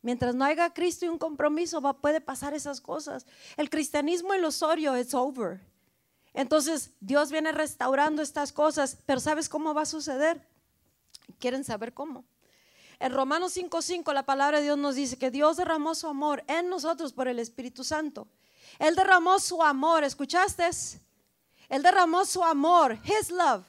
Mientras 0.00 0.34
no 0.34 0.44
haya 0.44 0.74
Cristo 0.74 1.06
y 1.06 1.10
un 1.10 1.18
compromiso, 1.18 1.80
va, 1.80 2.00
puede 2.00 2.20
pasar 2.20 2.54
esas 2.54 2.80
cosas. 2.80 3.24
El 3.56 3.70
cristianismo 3.70 4.34
ilusorio, 4.34 4.98
it's 4.98 5.14
over. 5.14 5.60
Entonces 6.34 6.90
Dios 7.00 7.30
viene 7.30 7.52
restaurando 7.52 8.22
estas 8.22 8.52
cosas, 8.52 8.98
pero 9.06 9.20
¿sabes 9.20 9.48
cómo 9.48 9.74
va 9.74 9.82
a 9.82 9.86
suceder? 9.86 10.46
¿Quieren 11.38 11.64
saber 11.64 11.92
cómo? 11.92 12.24
En 12.98 13.12
Romanos 13.12 13.56
5:5 13.56 14.12
la 14.12 14.24
palabra 14.24 14.58
de 14.58 14.64
Dios 14.64 14.78
nos 14.78 14.94
dice 14.94 15.18
que 15.18 15.30
Dios 15.30 15.56
derramó 15.56 15.94
su 15.94 16.06
amor 16.06 16.44
en 16.46 16.68
nosotros 16.68 17.12
por 17.12 17.28
el 17.28 17.38
Espíritu 17.38 17.84
Santo. 17.84 18.28
Él 18.78 18.94
derramó 18.94 19.38
su 19.38 19.62
amor, 19.62 20.04
¿escuchaste? 20.04 20.70
Él 21.68 21.82
derramó 21.82 22.24
su 22.24 22.42
amor, 22.44 22.98
His 23.04 23.30
love, 23.30 23.64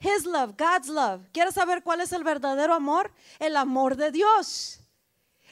His 0.00 0.24
love, 0.26 0.54
God's 0.58 0.88
love. 0.88 1.22
¿Quieres 1.32 1.54
saber 1.54 1.82
cuál 1.82 2.00
es 2.00 2.12
el 2.12 2.24
verdadero 2.24 2.74
amor? 2.74 3.12
El 3.38 3.56
amor 3.56 3.96
de 3.96 4.10
Dios. 4.10 4.80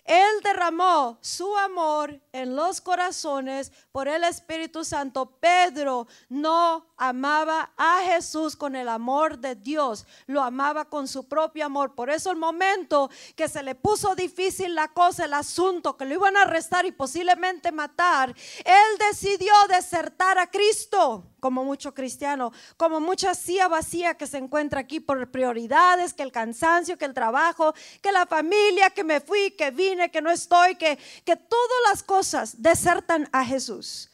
Él 0.04 0.40
derramó 0.42 1.18
su 1.20 1.56
amor 1.56 2.20
en 2.32 2.56
los 2.56 2.80
corazones 2.80 3.70
por 3.92 4.08
el 4.08 4.24
Espíritu 4.24 4.84
Santo. 4.84 5.38
Pedro 5.38 6.08
no 6.28 6.86
amaba 6.96 7.72
a 7.76 8.00
Jesús 8.04 8.56
con 8.56 8.74
el 8.74 8.88
amor 8.88 9.38
de 9.38 9.54
Dios, 9.54 10.04
lo 10.26 10.42
amaba 10.42 10.86
con 10.86 11.06
su 11.06 11.28
propio 11.28 11.66
amor. 11.66 11.94
Por 11.94 12.10
eso 12.10 12.30
el 12.32 12.36
momento 12.36 13.10
que 13.36 13.48
se 13.48 13.62
le 13.62 13.76
puso 13.76 14.16
difícil 14.16 14.74
la 14.74 14.88
cosa, 14.88 15.24
el 15.24 15.34
asunto, 15.34 15.96
que 15.96 16.04
lo 16.04 16.14
iban 16.14 16.36
a 16.36 16.42
arrestar 16.42 16.84
y 16.84 16.92
posiblemente 16.92 17.70
matar, 17.70 18.34
él 18.64 18.98
decidió 18.98 19.52
desertar 19.68 20.38
a 20.38 20.50
Cristo 20.50 21.31
como 21.42 21.64
mucho 21.64 21.92
cristiano, 21.92 22.52
como 22.76 23.00
mucha 23.00 23.34
silla 23.34 23.66
vacía 23.66 24.14
que 24.14 24.28
se 24.28 24.38
encuentra 24.38 24.78
aquí 24.78 25.00
por 25.00 25.28
prioridades, 25.32 26.14
que 26.14 26.22
el 26.22 26.30
cansancio, 26.30 26.96
que 26.96 27.04
el 27.04 27.14
trabajo, 27.14 27.74
que 28.00 28.12
la 28.12 28.26
familia, 28.26 28.90
que 28.90 29.02
me 29.02 29.20
fui, 29.20 29.50
que 29.50 29.72
vine, 29.72 30.08
que 30.12 30.22
no 30.22 30.30
estoy, 30.30 30.76
que, 30.76 30.96
que 31.24 31.34
todas 31.34 31.78
las 31.90 32.04
cosas 32.04 32.62
desertan 32.62 33.28
a 33.32 33.44
Jesús. 33.44 34.12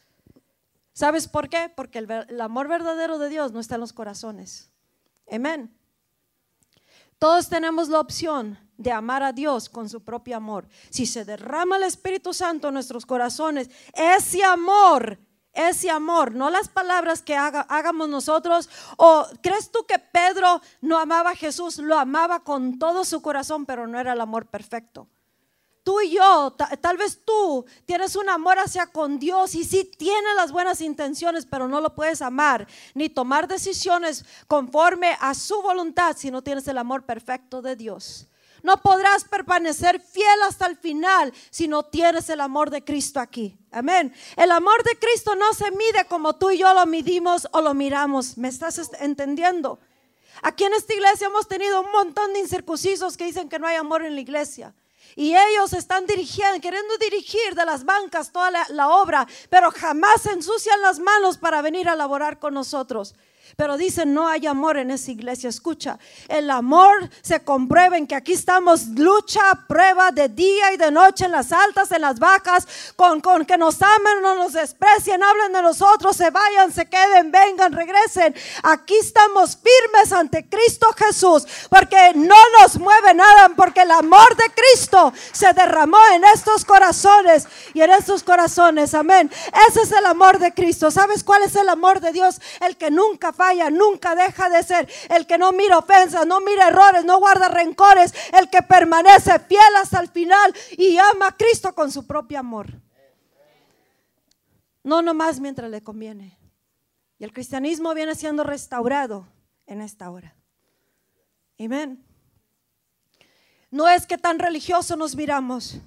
¿Sabes 0.94 1.28
por 1.28 1.50
qué? 1.50 1.68
Porque 1.68 1.98
el, 1.98 2.10
el 2.10 2.40
amor 2.40 2.66
verdadero 2.66 3.18
de 3.18 3.28
Dios 3.28 3.52
no 3.52 3.60
está 3.60 3.74
en 3.74 3.82
los 3.82 3.92
corazones. 3.92 4.70
Amén. 5.30 5.70
Todos 7.18 7.50
tenemos 7.50 7.90
la 7.90 8.00
opción 8.00 8.58
de 8.78 8.90
amar 8.90 9.22
a 9.22 9.34
Dios 9.34 9.68
con 9.68 9.90
su 9.90 10.02
propio 10.02 10.34
amor. 10.34 10.66
Si 10.88 11.04
se 11.04 11.26
derrama 11.26 11.76
el 11.76 11.82
Espíritu 11.82 12.32
Santo 12.32 12.68
en 12.68 12.74
nuestros 12.74 13.04
corazones, 13.04 13.68
ese 13.92 14.42
amor 14.42 15.27
ese 15.58 15.90
amor, 15.90 16.34
no 16.34 16.50
las 16.50 16.68
palabras 16.68 17.20
que 17.20 17.36
hagamos 17.36 18.08
nosotros. 18.08 18.70
¿O 18.96 19.26
crees 19.42 19.72
tú 19.72 19.84
que 19.86 19.98
Pedro 19.98 20.62
no 20.80 20.98
amaba 20.98 21.30
a 21.30 21.34
Jesús? 21.34 21.78
Lo 21.78 21.98
amaba 21.98 22.40
con 22.40 22.78
todo 22.78 23.04
su 23.04 23.20
corazón, 23.20 23.66
pero 23.66 23.86
no 23.88 23.98
era 23.98 24.12
el 24.12 24.20
amor 24.20 24.46
perfecto. 24.46 25.08
Tú 25.82 26.00
y 26.00 26.10
yo, 26.10 26.54
tal 26.80 26.96
vez 26.96 27.24
tú 27.24 27.64
tienes 27.86 28.14
un 28.14 28.28
amor 28.28 28.58
hacia 28.58 28.86
con 28.86 29.18
Dios 29.18 29.54
y 29.54 29.64
sí 29.64 29.90
tienes 29.98 30.36
las 30.36 30.52
buenas 30.52 30.80
intenciones, 30.80 31.46
pero 31.46 31.66
no 31.66 31.80
lo 31.80 31.94
puedes 31.94 32.22
amar 32.22 32.68
ni 32.94 33.08
tomar 33.08 33.48
decisiones 33.48 34.24
conforme 34.46 35.16
a 35.18 35.34
su 35.34 35.60
voluntad 35.62 36.14
si 36.16 36.30
no 36.30 36.42
tienes 36.42 36.68
el 36.68 36.78
amor 36.78 37.04
perfecto 37.04 37.62
de 37.62 37.74
Dios. 37.74 38.27
No 38.62 38.80
podrás 38.82 39.24
permanecer 39.24 40.00
fiel 40.00 40.42
hasta 40.46 40.66
el 40.66 40.76
final 40.76 41.32
si 41.50 41.68
no 41.68 41.84
tienes 41.84 42.28
el 42.28 42.40
amor 42.40 42.70
de 42.70 42.84
Cristo 42.84 43.20
aquí. 43.20 43.56
Amén. 43.70 44.14
El 44.36 44.50
amor 44.50 44.82
de 44.84 44.98
Cristo 44.98 45.34
no 45.34 45.52
se 45.54 45.70
mide 45.70 46.06
como 46.08 46.36
tú 46.36 46.50
y 46.50 46.58
yo 46.58 46.72
lo 46.74 46.86
midimos 46.86 47.48
o 47.52 47.60
lo 47.60 47.74
miramos. 47.74 48.36
¿Me 48.38 48.48
estás 48.48 48.90
entendiendo? 49.00 49.78
Aquí 50.42 50.64
en 50.64 50.74
esta 50.74 50.94
iglesia 50.94 51.26
hemos 51.26 51.48
tenido 51.48 51.80
un 51.80 51.90
montón 51.92 52.32
de 52.32 52.40
incircuncisos 52.40 53.16
que 53.16 53.24
dicen 53.24 53.48
que 53.48 53.58
no 53.58 53.66
hay 53.66 53.76
amor 53.76 54.04
en 54.04 54.14
la 54.14 54.20
iglesia. 54.20 54.74
Y 55.16 55.34
ellos 55.34 55.72
están 55.72 56.06
dirigiendo, 56.06 56.60
queriendo 56.60 56.96
dirigir 56.98 57.54
de 57.54 57.64
las 57.64 57.84
bancas 57.84 58.30
toda 58.30 58.50
la, 58.50 58.66
la 58.70 58.88
obra, 58.88 59.26
pero 59.50 59.70
jamás 59.72 60.26
ensucian 60.26 60.80
las 60.80 61.00
manos 61.00 61.38
para 61.38 61.60
venir 61.60 61.88
a 61.88 61.96
laborar 61.96 62.38
con 62.38 62.54
nosotros. 62.54 63.14
Pero 63.56 63.76
dicen, 63.76 64.14
no 64.14 64.28
hay 64.28 64.46
amor 64.46 64.76
en 64.76 64.90
esa 64.90 65.10
iglesia. 65.10 65.48
Escucha, 65.48 65.98
el 66.28 66.50
amor 66.50 67.10
se 67.22 67.40
comprueba 67.40 67.96
en 67.96 68.06
que 68.06 68.14
aquí 68.14 68.32
estamos 68.32 68.86
lucha, 68.88 69.40
prueba 69.66 70.10
de 70.12 70.28
día 70.28 70.72
y 70.72 70.76
de 70.76 70.90
noche, 70.90 71.24
en 71.24 71.32
las 71.32 71.52
altas, 71.52 71.90
en 71.92 72.02
las 72.02 72.18
bajas, 72.18 72.66
con, 72.96 73.20
con 73.20 73.44
que 73.44 73.56
nos 73.56 73.80
amen, 73.82 74.22
no 74.22 74.34
nos 74.34 74.52
desprecien, 74.52 75.22
hablen 75.22 75.52
de 75.52 75.62
nosotros, 75.62 76.16
se 76.16 76.30
vayan, 76.30 76.72
se 76.72 76.86
queden, 76.86 77.30
vengan, 77.30 77.72
regresen. 77.72 78.34
Aquí 78.62 78.94
estamos 78.96 79.56
firmes 79.56 80.12
ante 80.12 80.48
Cristo 80.48 80.88
Jesús, 80.96 81.46
porque 81.68 82.12
no 82.14 82.36
nos 82.60 82.78
mueve 82.78 83.14
nada, 83.14 83.50
porque 83.56 83.82
el 83.82 83.90
amor 83.90 84.36
de 84.36 84.44
Cristo 84.54 85.12
se 85.32 85.52
derramó 85.52 85.98
en 86.14 86.24
estos 86.24 86.64
corazones 86.64 87.46
y 87.74 87.80
en 87.80 87.90
estos 87.90 88.22
corazones. 88.22 88.94
Amén. 88.94 89.30
Ese 89.68 89.82
es 89.82 89.92
el 89.92 90.06
amor 90.06 90.38
de 90.38 90.52
Cristo. 90.52 90.90
¿Sabes 90.90 91.24
cuál 91.24 91.42
es 91.42 91.56
el 91.56 91.68
amor 91.68 92.00
de 92.00 92.12
Dios? 92.12 92.40
El 92.60 92.76
que 92.76 92.90
nunca 92.90 93.32
falla 93.38 93.70
nunca 93.70 94.14
deja 94.14 94.50
de 94.50 94.62
ser. 94.62 94.88
El 95.08 95.26
que 95.26 95.38
no 95.38 95.52
mira 95.52 95.78
ofensas, 95.78 96.26
no 96.26 96.40
mira 96.40 96.68
errores, 96.68 97.04
no 97.04 97.18
guarda 97.18 97.48
rencores. 97.48 98.12
El 98.38 98.50
que 98.50 98.60
permanece 98.60 99.38
fiel 99.38 99.76
hasta 99.80 100.00
el 100.00 100.08
final 100.08 100.52
y 100.76 100.98
ama 100.98 101.28
a 101.28 101.36
Cristo 101.36 101.74
con 101.74 101.90
su 101.90 102.06
propio 102.06 102.40
amor. 102.40 102.66
No 104.82 105.00
nomás 105.00 105.38
mientras 105.40 105.70
le 105.70 105.82
conviene. 105.82 106.38
Y 107.18 107.24
el 107.24 107.32
cristianismo 107.32 107.94
viene 107.94 108.14
siendo 108.14 108.44
restaurado 108.44 109.26
en 109.66 109.80
esta 109.80 110.10
hora. 110.10 110.34
Amén. 111.58 112.04
No 113.70 113.88
es 113.88 114.06
que 114.06 114.18
tan 114.18 114.38
religioso 114.38 114.96
nos 114.96 115.14
miramos. 115.14 115.78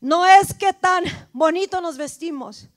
No 0.00 0.26
es 0.26 0.52
que 0.52 0.72
tan 0.72 1.04
bonito 1.32 1.80
nos 1.80 1.96
vestimos. 1.96 2.68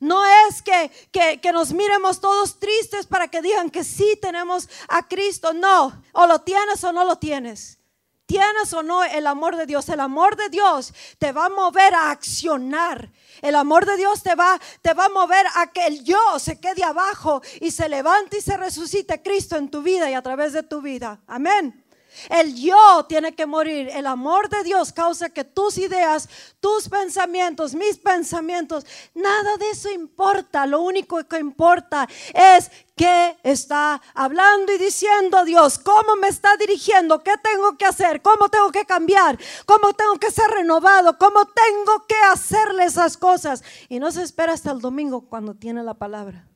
No 0.00 0.24
es 0.48 0.62
que, 0.62 0.90
que, 1.12 1.52
nos 1.52 1.72
miremos 1.72 2.20
todos 2.20 2.58
tristes 2.58 3.06
para 3.06 3.28
que 3.28 3.42
digan 3.42 3.70
que 3.70 3.84
sí 3.84 4.18
tenemos 4.20 4.68
a 4.88 5.06
Cristo. 5.06 5.52
No, 5.52 6.02
o 6.12 6.26
lo 6.26 6.40
tienes 6.40 6.82
o 6.84 6.92
no 6.92 7.04
lo 7.04 7.16
tienes. 7.16 7.78
Tienes 8.26 8.72
o 8.72 8.82
no 8.82 9.04
el 9.04 9.26
amor 9.26 9.56
de 9.56 9.66
Dios. 9.66 9.88
El 9.88 10.00
amor 10.00 10.36
de 10.36 10.48
Dios 10.48 10.92
te 11.18 11.32
va 11.32 11.46
a 11.46 11.48
mover 11.48 11.94
a 11.94 12.10
accionar. 12.10 13.12
El 13.40 13.54
amor 13.54 13.86
de 13.86 13.96
Dios 13.96 14.22
te 14.22 14.34
va, 14.34 14.60
te 14.82 14.94
va 14.94 15.06
a 15.06 15.10
mover 15.10 15.46
a 15.54 15.70
que 15.70 15.86
el 15.86 16.02
yo 16.02 16.38
se 16.38 16.58
quede 16.58 16.82
abajo 16.82 17.40
y 17.60 17.70
se 17.70 17.88
levante 17.88 18.38
y 18.38 18.40
se 18.40 18.56
resucite 18.56 19.22
Cristo 19.22 19.56
en 19.56 19.70
tu 19.70 19.82
vida 19.82 20.10
y 20.10 20.14
a 20.14 20.22
través 20.22 20.52
de 20.52 20.64
tu 20.64 20.82
vida. 20.82 21.20
Amén. 21.26 21.85
El 22.28 22.54
yo 22.54 23.04
tiene 23.08 23.34
que 23.34 23.46
morir. 23.46 23.88
El 23.92 24.06
amor 24.06 24.48
de 24.48 24.62
Dios 24.64 24.92
causa 24.92 25.30
que 25.30 25.44
tus 25.44 25.78
ideas, 25.78 26.28
tus 26.60 26.88
pensamientos, 26.88 27.74
mis 27.74 27.98
pensamientos, 27.98 28.86
nada 29.14 29.56
de 29.56 29.70
eso 29.70 29.90
importa. 29.90 30.66
Lo 30.66 30.80
único 30.80 31.22
que 31.24 31.38
importa 31.38 32.08
es 32.34 32.70
qué 32.96 33.36
está 33.42 34.00
hablando 34.14 34.72
y 34.72 34.78
diciendo 34.78 35.44
Dios, 35.44 35.78
cómo 35.78 36.16
me 36.16 36.28
está 36.28 36.56
dirigiendo, 36.56 37.22
qué 37.22 37.34
tengo 37.42 37.76
que 37.76 37.84
hacer, 37.84 38.22
cómo 38.22 38.48
tengo 38.48 38.72
que 38.72 38.86
cambiar, 38.86 39.38
cómo 39.66 39.92
tengo 39.92 40.16
que 40.18 40.30
ser 40.30 40.50
renovado, 40.50 41.18
cómo 41.18 41.46
tengo 41.46 42.06
que 42.06 42.16
hacerle 42.32 42.84
esas 42.84 43.16
cosas. 43.16 43.62
Y 43.88 43.98
no 43.98 44.10
se 44.10 44.22
espera 44.22 44.52
hasta 44.52 44.72
el 44.72 44.80
domingo 44.80 45.28
cuando 45.28 45.54
tiene 45.54 45.82
la 45.82 45.94
palabra. 45.94 46.48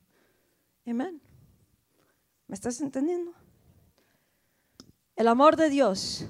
Amén. 0.86 1.20
¿Me 2.46 2.54
estás 2.54 2.80
entendiendo? 2.80 3.32
El 5.21 5.29
amor 5.29 5.57
de 5.57 5.68
Dios. 5.68 6.25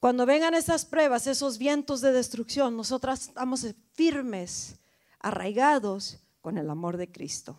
Cuando 0.00 0.26
vengan 0.26 0.52
esas 0.52 0.84
pruebas, 0.84 1.26
esos 1.26 1.56
vientos 1.56 2.02
de 2.02 2.12
destrucción, 2.12 2.76
nosotras 2.76 3.28
estamos 3.28 3.66
firmes, 3.94 4.76
arraigados 5.18 6.18
con 6.42 6.58
el 6.58 6.68
amor 6.68 6.98
de 6.98 7.10
Cristo. 7.10 7.58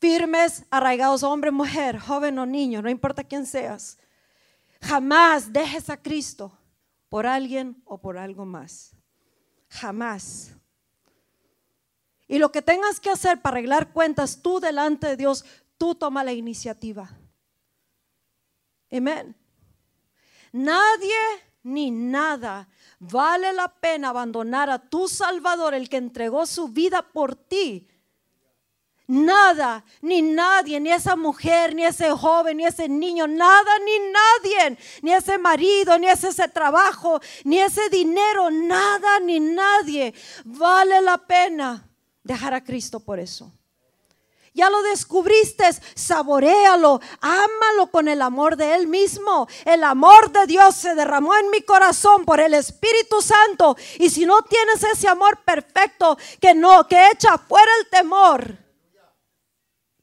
Firmes, 0.00 0.64
arraigados, 0.70 1.22
hombre, 1.22 1.52
mujer, 1.52 2.00
joven 2.00 2.36
o 2.40 2.46
niño, 2.46 2.82
no 2.82 2.90
importa 2.90 3.22
quién 3.22 3.46
seas. 3.46 3.96
Jamás 4.82 5.52
dejes 5.52 5.88
a 5.88 6.02
Cristo 6.02 6.50
por 7.10 7.28
alguien 7.28 7.80
o 7.84 7.98
por 7.98 8.18
algo 8.18 8.44
más. 8.44 8.90
Jamás. 9.68 10.50
Y 12.26 12.38
lo 12.38 12.50
que 12.50 12.62
tengas 12.62 12.98
que 12.98 13.10
hacer 13.10 13.40
para 13.40 13.58
arreglar 13.58 13.92
cuentas 13.92 14.42
tú 14.42 14.58
delante 14.58 15.06
de 15.06 15.16
Dios, 15.16 15.44
tú 15.78 15.94
toma 15.94 16.24
la 16.24 16.32
iniciativa. 16.32 17.10
Amén. 18.90 19.36
Nadie 20.52 21.18
ni 21.64 21.90
nada 21.90 22.68
vale 23.00 23.52
la 23.52 23.68
pena 23.68 24.10
abandonar 24.10 24.70
a 24.70 24.78
tu 24.78 25.08
Salvador, 25.08 25.74
el 25.74 25.88
que 25.88 25.96
entregó 25.96 26.46
su 26.46 26.68
vida 26.68 27.02
por 27.02 27.34
ti. 27.34 27.88
Nada, 29.06 29.84
ni 30.00 30.22
nadie, 30.22 30.80
ni 30.80 30.90
esa 30.90 31.14
mujer, 31.14 31.74
ni 31.74 31.84
ese 31.84 32.10
joven, 32.10 32.56
ni 32.56 32.64
ese 32.64 32.88
niño, 32.88 33.26
nada, 33.26 33.78
ni 33.84 33.98
nadie, 34.10 34.78
ni 35.02 35.12
ese 35.12 35.36
marido, 35.36 35.98
ni 35.98 36.06
ese, 36.06 36.28
ese 36.28 36.48
trabajo, 36.48 37.20
ni 37.44 37.58
ese 37.58 37.90
dinero, 37.90 38.50
nada, 38.50 39.20
ni 39.20 39.40
nadie 39.40 40.14
vale 40.44 41.02
la 41.02 41.18
pena 41.18 41.86
dejar 42.22 42.54
a 42.54 42.64
Cristo 42.64 42.98
por 42.98 43.18
eso. 43.18 43.52
Ya 44.54 44.70
lo 44.70 44.84
descubriste, 44.84 45.64
saborealo, 45.96 47.00
ámalo 47.20 47.90
con 47.90 48.06
el 48.06 48.22
amor 48.22 48.56
de 48.56 48.76
Él 48.76 48.86
mismo. 48.86 49.48
El 49.64 49.82
amor 49.82 50.30
de 50.30 50.46
Dios 50.46 50.76
se 50.76 50.94
derramó 50.94 51.34
en 51.34 51.50
mi 51.50 51.62
corazón 51.62 52.24
por 52.24 52.38
el 52.38 52.54
Espíritu 52.54 53.20
Santo. 53.20 53.76
Y 53.98 54.10
si 54.10 54.24
no 54.24 54.42
tienes 54.42 54.84
ese 54.84 55.08
amor 55.08 55.40
perfecto 55.44 56.16
que 56.40 56.54
no, 56.54 56.86
que 56.86 57.10
echa 57.10 57.36
fuera 57.36 57.70
el 57.80 57.90
temor 57.90 58.64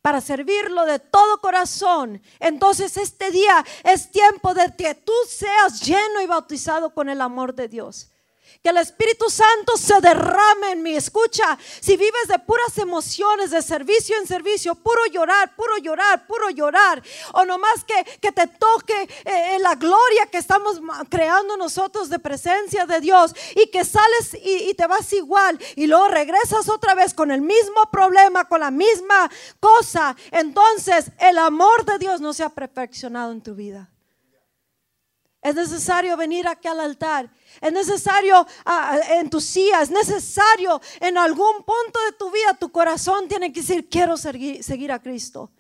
para 0.02 0.20
servirlo 0.20 0.86
de 0.86 1.00
todo 1.00 1.40
corazón. 1.40 2.22
Entonces 2.40 2.98
este 2.98 3.32
día 3.32 3.64
es 3.86 4.12
tiempo 4.12 4.54
de 4.54 4.76
que 4.76 4.96
tú 4.96 5.14
seas 5.30 5.80
lleno 5.82 6.22
y 6.22 6.26
bautizado 6.26 6.94
con 6.94 7.08
el 7.08 7.22
amor 7.22 7.56
de 7.56 7.70
Dios. 7.70 8.12
Que 8.64 8.70
el 8.70 8.78
Espíritu 8.78 9.30
Santo 9.30 9.78
se 9.78 10.00
derrame 10.02 10.72
en 10.72 10.84
mí. 10.84 10.96
Escucha, 10.96 11.58
si 11.80 11.98
vives 11.98 12.28
de 12.28 12.40
puras 12.40 12.78
emociones, 12.78 13.52
de 13.52 13.62
servicio 13.62 14.18
en 14.18 14.28
servicio, 14.28 14.76
puro 14.76 15.06
llorar, 15.12 15.56
puro 15.56 15.78
llorar, 15.78 16.26
puro 16.28 16.50
llorar, 16.50 17.02
o 17.34 17.46
nomás 17.46 17.84
que, 17.84 18.04
que 18.20 18.32
te 18.32 18.48
toque 18.48 19.10
eh, 19.26 19.58
la 19.60 19.76
gloria 19.76 20.28
que 20.32 20.38
estamos 20.38 20.80
creando 21.10 21.58
nosotros 21.58 22.10
de 22.10 22.20
presencia 22.20 22.86
de 22.86 23.00
Dios 23.00 23.34
y 23.56 23.70
que 23.70 23.84
sales 23.84 24.34
y, 24.44 24.70
y 24.70 24.74
te 24.74 24.88
vas 24.88 25.12
igual 25.14 25.60
y 25.76 25.88
luego 25.88 26.08
regresas 26.08 26.70
otra 26.70 26.96
vez 26.96 27.14
con 27.14 27.32
el 27.32 27.42
mismo 27.42 27.90
problema, 27.92 28.46
con 28.46 28.60
la 28.60 28.72
misma 28.72 29.30
cosa, 29.60 30.16
entonces 30.32 31.12
el 31.20 31.38
amor 31.38 31.86
de 31.86 32.00
Dios 32.00 32.22
no 32.22 32.34
se 32.34 32.44
ha 32.44 32.50
perfeccionado 32.50 33.32
en 33.32 33.42
tu 33.42 33.56
vida. 33.56 33.91
Es 35.42 35.56
necesario 35.56 36.16
venir 36.16 36.48
aquí 36.48 36.68
al 36.68 36.80
altar. 36.80 37.32
Es 37.60 37.74
necesario 37.74 38.46
ah, 38.64 39.00
en. 39.10 39.30
Es 39.36 39.90
necesario 39.90 40.80
en 41.00 41.18
algún 41.18 41.58
punto 41.58 42.00
de 42.06 42.12
tu 42.18 42.30
vida. 42.30 42.54
Tu 42.60 42.72
corazón 42.72 43.28
tiene 43.28 43.52
que 43.52 43.62
decir, 43.62 43.90
quiero 43.90 44.18
seguir, 44.18 44.64
seguir 44.64 44.92
a 44.92 45.02
Cristo. 45.02 45.52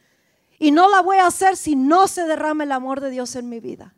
Y 0.59 0.69
no 0.69 0.87
la 0.87 1.01
voy 1.01 1.17
a 1.17 1.25
hacer 1.25 1.57
si 1.57 1.75
no 1.75 2.07
se 2.07 2.25
derrama 2.25 2.63
el 2.63 2.71
amor 2.71 3.01
de 3.01 3.09
Dios 3.09 3.35
en 3.35 3.49
mi 3.49 3.59
vida. 3.59 3.95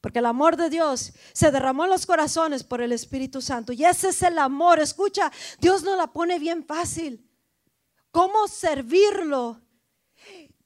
Porque 0.00 0.20
el 0.20 0.26
amor 0.26 0.56
de 0.56 0.70
Dios 0.70 1.12
se 1.32 1.50
derramó 1.50 1.84
en 1.84 1.90
los 1.90 2.06
corazones 2.06 2.62
por 2.62 2.80
el 2.80 2.92
Espíritu 2.92 3.42
Santo. 3.42 3.72
Y 3.72 3.84
ese 3.84 4.10
es 4.10 4.22
el 4.22 4.38
amor. 4.38 4.78
Escucha, 4.78 5.32
Dios 5.60 5.82
nos 5.82 5.96
la 5.96 6.06
pone 6.06 6.38
bien 6.38 6.64
fácil. 6.64 7.28
¿Cómo 8.12 8.46
servirlo? 8.46 9.63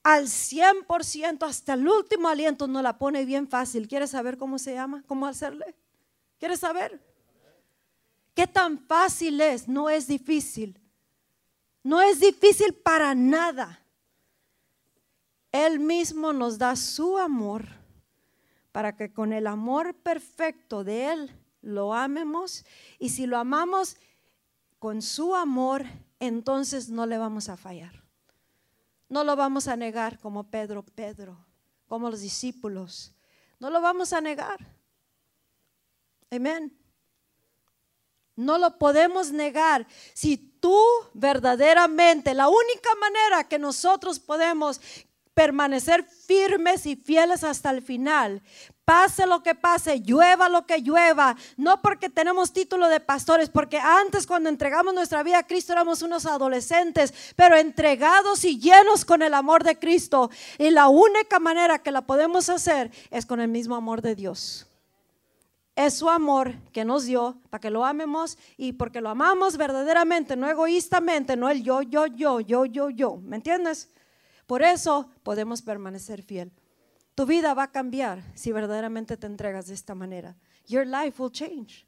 Al 0.03 0.27
100% 0.27 1.43
hasta 1.47 1.73
el 1.73 1.87
último 1.87 2.29
aliento 2.29 2.67
nos 2.67 2.83
la 2.83 2.97
pone 2.97 3.25
bien 3.25 3.47
fácil. 3.47 3.87
¿Quieres 3.87 4.11
saber 4.11 4.37
cómo 4.37 4.57
se 4.57 4.73
llama? 4.73 5.03
¿Cómo 5.07 5.27
hacerle? 5.27 5.75
¿Quieres 6.39 6.59
saber? 6.59 7.01
¿Qué 8.33 8.47
tan 8.47 8.79
fácil 8.79 9.41
es? 9.41 9.67
No 9.67 9.89
es 9.89 10.07
difícil. 10.07 10.79
No 11.83 12.01
es 12.01 12.19
difícil 12.19 12.73
para 12.73 13.13
nada. 13.13 13.83
Él 15.51 15.79
mismo 15.79 16.31
nos 16.31 16.57
da 16.57 16.75
su 16.75 17.17
amor 17.17 17.65
para 18.71 18.95
que 18.95 19.11
con 19.11 19.33
el 19.33 19.47
amor 19.47 19.95
perfecto 19.95 20.83
de 20.83 21.11
Él 21.11 21.35
lo 21.61 21.93
amemos. 21.93 22.65
Y 22.99 23.09
si 23.09 23.25
lo 23.25 23.37
amamos 23.37 23.97
con 24.77 25.01
su 25.01 25.35
amor, 25.35 25.85
entonces 26.19 26.89
no 26.89 27.05
le 27.05 27.17
vamos 27.17 27.49
a 27.49 27.57
fallar. 27.57 28.08
No 29.09 29.23
lo 29.23 29.35
vamos 29.35 29.67
a 29.67 29.75
negar 29.75 30.19
como 30.19 30.49
Pedro, 30.49 30.83
Pedro, 30.83 31.45
como 31.87 32.09
los 32.09 32.21
discípulos. 32.21 33.11
No 33.59 33.69
lo 33.69 33.81
vamos 33.81 34.13
a 34.13 34.21
negar. 34.21 34.59
Amén. 36.31 36.77
No 38.35 38.57
lo 38.57 38.77
podemos 38.77 39.31
negar. 39.31 39.85
Si 40.13 40.37
tú 40.37 40.79
verdaderamente, 41.13 42.33
la 42.33 42.47
única 42.47 42.89
manera 43.01 43.43
que 43.43 43.59
nosotros 43.59 44.19
podemos 44.19 44.79
permanecer 45.33 46.03
firmes 46.03 46.85
y 46.85 46.95
fieles 46.95 47.43
hasta 47.43 47.71
el 47.71 47.81
final, 47.81 48.41
pase 48.89 49.27
lo 49.27 49.43
que 49.43 49.53
pase, 49.53 49.99
llueva 49.99 50.49
lo 50.49 50.65
que 50.65 50.81
llueva, 50.81 51.35
no 51.57 51.79
porque 51.79 52.09
tenemos 52.09 52.51
título 52.51 52.89
de 52.89 52.99
pastores, 52.99 53.47
porque 53.47 53.77
antes 53.77 54.25
cuando 54.25 54.49
entregamos 54.49 54.95
nuestra 54.95 55.21
vida 55.21 55.37
a 55.37 55.45
Cristo 55.45 55.73
éramos 55.73 56.01
unos 56.01 56.25
adolescentes, 56.25 57.13
pero 57.35 57.55
entregados 57.55 58.43
y 58.45 58.57
llenos 58.57 59.05
con 59.05 59.21
el 59.21 59.35
amor 59.35 59.63
de 59.63 59.77
Cristo. 59.77 60.31
Y 60.57 60.71
la 60.71 60.87
única 60.87 61.37
manera 61.37 61.77
que 61.77 61.91
la 61.91 62.01
podemos 62.01 62.49
hacer 62.49 62.89
es 63.11 63.27
con 63.27 63.39
el 63.39 63.49
mismo 63.49 63.75
amor 63.75 64.01
de 64.01 64.15
Dios 64.15 64.65
es 65.75 65.93
su 65.93 66.09
amor 66.09 66.55
que 66.73 66.83
nos 66.83 67.05
dio 67.05 67.37
para 67.51 67.61
que 67.61 67.69
lo 67.69 67.85
amemos 67.85 68.39
y 68.57 68.73
porque 68.73 69.01
lo 69.01 69.09
amamos 69.09 69.55
verdaderamente, 69.55 70.35
no 70.35 70.49
egoístamente, 70.49 71.37
no 71.37 71.47
el 71.47 71.63
yo, 71.63 71.83
yo, 71.83 72.07
yo, 72.07 72.41
yo, 72.41 72.65
yo, 72.65 72.89
yo. 72.89 73.17
¿Me 73.17 73.37
entiendes? 73.37 73.87
Por 74.47 74.61
eso 74.61 75.09
podemos 75.23 75.61
permanecer 75.61 76.21
fiel. 76.23 76.51
Tu 77.19 77.25
vida 77.25 77.53
va 77.53 77.63
a 77.63 77.71
cambiar 77.73 78.23
si 78.33 78.53
verdaderamente 78.53 79.17
te 79.17 79.27
entregas 79.27 79.67
de 79.67 79.73
esta 79.73 79.93
manera. 79.93 80.37
Your 80.67 80.87
life 80.87 81.21
will 81.21 81.29
change. 81.29 81.85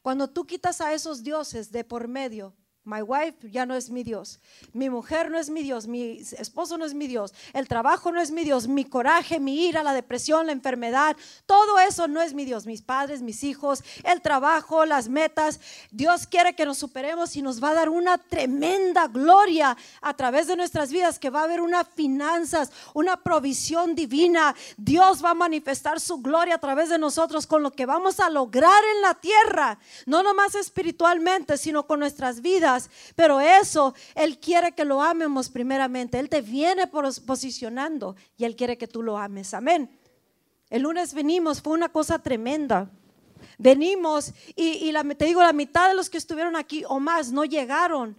Cuando 0.00 0.26
tú 0.26 0.46
quitas 0.46 0.80
a 0.80 0.94
esos 0.94 1.22
dioses 1.22 1.70
de 1.70 1.84
por 1.84 2.08
medio, 2.08 2.54
My 2.88 3.02
wife 3.02 3.50
ya 3.50 3.66
no 3.66 3.74
es 3.74 3.90
mi 3.90 4.02
Dios. 4.02 4.40
Mi 4.72 4.88
mujer 4.88 5.30
no 5.30 5.38
es 5.38 5.50
mi 5.50 5.62
Dios. 5.62 5.86
Mi 5.86 6.22
esposo 6.38 6.78
no 6.78 6.86
es 6.86 6.94
mi 6.94 7.06
Dios. 7.06 7.34
El 7.52 7.68
trabajo 7.68 8.10
no 8.10 8.18
es 8.18 8.30
mi 8.30 8.44
Dios. 8.44 8.66
Mi 8.66 8.86
coraje, 8.86 9.38
mi 9.38 9.68
ira, 9.68 9.82
la 9.82 9.92
depresión, 9.92 10.46
la 10.46 10.52
enfermedad. 10.52 11.14
Todo 11.44 11.78
eso 11.80 12.08
no 12.08 12.22
es 12.22 12.32
mi 12.32 12.46
Dios. 12.46 12.64
Mis 12.64 12.80
padres, 12.80 13.20
mis 13.20 13.44
hijos, 13.44 13.84
el 14.04 14.22
trabajo, 14.22 14.86
las 14.86 15.10
metas. 15.10 15.60
Dios 15.90 16.26
quiere 16.26 16.54
que 16.54 16.64
nos 16.64 16.78
superemos 16.78 17.36
y 17.36 17.42
nos 17.42 17.62
va 17.62 17.72
a 17.72 17.74
dar 17.74 17.90
una 17.90 18.16
tremenda 18.16 19.06
gloria 19.06 19.76
a 20.00 20.14
través 20.14 20.46
de 20.46 20.56
nuestras 20.56 20.90
vidas. 20.90 21.18
Que 21.18 21.28
va 21.28 21.42
a 21.42 21.44
haber 21.44 21.60
una 21.60 21.84
finanzas, 21.84 22.72
una 22.94 23.18
provisión 23.18 23.94
divina. 23.94 24.56
Dios 24.78 25.22
va 25.22 25.32
a 25.32 25.34
manifestar 25.34 26.00
su 26.00 26.22
gloria 26.22 26.54
a 26.54 26.58
través 26.58 26.88
de 26.88 26.98
nosotros 26.98 27.46
con 27.46 27.62
lo 27.62 27.70
que 27.70 27.84
vamos 27.84 28.18
a 28.18 28.30
lograr 28.30 28.82
en 28.96 29.02
la 29.02 29.12
tierra. 29.12 29.78
No 30.06 30.22
nomás 30.22 30.54
espiritualmente, 30.54 31.58
sino 31.58 31.86
con 31.86 32.00
nuestras 32.00 32.40
vidas 32.40 32.77
pero 33.14 33.40
eso 33.40 33.94
Él 34.14 34.38
quiere 34.38 34.72
que 34.72 34.84
lo 34.84 35.02
amemos 35.02 35.48
primeramente. 35.48 36.18
Él 36.18 36.28
te 36.28 36.40
viene 36.40 36.86
posicionando 36.86 38.16
y 38.36 38.44
Él 38.44 38.56
quiere 38.56 38.76
que 38.76 38.86
tú 38.86 39.02
lo 39.02 39.16
ames. 39.18 39.54
Amén. 39.54 39.90
El 40.70 40.82
lunes 40.82 41.14
venimos, 41.14 41.62
fue 41.62 41.72
una 41.72 41.88
cosa 41.88 42.18
tremenda. 42.18 42.90
Venimos 43.56 44.32
y, 44.54 44.90
la, 44.92 45.02
te 45.04 45.24
digo, 45.24 45.40
la 45.40 45.52
mitad 45.52 45.88
de 45.88 45.94
los 45.94 46.10
que 46.10 46.18
estuvieron 46.18 46.56
aquí 46.56 46.84
o 46.86 47.00
más 47.00 47.32
no 47.32 47.44
llegaron. 47.44 48.16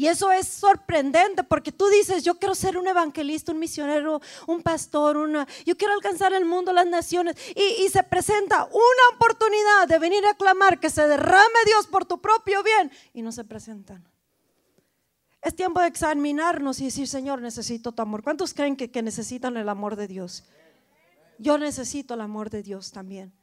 Y 0.00 0.08
eso 0.08 0.32
es 0.32 0.48
sorprendente 0.48 1.44
porque 1.44 1.72
tú 1.72 1.86
dices, 1.88 2.24
yo 2.24 2.38
quiero 2.38 2.54
ser 2.54 2.78
un 2.78 2.88
evangelista, 2.88 3.52
un 3.52 3.58
misionero, 3.58 4.22
un 4.46 4.62
pastor, 4.62 5.18
una, 5.18 5.46
yo 5.66 5.76
quiero 5.76 5.92
alcanzar 5.92 6.32
el 6.32 6.46
mundo, 6.46 6.72
las 6.72 6.86
naciones. 6.86 7.36
Y, 7.54 7.86
se 7.90 8.02
presenta 8.04 8.64
una 8.64 9.14
oportunidad 9.14 9.88
de 9.88 9.98
venir 9.98 10.24
a 10.24 10.32
clamar 10.32 10.80
que 10.80 10.88
se 10.88 11.06
derrame 11.06 11.58
Dios 11.66 11.86
por 11.86 12.06
tu 12.06 12.18
propio 12.18 12.62
bien 12.62 12.90
y 13.12 13.20
no 13.20 13.30
se 13.30 13.44
presentan. 13.44 14.02
Es 15.42 15.54
tiempo 15.54 15.80
de 15.80 15.88
examinarnos 15.88 16.80
y 16.80 16.86
decir, 16.86 17.06
Señor, 17.06 17.42
necesito 17.42 17.92
tu 17.92 18.00
amor. 18.00 18.22
¿Cuántos 18.22 18.54
creen 18.54 18.76
que 18.76 19.02
necesitan 19.02 19.58
el 19.58 19.68
amor 19.68 19.96
de 19.96 20.08
Dios? 20.08 20.44
Yo 21.36 21.58
necesito 21.58 22.14
el 22.14 22.22
amor 22.22 22.48
de 22.48 22.62
Dios 22.62 22.90
también. 22.90 23.34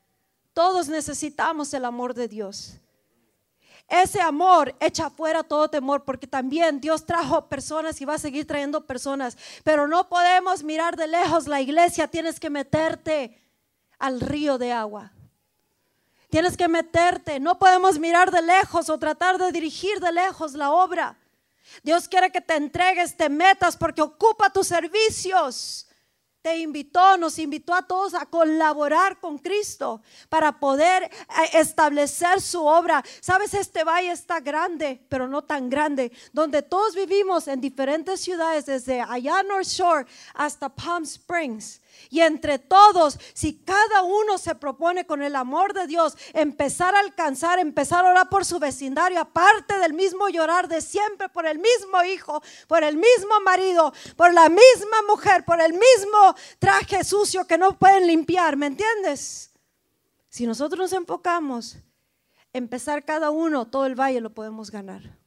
Todos 0.54 0.90
necesitamos 0.90 1.72
el 1.76 1.86
amor 1.86 2.16
de 2.16 2.28
Dios. 2.28 2.80
Ese 3.88 4.20
amor 4.20 4.76
echa 4.82 5.10
fuera 5.10 5.44
todo 5.44 5.70
temor, 5.70 6.04
porque 6.04 6.28
también 6.28 6.82
Dios 6.82 7.06
trajo 7.06 7.48
personas 7.48 8.02
y 8.02 8.06
va 8.06 8.16
a 8.16 8.20
seguir 8.20 8.46
trayendo 8.46 8.86
personas, 8.86 9.38
pero 9.64 9.88
no 9.88 10.10
podemos 10.10 10.62
mirar 10.64 10.98
de 10.98 11.08
lejos 11.08 11.48
la 11.48 11.62
iglesia, 11.62 12.08
tienes 12.08 12.40
que 12.40 12.50
meterte 12.50 13.40
al 13.98 14.20
río 14.20 14.58
de 14.58 14.74
agua. 14.74 15.14
Tienes 16.30 16.58
que 16.58 16.68
meterte, 16.68 17.40
no 17.40 17.58
podemos 17.58 17.98
mirar 17.98 18.32
de 18.32 18.42
lejos 18.42 18.90
o 18.90 19.00
tratar 19.00 19.38
de 19.38 19.54
dirigir 19.54 20.02
de 20.02 20.12
lejos 20.12 20.54
la 20.54 20.72
obra. 20.72 21.18
Dios 21.84 22.10
quiere 22.10 22.30
que 22.30 22.42
te 22.42 22.56
entregues, 22.56 23.16
te 23.16 23.30
metas 23.30 23.78
porque 23.78 24.02
ocupa 24.02 24.50
tus 24.50 24.68
servicios 24.68 25.87
invitó, 26.56 27.18
nos 27.18 27.38
invitó 27.40 27.74
a 27.74 27.82
todos 27.82 28.14
a 28.14 28.26
colaborar 28.26 29.20
con 29.20 29.38
Cristo 29.38 30.02
para 30.30 30.60
poder 30.60 31.04
eh, 31.04 31.10
establecer 31.54 32.40
su 32.40 32.66
obra. 32.66 33.04
Sabes, 33.20 33.54
este 33.54 33.84
valle 33.84 34.12
está 34.12 34.40
grande, 34.40 35.02
pero 35.10 35.28
no 35.28 35.44
tan 35.44 35.70
grande, 35.70 36.12
donde 36.32 36.62
todos 36.62 36.96
vivimos 36.96 37.48
en 37.48 37.60
diferentes 37.60 38.22
ciudades, 38.22 38.66
desde 38.66 39.02
allá 39.02 39.44
North 39.44 39.68
Shore 39.68 40.06
hasta 40.34 40.70
Palm 40.70 41.04
Springs. 41.04 41.82
Y 42.10 42.22
entre 42.22 42.60
todos, 42.60 43.20
si 43.34 43.60
cada 43.60 44.04
uno 44.04 44.38
se 44.38 44.56
propone 44.56 45.06
con 45.06 45.22
el 45.22 45.36
amor 45.36 45.74
de 45.74 45.88
Dios, 45.88 46.18
empezar 46.34 46.96
a 46.96 47.00
alcanzar, 47.00 47.60
empezar 47.60 48.06
a 48.06 48.10
orar 48.10 48.30
por 48.30 48.46
su 48.46 48.60
vecindario, 48.60 49.20
aparte 49.20 49.78
del 49.80 49.94
mismo 49.94 50.30
llorar 50.30 50.68
de 50.68 50.82
siempre, 50.82 51.30
por 51.30 51.46
el 51.46 51.60
mismo 51.60 52.04
hijo, 52.04 52.42
por 52.68 52.84
el 52.84 52.96
mismo 52.96 53.40
marido, 53.44 53.94
por 54.16 54.34
la 54.34 54.50
misma 54.50 55.02
mujer, 55.08 55.44
por 55.46 55.60
el 55.60 55.74
mismo 55.74 56.36
traje 56.60 57.04
sucio 57.04 57.46
que 57.46 57.58
no 57.58 57.78
pueden 57.78 58.08
limpiar, 58.08 58.56
¿me 58.56 58.68
entiendes? 58.68 59.52
Si 60.30 60.46
nosotros 60.46 60.80
nos 60.80 60.94
enfocamos, 60.94 61.78
empezar 62.54 63.04
cada 63.06 63.32
uno, 63.32 63.68
todo 63.68 63.86
el 63.86 64.00
valle 64.00 64.22
lo 64.22 64.34
podemos 64.34 64.72
ganar. 64.72 65.18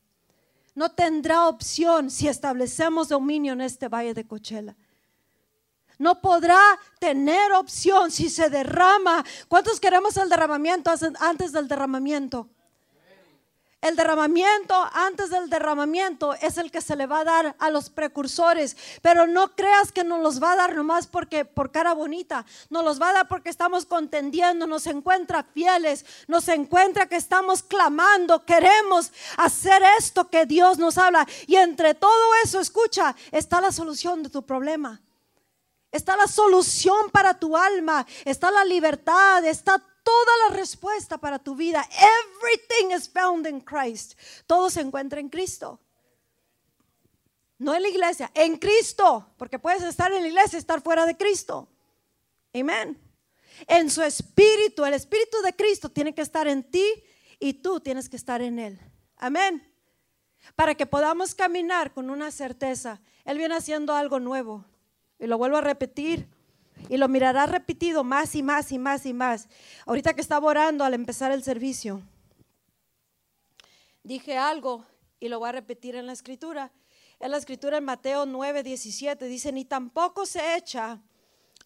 No 0.74 0.92
tendrá 0.92 1.48
opción 1.48 2.10
si 2.10 2.28
establecemos 2.28 3.08
dominio 3.08 3.52
en 3.52 3.60
este 3.60 3.88
valle 3.88 4.14
de 4.14 4.26
Cochela 4.26 4.76
no 6.00 6.20
podrá 6.20 6.58
tener 6.98 7.52
opción 7.52 8.10
si 8.10 8.30
se 8.30 8.48
derrama. 8.48 9.22
¿Cuántos 9.48 9.78
queremos 9.78 10.16
el 10.16 10.30
derramamiento 10.30 10.90
antes 11.20 11.52
del 11.52 11.68
derramamiento? 11.68 12.48
El 13.82 13.96
derramamiento 13.96 14.74
antes 14.92 15.30
del 15.30 15.48
derramamiento 15.48 16.34
es 16.34 16.58
el 16.58 16.70
que 16.70 16.80
se 16.82 16.96
le 16.96 17.06
va 17.06 17.20
a 17.20 17.24
dar 17.24 17.56
a 17.58 17.70
los 17.70 17.88
precursores, 17.88 18.76
pero 19.00 19.26
no 19.26 19.54
creas 19.54 19.90
que 19.92 20.04
nos 20.04 20.20
los 20.20 20.42
va 20.42 20.52
a 20.52 20.56
dar 20.56 20.74
nomás 20.74 21.06
porque 21.06 21.46
por 21.46 21.70
cara 21.70 21.94
bonita, 21.94 22.44
nos 22.68 22.84
los 22.84 23.00
va 23.00 23.10
a 23.10 23.12
dar 23.14 23.28
porque 23.28 23.48
estamos 23.48 23.86
contendiendo, 23.86 24.66
nos 24.66 24.86
encuentra 24.86 25.44
fieles, 25.44 26.04
nos 26.28 26.48
encuentra 26.48 27.08
que 27.08 27.16
estamos 27.16 27.62
clamando, 27.62 28.44
queremos 28.44 29.12
hacer 29.38 29.82
esto 29.98 30.28
que 30.28 30.44
Dios 30.44 30.78
nos 30.78 30.98
habla 30.98 31.26
y 31.46 31.56
entre 31.56 31.94
todo 31.94 32.34
eso, 32.44 32.60
escucha, 32.60 33.16
está 33.32 33.62
la 33.62 33.72
solución 33.72 34.22
de 34.22 34.28
tu 34.28 34.42
problema. 34.44 35.00
Está 35.92 36.16
la 36.16 36.26
solución 36.26 37.10
para 37.10 37.38
tu 37.38 37.56
alma, 37.56 38.06
está 38.24 38.50
la 38.50 38.64
libertad, 38.64 39.44
está 39.44 39.78
toda 39.78 40.48
la 40.48 40.56
respuesta 40.56 41.18
para 41.18 41.38
tu 41.38 41.54
vida. 41.54 41.86
Everything 41.90 42.96
is 42.96 43.08
found 43.08 43.46
in 43.46 43.60
Christ. 43.60 44.18
Todo 44.46 44.70
se 44.70 44.80
encuentra 44.80 45.20
en 45.20 45.28
Cristo. 45.28 45.80
No 47.58 47.74
en 47.74 47.82
la 47.82 47.88
iglesia, 47.88 48.30
en 48.34 48.56
Cristo, 48.56 49.34
porque 49.36 49.58
puedes 49.58 49.82
estar 49.82 50.12
en 50.12 50.22
la 50.22 50.28
iglesia 50.28 50.56
y 50.56 50.60
estar 50.60 50.80
fuera 50.80 51.04
de 51.04 51.16
Cristo. 51.16 51.68
Amén. 52.54 52.98
En 53.66 53.90
su 53.90 54.02
espíritu, 54.02 54.84
el 54.84 54.94
espíritu 54.94 55.42
de 55.42 55.54
Cristo 55.54 55.90
tiene 55.90 56.14
que 56.14 56.22
estar 56.22 56.48
en 56.48 56.62
ti 56.62 56.86
y 57.38 57.54
tú 57.54 57.80
tienes 57.80 58.08
que 58.08 58.16
estar 58.16 58.40
en 58.40 58.58
él. 58.58 58.80
Amén. 59.16 59.66
Para 60.56 60.74
que 60.74 60.86
podamos 60.86 61.34
caminar 61.34 61.92
con 61.92 62.08
una 62.08 62.30
certeza. 62.30 63.00
Él 63.24 63.36
viene 63.36 63.56
haciendo 63.56 63.94
algo 63.94 64.20
nuevo. 64.20 64.64
Y 65.20 65.26
lo 65.26 65.38
vuelvo 65.38 65.58
a 65.58 65.60
repetir. 65.60 66.26
Y 66.88 66.96
lo 66.96 67.08
mirará 67.08 67.46
repetido 67.46 68.02
más 68.02 68.34
y 68.34 68.42
más 68.42 68.72
y 68.72 68.78
más 68.78 69.04
y 69.04 69.12
más. 69.12 69.48
Ahorita 69.86 70.14
que 70.14 70.22
estaba 70.22 70.48
orando 70.48 70.82
al 70.82 70.94
empezar 70.94 71.30
el 71.30 71.42
servicio, 71.42 72.02
dije 74.02 74.38
algo 74.38 74.86
y 75.20 75.28
lo 75.28 75.38
voy 75.38 75.50
a 75.50 75.52
repetir 75.52 75.94
en 75.94 76.06
la 76.06 76.12
escritura. 76.12 76.72
En 77.20 77.30
la 77.30 77.36
escritura 77.36 77.76
en 77.76 77.84
Mateo 77.84 78.24
9, 78.24 78.62
17 78.62 79.26
dice, 79.26 79.52
ni 79.52 79.66
tampoco 79.66 80.24
se 80.24 80.56
echa. 80.56 81.02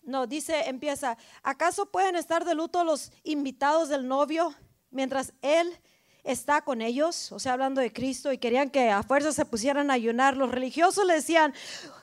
No, 0.02 0.26
dice, 0.26 0.68
empieza, 0.68 1.16
¿acaso 1.42 1.86
pueden 1.86 2.16
estar 2.16 2.44
de 2.44 2.56
luto 2.56 2.82
los 2.82 3.12
invitados 3.22 3.88
del 3.88 4.08
novio 4.08 4.52
mientras 4.90 5.32
él 5.40 5.78
está 6.24 6.62
con 6.62 6.80
ellos? 6.80 7.30
O 7.30 7.38
sea, 7.38 7.52
hablando 7.52 7.80
de 7.80 7.92
Cristo 7.92 8.32
y 8.32 8.38
querían 8.38 8.70
que 8.70 8.90
a 8.90 9.02
fuerza 9.02 9.32
se 9.32 9.44
pusieran 9.44 9.90
a 9.90 9.94
ayunar. 9.94 10.36
Los 10.36 10.50
religiosos 10.50 11.06
le 11.06 11.14
decían, 11.14 11.54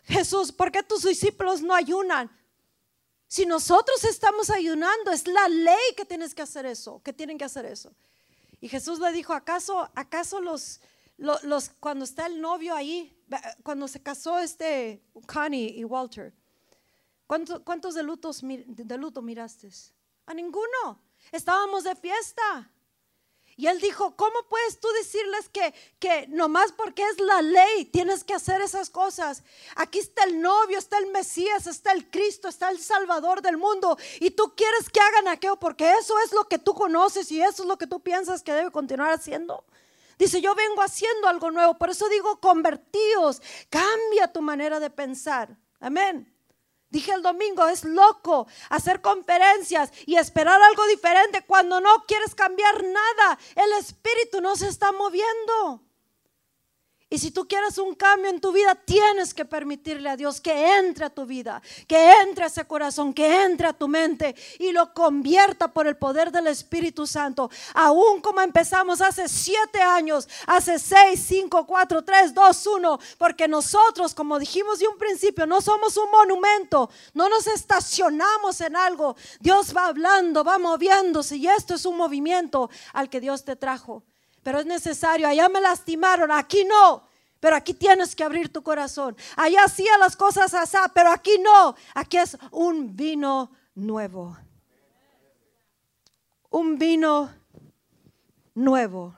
Jesús, 0.03 0.51
¿por 0.51 0.71
qué 0.71 0.83
tus 0.83 1.03
discípulos 1.03 1.61
no 1.61 1.73
ayunan? 1.73 2.31
Si 3.27 3.45
nosotros 3.45 4.03
estamos 4.03 4.49
ayunando, 4.49 5.11
es 5.11 5.25
la 5.27 5.47
ley 5.47 5.95
que 5.97 6.05
tienes 6.05 6.35
que 6.35 6.41
hacer 6.41 6.65
eso, 6.65 7.01
que 7.03 7.13
tienen 7.13 7.37
que 7.37 7.45
hacer 7.45 7.65
eso. 7.65 7.93
Y 8.59 8.69
Jesús 8.69 8.99
le 8.99 9.11
dijo, 9.11 9.33
¿acaso, 9.33 9.89
acaso 9.95 10.39
los, 10.39 10.81
los, 11.17 11.69
cuando 11.79 12.05
está 12.05 12.27
el 12.27 12.39
novio 12.39 12.75
ahí, 12.75 13.17
cuando 13.63 13.87
se 13.87 14.03
casó 14.03 14.37
este 14.37 15.01
Connie 15.25 15.79
y 15.79 15.83
Walter, 15.83 16.33
¿cuántos, 17.25 17.61
cuántos 17.61 17.95
de, 17.95 18.03
lutos, 18.03 18.41
de 18.43 18.97
luto 18.97 19.21
miraste? 19.21 19.69
A 20.25 20.33
ninguno. 20.33 21.01
Estábamos 21.31 21.85
de 21.85 21.95
fiesta. 21.95 22.69
Y 23.57 23.67
él 23.67 23.79
dijo, 23.79 24.15
¿cómo 24.15 24.35
puedes 24.49 24.79
tú 24.79 24.87
decirles 24.99 25.49
que, 25.49 25.73
que 25.99 26.27
nomás 26.27 26.71
porque 26.71 27.03
es 27.03 27.19
la 27.19 27.41
ley 27.41 27.85
tienes 27.85 28.23
que 28.23 28.33
hacer 28.33 28.61
esas 28.61 28.89
cosas? 28.89 29.43
Aquí 29.75 29.99
está 29.99 30.23
el 30.23 30.41
novio, 30.41 30.77
está 30.77 30.97
el 30.97 31.07
Mesías, 31.11 31.67
está 31.67 31.91
el 31.91 32.09
Cristo, 32.09 32.47
está 32.47 32.69
el 32.69 32.79
Salvador 32.79 33.41
del 33.41 33.57
mundo. 33.57 33.97
Y 34.19 34.31
tú 34.31 34.53
quieres 34.55 34.89
que 34.89 34.99
hagan 34.99 35.27
aquello 35.27 35.57
porque 35.57 35.91
eso 35.99 36.15
es 36.25 36.31
lo 36.31 36.47
que 36.47 36.59
tú 36.59 36.73
conoces 36.73 37.31
y 37.31 37.41
eso 37.41 37.63
es 37.63 37.67
lo 37.67 37.77
que 37.77 37.87
tú 37.87 38.01
piensas 38.01 38.41
que 38.43 38.53
debe 38.53 38.71
continuar 38.71 39.11
haciendo. 39.11 39.63
Dice, 40.17 40.39
yo 40.39 40.53
vengo 40.53 40.81
haciendo 40.81 41.27
algo 41.27 41.51
nuevo. 41.51 41.77
Por 41.77 41.89
eso 41.89 42.07
digo, 42.07 42.39
convertíos, 42.39 43.41
cambia 43.69 44.31
tu 44.31 44.41
manera 44.41 44.79
de 44.79 44.89
pensar. 44.89 45.57
Amén. 45.79 46.31
Dije 46.91 47.13
el 47.13 47.21
domingo, 47.21 47.67
es 47.67 47.85
loco 47.85 48.47
hacer 48.69 49.01
conferencias 49.01 49.91
y 50.05 50.17
esperar 50.17 50.61
algo 50.61 50.85
diferente 50.87 51.43
cuando 51.45 51.79
no 51.79 52.03
quieres 52.05 52.35
cambiar 52.35 52.83
nada. 52.83 53.39
El 53.55 53.71
espíritu 53.79 54.41
no 54.41 54.55
se 54.57 54.67
está 54.67 54.91
moviendo. 54.91 55.81
Y 57.13 57.17
si 57.17 57.29
tú 57.29 57.45
quieres 57.45 57.77
un 57.77 57.93
cambio 57.93 58.29
en 58.29 58.39
tu 58.39 58.53
vida, 58.53 58.73
tienes 58.73 59.33
que 59.33 59.43
permitirle 59.43 60.07
a 60.09 60.15
Dios 60.15 60.39
que 60.39 60.77
entre 60.77 61.03
a 61.03 61.09
tu 61.09 61.25
vida, 61.25 61.61
que 61.85 62.13
entre 62.21 62.45
a 62.45 62.47
ese 62.47 62.63
corazón, 62.63 63.13
que 63.13 63.43
entre 63.43 63.67
a 63.67 63.73
tu 63.73 63.89
mente 63.89 64.33
y 64.59 64.71
lo 64.71 64.93
convierta 64.93 65.67
por 65.73 65.87
el 65.87 65.97
poder 65.97 66.31
del 66.31 66.47
Espíritu 66.47 67.05
Santo. 67.05 67.51
Aún 67.73 68.21
como 68.21 68.39
empezamos 68.39 69.01
hace 69.01 69.27
siete 69.27 69.81
años, 69.81 70.29
hace 70.47 70.79
seis, 70.79 71.21
cinco, 71.27 71.67
cuatro, 71.67 72.01
tres, 72.01 72.33
dos, 72.33 72.65
uno, 72.65 72.97
porque 73.17 73.45
nosotros, 73.45 74.15
como 74.15 74.39
dijimos 74.39 74.79
de 74.79 74.87
un 74.87 74.97
principio, 74.97 75.45
no 75.45 75.59
somos 75.59 75.97
un 75.97 76.09
monumento, 76.11 76.89
no 77.13 77.27
nos 77.27 77.45
estacionamos 77.47 78.61
en 78.61 78.77
algo. 78.77 79.17
Dios 79.41 79.75
va 79.75 79.87
hablando, 79.87 80.45
va 80.45 80.57
moviéndose 80.57 81.35
y 81.35 81.47
esto 81.49 81.75
es 81.75 81.85
un 81.85 81.97
movimiento 81.97 82.69
al 82.93 83.09
que 83.09 83.19
Dios 83.19 83.43
te 83.43 83.57
trajo 83.57 84.05
pero 84.43 84.59
es 84.59 84.65
necesario. 84.65 85.27
Allá 85.27 85.49
me 85.49 85.61
lastimaron, 85.61 86.31
aquí 86.31 86.63
no. 86.65 87.03
Pero 87.39 87.55
aquí 87.55 87.73
tienes 87.73 88.15
que 88.15 88.23
abrir 88.23 88.53
tu 88.53 88.61
corazón. 88.61 89.15
Allá 89.35 89.63
hacía 89.63 89.97
las 89.97 90.15
cosas 90.15 90.53
así, 90.53 90.77
pero 90.93 91.11
aquí 91.11 91.39
no. 91.39 91.75
Aquí 91.95 92.17
es 92.17 92.37
un 92.51 92.95
vino 92.95 93.51
nuevo. 93.73 94.37
Un 96.49 96.77
vino 96.77 97.33
nuevo. 98.53 99.15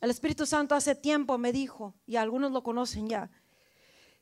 El 0.00 0.10
Espíritu 0.10 0.44
Santo 0.46 0.74
hace 0.74 0.94
tiempo 0.94 1.38
me 1.38 1.52
dijo, 1.52 1.94
y 2.06 2.16
algunos 2.16 2.50
lo 2.50 2.62
conocen 2.62 3.08
ya, 3.08 3.30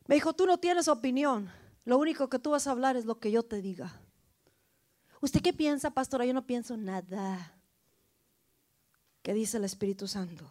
me 0.07 0.17
dijo, 0.17 0.35
tú 0.35 0.45
no 0.45 0.59
tienes 0.59 0.89
opinión, 0.89 1.51
lo 1.87 1.97
único 1.97 2.29
que 2.29 2.39
tú 2.39 2.51
vas 2.51 2.67
a 2.67 2.73
hablar 2.73 2.97
es 2.97 3.07
lo 3.07 3.19
que 3.19 3.31
yo 3.31 3.43
te 3.43 3.63
diga. 3.63 3.99
¿Usted 5.23 5.41
qué 5.41 5.55
piensa, 5.55 5.91
pastora? 5.91 6.27
Yo 6.27 6.35
no 6.35 6.47
pienso 6.47 6.77
nada 6.77 7.60
que 9.23 9.35
dice 9.35 9.59
el 9.59 9.65
Espíritu 9.65 10.07
Santo. 10.07 10.51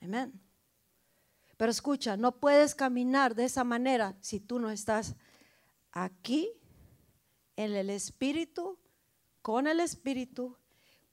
Amén. 0.00 0.32
Pero 1.56 1.70
escucha, 1.70 2.16
no 2.16 2.36
puedes 2.36 2.74
caminar 2.74 3.34
de 3.34 3.44
esa 3.44 3.64
manera 3.64 4.16
si 4.20 4.38
tú 4.38 4.58
no 4.58 4.70
estás 4.70 5.16
aquí 5.90 6.50
en 7.56 7.74
el 7.74 7.90
Espíritu, 7.90 8.78
con 9.42 9.66
el 9.66 9.80
Espíritu, 9.80 10.56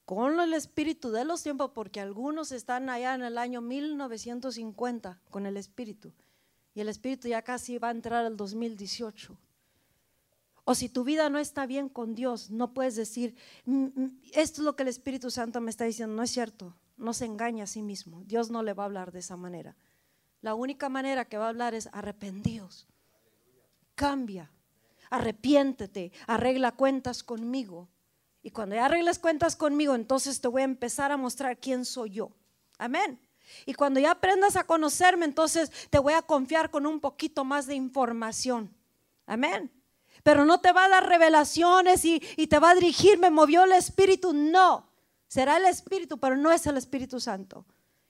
con 0.06 0.40
el 0.40 0.54
Espíritu 0.54 1.12
de 1.12 1.26
los 1.26 1.42
tiempos, 1.42 1.72
porque 1.74 2.00
algunos 2.00 2.52
están 2.52 2.90
allá 2.90 3.16
en 3.16 3.24
el 3.24 3.40
año 3.40 3.62
1950 3.62 5.20
con 5.32 5.48
el 5.48 5.58
Espíritu 5.58 6.14
y 6.76 6.82
el 6.82 6.90
Espíritu 6.90 7.30
ya 7.30 7.42
casi 7.42 7.78
va 7.78 7.88
a 7.88 7.92
entrar 7.92 8.26
al 8.26 8.36
2018. 8.36 9.36
O 10.68 10.74
si 10.74 10.90
tu 10.90 11.04
vida 11.04 11.30
no 11.30 11.38
está 11.38 11.68
bien 11.68 11.90
con 11.90 12.16
Dios, 12.16 12.50
no 12.50 12.74
puedes 12.74 12.96
decir, 12.96 13.36
mm, 13.66 13.84
mm, 13.84 14.22
esto 14.34 14.62
es 14.62 14.66
lo 14.66 14.76
que 14.76 14.82
el 14.82 14.90
Espíritu 14.90 15.30
Santo 15.30 15.62
me 15.62 15.70
está 15.70 15.86
diciendo. 15.86 16.16
No 16.16 16.24
es 16.24 16.32
cierto, 16.32 16.76
no 16.98 17.14
se 17.14 17.26
engaña 17.26 17.66
a 17.66 17.68
sí 17.68 17.84
mismo. 17.84 18.24
Dios 18.26 18.50
no 18.50 18.64
le 18.64 18.74
va 18.74 18.84
a 18.84 18.86
hablar 18.88 19.12
de 19.12 19.20
esa 19.20 19.38
manera. 19.38 19.76
La 20.42 20.56
única 20.56 20.90
manera 20.90 21.26
que 21.26 21.38
va 21.38 21.46
a 21.46 21.50
hablar 21.50 21.76
es 21.76 21.88
arrepentíos. 21.94 22.88
Cambia, 23.94 24.52
arrepiéntete, 25.12 26.12
arregla 26.26 26.72
cuentas 26.72 27.22
conmigo. 27.24 27.88
Y 28.42 28.50
cuando 28.50 28.76
ya 28.76 28.86
arregles 28.86 29.20
cuentas 29.20 29.56
conmigo, 29.56 29.94
entonces 29.94 30.42
te 30.42 30.48
voy 30.48 30.64
a 30.64 30.66
empezar 30.66 31.12
a 31.12 31.18
mostrar 31.18 31.60
quién 31.60 31.86
soy 31.86 32.10
yo. 32.10 32.32
Amén. 32.80 33.20
Y 33.68 33.76
cuando 33.76 34.00
ya 34.00 34.12
aprendas 34.12 34.56
a 34.56 34.64
conocerme, 34.64 35.26
entonces 35.26 35.72
te 35.92 36.00
voy 36.00 36.14
a 36.14 36.24
confiar 36.24 36.72
con 36.72 36.88
un 36.88 37.00
poquito 37.00 37.46
más 37.46 37.68
de 37.68 37.76
información. 37.76 38.76
Amén 39.28 39.72
pero 40.26 40.44
no 40.44 40.60
te 40.60 40.72
va 40.72 40.86
a 40.86 40.90
dar 40.90 41.08
revelaciones 41.08 42.04
y, 42.04 42.20
te 42.20 42.58
va 42.58 42.72
a 42.72 42.74
dirigir, 42.74 43.20
me 43.20 43.30
movió 43.30 43.64
el 43.64 43.74
Espíritu. 43.74 44.34
No, 44.34 44.90
será 45.28 45.58
el 45.58 45.66
Espíritu, 45.66 46.18
pero 46.18 46.36
no 46.36 46.52
es 46.52 46.66
el 46.66 46.78
Espíritu 46.78 47.20
Santo. 47.20 47.64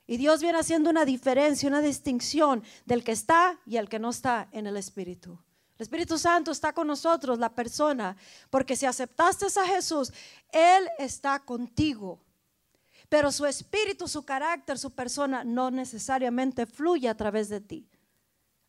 Y 0.07 0.15
Dios 0.15 0.39
viene 0.39 0.57
haciendo 0.57 0.89
una 0.89 1.03
diferencia, 1.03 1.67
una 1.67 1.81
distinción 1.81 2.63
del 2.85 3.03
que 3.03 3.11
está 3.11 3.59
y 3.65 3.75
el 3.75 3.89
que 3.89 3.99
no 3.99 4.11
está 4.11 4.47
en 4.53 4.65
el 4.65 4.77
Espíritu. 4.77 5.37
El 5.77 5.83
Espíritu 5.83 6.17
Santo 6.17 6.51
está 6.51 6.71
con 6.71 6.87
nosotros, 6.87 7.37
la 7.37 7.53
persona, 7.53 8.15
porque 8.49 8.77
si 8.77 8.85
aceptaste 8.85 9.47
a 9.47 9.67
Jesús, 9.67 10.13
Él 10.53 10.87
está 10.97 11.39
contigo. 11.39 12.21
Pero 13.09 13.29
su 13.29 13.45
espíritu, 13.45 14.07
su 14.07 14.23
carácter, 14.23 14.79
su 14.79 14.91
persona 14.91 15.43
no 15.43 15.69
necesariamente 15.69 16.65
fluye 16.65 17.09
a 17.09 17.17
través 17.17 17.49
de 17.49 17.59
ti. 17.59 17.89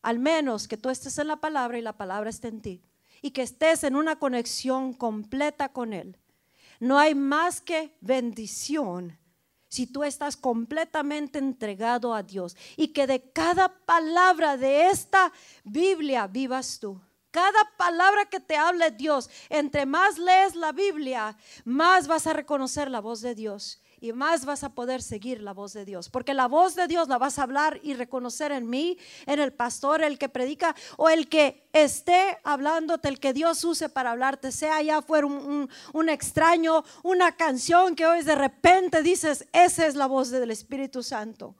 Al 0.01 0.19
menos 0.19 0.67
que 0.67 0.75
tú 0.75 0.89
estés 0.89 1.17
en 1.17 1.29
la 1.29 1.37
palabra 1.37 1.79
y 1.79 1.81
la 1.81 1.95
palabra 1.95 2.29
esté 2.29 2.49
en 2.49 2.61
ti 2.61 2.83
y 3.21 3.31
que 3.31 3.41
estés 3.41 3.83
en 3.83 3.95
una 3.95 4.17
conexión 4.17 4.93
completa 4.93 5.69
con 5.69 5.93
Él. 5.93 6.17
No 6.79 6.99
hay 6.99 7.15
más 7.15 7.61
que 7.61 7.95
bendición 8.01 9.17
si 9.67 9.87
tú 9.87 10.03
estás 10.03 10.37
completamente 10.37 11.39
entregado 11.39 12.13
a 12.13 12.23
Dios 12.23 12.55
y 12.75 12.89
que 12.89 13.07
de 13.07 13.31
cada 13.31 13.69
palabra 13.85 14.57
de 14.57 14.87
esta 14.89 15.33
Biblia 15.63 16.27
vivas 16.27 16.79
tú. 16.79 17.01
Cada 17.31 17.59
palabra 17.77 18.25
que 18.25 18.39
te 18.39 18.55
hable 18.55 18.91
Dios, 18.91 19.29
entre 19.49 19.85
más 19.85 20.17
lees 20.17 20.55
la 20.55 20.71
Biblia, 20.71 21.37
más 21.65 22.07
vas 22.07 22.25
a 22.25 22.33
reconocer 22.33 22.89
la 22.89 23.01
voz 23.01 23.21
de 23.21 23.35
Dios 23.35 23.81
y 23.99 24.13
más 24.13 24.45
vas 24.45 24.63
a 24.63 24.69
poder 24.69 25.01
seguir 25.01 25.41
la 25.41 25.53
voz 25.53 25.73
de 25.73 25.85
Dios. 25.85 26.09
Porque 26.09 26.33
la 26.33 26.47
voz 26.47 26.75
de 26.75 26.87
Dios 26.87 27.07
la 27.07 27.17
vas 27.17 27.39
a 27.39 27.43
hablar 27.43 27.79
y 27.83 27.93
reconocer 27.93 28.51
en 28.51 28.69
mí, 28.69 28.97
en 29.25 29.39
el 29.39 29.53
pastor, 29.53 30.03
el 30.03 30.17
que 30.19 30.29
predica 30.29 30.75
o 30.97 31.09
el 31.09 31.27
que 31.27 31.67
esté 31.73 32.37
hablándote, 32.43 33.07
el 33.07 33.19
que 33.19 33.33
Dios 33.33 33.63
use 33.63 33.89
para 33.89 34.11
hablarte, 34.11 34.51
sea 34.51 34.81
ya 34.81 35.01
fuera 35.01 35.27
un, 35.27 36.09
extraño, 36.09 36.83
una 37.03 37.35
canción 37.35 37.95
que 37.95 38.05
hoy 38.05 38.23
de 38.23 38.35
repente 38.35 39.01
dices, 39.01 39.47
esa 39.51 39.87
es 39.87 39.95
la 39.95 40.05
voz 40.05 40.29
del 40.29 40.51
Espíritu 40.51 41.01
Santo. 41.01 41.55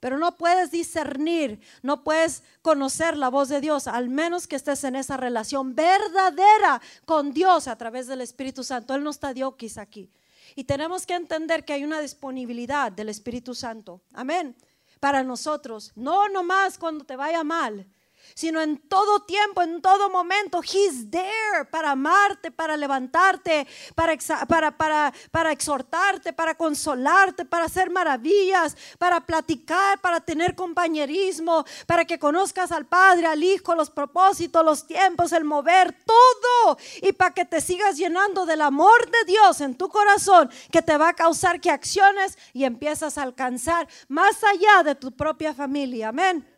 Pero 0.00 0.18
no 0.18 0.36
puedes 0.36 0.72
discernir, 0.72 1.60
no 1.80 2.02
puedes 2.02 2.42
conocer 2.60 3.16
la 3.16 3.28
voz 3.28 3.48
de 3.48 3.60
Dios, 3.60 3.86
al 3.86 4.08
menos 4.08 4.48
que 4.48 4.56
estés 4.56 4.82
en 4.82 4.96
esa 4.96 5.16
relación 5.16 5.76
verdadera 5.76 6.82
con 7.04 7.32
Dios 7.32 7.68
a 7.68 7.76
través 7.76 8.08
del 8.08 8.20
Espíritu 8.20 8.64
Santo. 8.64 8.96
Él 8.96 9.04
no 9.04 9.10
está 9.10 9.32
Dios 9.32 9.54
aquí. 9.78 10.10
Y 10.54 10.64
tenemos 10.64 11.06
que 11.06 11.14
entender 11.14 11.64
que 11.64 11.72
hay 11.72 11.84
una 11.84 12.00
disponibilidad 12.00 12.92
del 12.92 13.08
Espíritu 13.08 13.54
Santo. 13.54 14.02
Amén. 14.12 14.56
Para 15.00 15.22
nosotros, 15.22 15.92
no 15.94 16.28
nomás 16.28 16.78
cuando 16.78 17.04
te 17.04 17.16
vaya 17.16 17.42
mal, 17.42 17.88
sino 18.34 18.60
en 18.60 18.78
todo 18.88 19.20
tiempo, 19.20 19.62
en 19.62 19.80
todo 19.80 20.10
momento. 20.10 20.60
He's 20.62 21.10
there 21.10 21.64
para 21.70 21.92
amarte, 21.92 22.50
para 22.50 22.76
levantarte, 22.76 23.66
para, 23.94 24.16
para, 24.46 24.76
para, 24.76 25.12
para 25.30 25.52
exhortarte, 25.52 26.32
para 26.32 26.54
consolarte, 26.54 27.44
para 27.44 27.66
hacer 27.66 27.90
maravillas, 27.90 28.76
para 28.98 29.20
platicar, 29.20 30.00
para 30.00 30.20
tener 30.20 30.54
compañerismo, 30.54 31.64
para 31.86 32.04
que 32.04 32.18
conozcas 32.18 32.72
al 32.72 32.86
Padre, 32.86 33.26
al 33.26 33.42
Hijo, 33.42 33.74
los 33.74 33.90
propósitos, 33.90 34.64
los 34.64 34.86
tiempos, 34.86 35.32
el 35.32 35.44
mover, 35.44 35.94
todo. 36.04 36.78
Y 37.02 37.12
para 37.12 37.34
que 37.34 37.44
te 37.44 37.60
sigas 37.60 37.96
llenando 37.96 38.46
del 38.46 38.60
amor 38.60 39.10
de 39.10 39.24
Dios 39.26 39.60
en 39.60 39.76
tu 39.76 39.88
corazón, 39.88 40.50
que 40.70 40.82
te 40.82 40.96
va 40.96 41.08
a 41.08 41.14
causar 41.14 41.60
que 41.60 41.70
acciones 41.70 42.38
y 42.52 42.64
empiezas 42.64 43.18
a 43.18 43.22
alcanzar 43.22 43.88
más 44.08 44.42
allá 44.44 44.82
de 44.84 44.94
tu 44.94 45.12
propia 45.12 45.54
familia. 45.54 46.08
Amén 46.08 46.51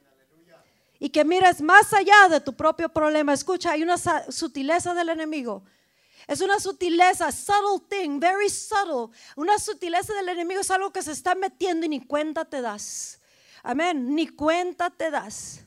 y 1.04 1.10
que 1.10 1.22
mires 1.22 1.60
más 1.60 1.92
allá 1.92 2.30
de 2.30 2.40
tu 2.40 2.54
propio 2.54 2.88
problema. 2.88 3.34
Escucha, 3.34 3.72
hay 3.72 3.82
una 3.82 3.98
sutileza 3.98 4.94
del 4.94 5.10
enemigo. 5.10 5.62
Es 6.26 6.40
una 6.40 6.58
sutileza, 6.58 7.30
subtle 7.30 7.86
thing, 7.90 8.18
very 8.18 8.48
subtle. 8.48 9.14
Una 9.36 9.58
sutileza 9.58 10.14
del 10.14 10.30
enemigo 10.30 10.62
es 10.62 10.70
algo 10.70 10.90
que 10.90 11.02
se 11.02 11.12
está 11.12 11.34
metiendo 11.34 11.84
y 11.84 11.90
ni 11.90 12.00
cuenta 12.00 12.46
te 12.46 12.62
das. 12.62 13.20
Amén, 13.62 14.14
ni 14.14 14.28
cuenta 14.28 14.88
te 14.88 15.10
das. 15.10 15.60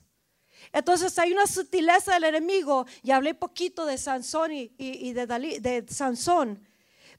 Entonces 0.74 1.16
hay 1.20 1.34
una 1.34 1.46
sutileza 1.46 2.16
del 2.16 2.24
enemigo. 2.24 2.88
Y 3.04 3.12
hablé 3.12 3.36
poquito 3.36 3.86
de 3.86 4.00
Sansón 4.00 4.52
y, 4.52 5.14
de, 5.14 5.28
de 5.28 5.86
Sansón. 5.88 6.67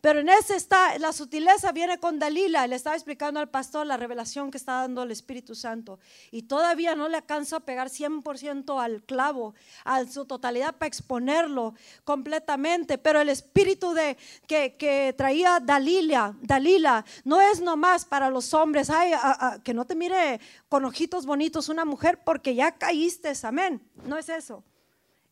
Pero 0.01 0.20
en 0.20 0.28
ese 0.28 0.55
está, 0.55 0.96
la 0.99 1.12
sutileza 1.12 1.72
viene 1.72 1.99
con 1.99 2.18
Dalila. 2.18 2.66
Le 2.66 2.76
estaba 2.76 2.94
explicando 2.94 3.40
al 3.40 3.49
pastor 3.49 3.86
la 3.86 3.96
revelación 3.96 4.51
que 4.51 4.59
está 4.59 4.74
dando 4.74 5.03
el 5.03 5.11
Espíritu 5.11 5.55
Santo. 5.55 5.99
Y 6.30 6.42
todavía 6.42 6.94
no 6.94 7.09
le 7.09 7.16
alcanzo 7.16 7.57
a 7.57 7.61
pegar 7.61 7.88
100% 7.88 8.82
al 8.82 9.03
clavo, 9.03 9.55
a 9.84 10.05
su 10.07 10.24
totalidad 10.24 10.76
para 10.76 10.88
exponerlo 10.88 11.74
completamente. 12.05 12.99
Pero 12.99 13.20
el 13.20 13.28
Espíritu 13.28 13.92
de, 13.92 14.16
que, 14.46 15.14
traía 15.16 15.59
Dalila, 15.61 16.36
Dalila 16.42 17.05
no 17.24 17.40
es 17.40 17.61
nomás 17.61 18.05
para 18.05 18.30
los 18.30 18.55
hombres. 18.55 18.90
Ay, 18.90 19.12
que 19.64 19.74
no 19.74 19.84
te 19.84 19.96
mire 19.96 20.40
con 20.68 20.84
ojitos 20.84 21.26
bonitos 21.26 21.68
una 21.68 21.84
mujer 21.84 22.20
porque 22.24 22.55
ya 22.55 22.72
caíste. 22.72 23.32
Amén. 23.42 23.82
No 24.05 24.16
es 24.16 24.28
eso. 24.28 24.62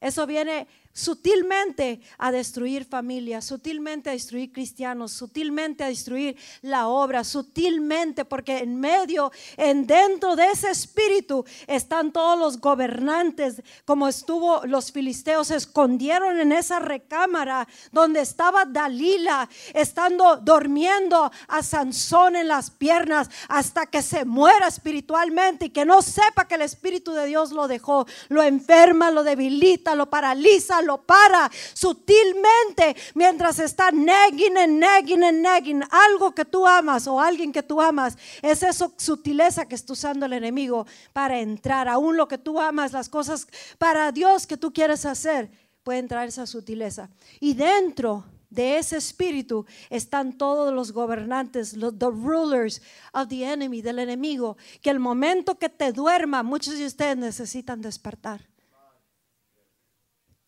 Eso 0.00 0.26
viene 0.26 0.66
sutilmente 0.96 2.00
a 2.16 2.32
destruir 2.32 2.86
familias, 2.86 3.44
sutilmente 3.44 4.08
a 4.08 4.14
destruir 4.14 4.50
cristianos, 4.50 5.12
sutilmente 5.12 5.84
a 5.84 5.88
destruir 5.88 6.38
la 6.62 6.88
obra, 6.88 7.22
sutilmente, 7.22 8.24
porque 8.24 8.58
en 8.58 8.80
medio, 8.80 9.30
en 9.58 9.86
dentro 9.86 10.34
de 10.36 10.46
ese 10.46 10.70
espíritu 10.70 11.44
están 11.66 12.12
todos 12.12 12.38
los 12.38 12.58
gobernantes, 12.58 13.62
como 13.84 14.08
estuvo 14.08 14.62
los 14.64 14.90
filisteos, 14.90 15.48
se 15.48 15.56
escondieron 15.56 16.40
en 16.40 16.50
esa 16.50 16.78
recámara 16.78 17.68
donde 17.92 18.20
estaba 18.20 18.64
Dalila, 18.64 19.50
estando 19.74 20.38
durmiendo 20.38 21.30
a 21.48 21.62
Sansón 21.62 22.36
en 22.36 22.48
las 22.48 22.70
piernas 22.70 23.28
hasta 23.48 23.84
que 23.84 24.00
se 24.00 24.24
muera 24.24 24.68
espiritualmente 24.68 25.66
y 25.66 25.70
que 25.70 25.84
no 25.84 26.00
sepa 26.00 26.48
que 26.48 26.54
el 26.54 26.62
Espíritu 26.62 27.12
de 27.12 27.26
Dios 27.26 27.52
lo 27.52 27.68
dejó, 27.68 28.06
lo 28.28 28.42
enferma, 28.42 29.10
lo 29.10 29.24
debilita, 29.24 29.94
lo 29.94 30.08
paraliza, 30.08 30.80
lo 30.86 31.02
para 31.02 31.50
sutilmente 31.74 32.96
mientras 33.14 33.58
está 33.58 33.90
negging 33.90 34.78
negging 34.78 35.42
negging 35.42 35.82
algo 35.90 36.34
que 36.34 36.44
tú 36.44 36.66
amas 36.66 37.06
o 37.06 37.20
alguien 37.20 37.52
que 37.52 37.62
tú 37.62 37.80
amas. 37.80 38.16
Es 38.42 38.62
esa 38.62 38.90
sutileza 38.96 39.66
que 39.66 39.74
está 39.74 39.92
usando 39.92 40.26
el 40.26 40.32
enemigo 40.32 40.86
para 41.12 41.40
entrar. 41.40 41.88
Aún 41.88 42.16
lo 42.16 42.28
que 42.28 42.38
tú 42.38 42.60
amas, 42.60 42.92
las 42.92 43.08
cosas 43.08 43.46
para 43.78 44.12
Dios 44.12 44.46
que 44.46 44.56
tú 44.56 44.72
quieres 44.72 45.04
hacer, 45.04 45.50
puede 45.82 45.98
entrar 45.98 46.26
esa 46.26 46.46
sutileza. 46.46 47.10
Y 47.40 47.54
dentro 47.54 48.24
de 48.50 48.78
ese 48.78 48.96
espíritu 48.96 49.66
están 49.90 50.38
todos 50.38 50.72
los 50.72 50.92
gobernantes, 50.92 51.76
los 51.76 51.98
the 51.98 52.06
rulers 52.06 52.80
of 53.12 53.28
the 53.28 53.44
enemy, 53.44 53.82
del 53.82 53.98
enemigo, 53.98 54.56
que 54.82 54.90
el 54.90 54.98
momento 54.98 55.58
que 55.58 55.68
te 55.68 55.92
duerma, 55.92 56.42
muchos 56.42 56.78
de 56.78 56.86
ustedes 56.86 57.16
necesitan 57.16 57.80
despertar 57.80 58.55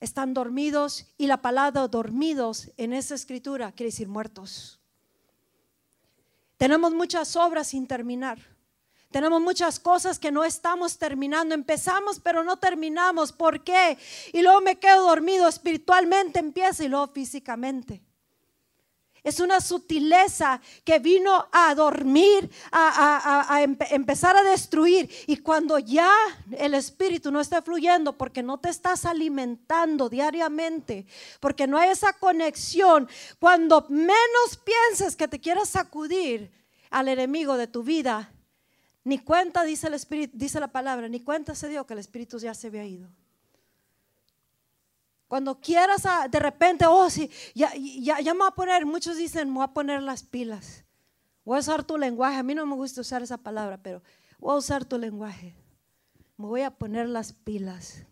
están 0.00 0.34
dormidos 0.34 1.06
y 1.16 1.26
la 1.26 1.42
palabra 1.42 1.88
dormidos 1.88 2.70
en 2.76 2.92
esa 2.92 3.14
escritura 3.14 3.72
quiere 3.72 3.90
decir 3.90 4.08
muertos. 4.08 4.80
Tenemos 6.56 6.92
muchas 6.92 7.36
obras 7.36 7.68
sin 7.68 7.86
terminar. 7.86 8.38
Tenemos 9.10 9.40
muchas 9.40 9.80
cosas 9.80 10.18
que 10.18 10.30
no 10.30 10.44
estamos 10.44 10.98
terminando. 10.98 11.54
Empezamos 11.54 12.20
pero 12.20 12.44
no 12.44 12.58
terminamos. 12.58 13.32
¿Por 13.32 13.64
qué? 13.64 13.96
Y 14.32 14.42
luego 14.42 14.60
me 14.60 14.78
quedo 14.78 15.06
dormido. 15.06 15.48
Espiritualmente 15.48 16.38
empieza 16.38 16.84
y 16.84 16.88
luego 16.88 17.08
físicamente. 17.08 18.02
Es 19.24 19.40
una 19.40 19.60
sutileza 19.60 20.60
que 20.84 20.98
vino 20.98 21.48
a 21.52 21.74
dormir, 21.74 22.50
a, 22.70 23.60
empezar 23.90 24.36
a 24.36 24.42
destruir. 24.42 25.10
Y 25.26 25.38
cuando 25.38 25.78
ya 25.78 26.12
el 26.56 26.74
espíritu 26.74 27.30
no 27.30 27.40
está 27.40 27.62
fluyendo 27.62 28.16
porque 28.16 28.42
no 28.42 28.58
te 28.58 28.68
estás 28.68 29.04
alimentando 29.04 30.08
diariamente, 30.08 31.06
porque 31.40 31.66
no 31.66 31.78
hay 31.78 31.90
esa 31.90 32.12
conexión, 32.12 33.08
cuando 33.38 33.86
menos 33.88 34.58
pienses 34.64 35.16
que 35.16 35.28
te 35.28 35.40
quieras 35.40 35.70
sacudir 35.70 36.50
al 36.90 37.08
enemigo 37.08 37.56
de 37.56 37.66
tu 37.66 37.82
vida, 37.82 38.32
ni 39.04 39.18
cuenta, 39.18 39.64
dice 39.64 39.86
el 39.86 39.94
espíritu, 39.94 40.36
dice 40.36 40.60
la 40.60 40.68
palabra, 40.68 41.08
ni 41.08 41.20
cuenta 41.20 41.54
se 41.54 41.68
dio 41.68 41.86
que 41.86 41.94
el 41.94 42.00
espíritu 42.00 42.38
ya 42.38 42.54
se 42.54 42.66
había 42.66 42.84
ido. 42.84 43.08
Cuando 45.28 45.60
quieras 45.60 46.06
ah, 46.06 46.26
de 46.26 46.38
repente, 46.38 46.86
oh, 46.86 47.08
sí, 47.10 47.30
ya, 47.54 47.72
ya, 47.76 48.32
me 48.32 48.40
voy 48.40 48.48
a 48.48 48.54
poner, 48.54 48.86
muchos 48.86 49.18
dicen, 49.18 49.48
me 49.48 49.56
voy 49.56 49.64
a 49.64 49.74
poner 49.74 50.02
las 50.02 50.22
pilas. 50.22 50.84
Voy 51.44 51.58
a 51.58 51.60
usar 51.60 51.84
tu 51.84 51.98
lenguaje. 51.98 52.38
A 52.38 52.42
mí 52.42 52.54
no 52.54 52.64
me 52.64 52.74
gusta 52.74 53.02
usar 53.02 53.22
esa 53.22 53.36
palabra, 53.36 53.82
pero 53.82 54.02
voy 54.38 54.54
a 54.54 54.58
usar 54.58 54.86
tu 54.86 54.98
lenguaje. 54.98 55.54
Me 56.38 56.46
voy 56.46 56.62
a 56.62 56.70
poner 56.70 57.08
las 57.08 57.34
pilas. 57.34 58.04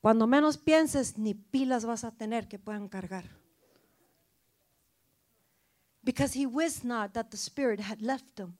Cuando 0.00 0.26
menos 0.26 0.56
pienses, 0.56 1.18
ni 1.18 1.34
pilas 1.34 1.84
vas 1.84 2.04
a 2.04 2.12
tener 2.12 2.46
que 2.46 2.58
puedan 2.58 2.88
cargar. 2.88 3.24
Because 6.02 6.38
he 6.38 6.46
was 6.46 6.84
not 6.84 7.12
that 7.12 7.30
the 7.30 7.36
Spirit 7.36 7.80
had 7.80 8.00
left 8.00 8.38
him. 8.38 8.56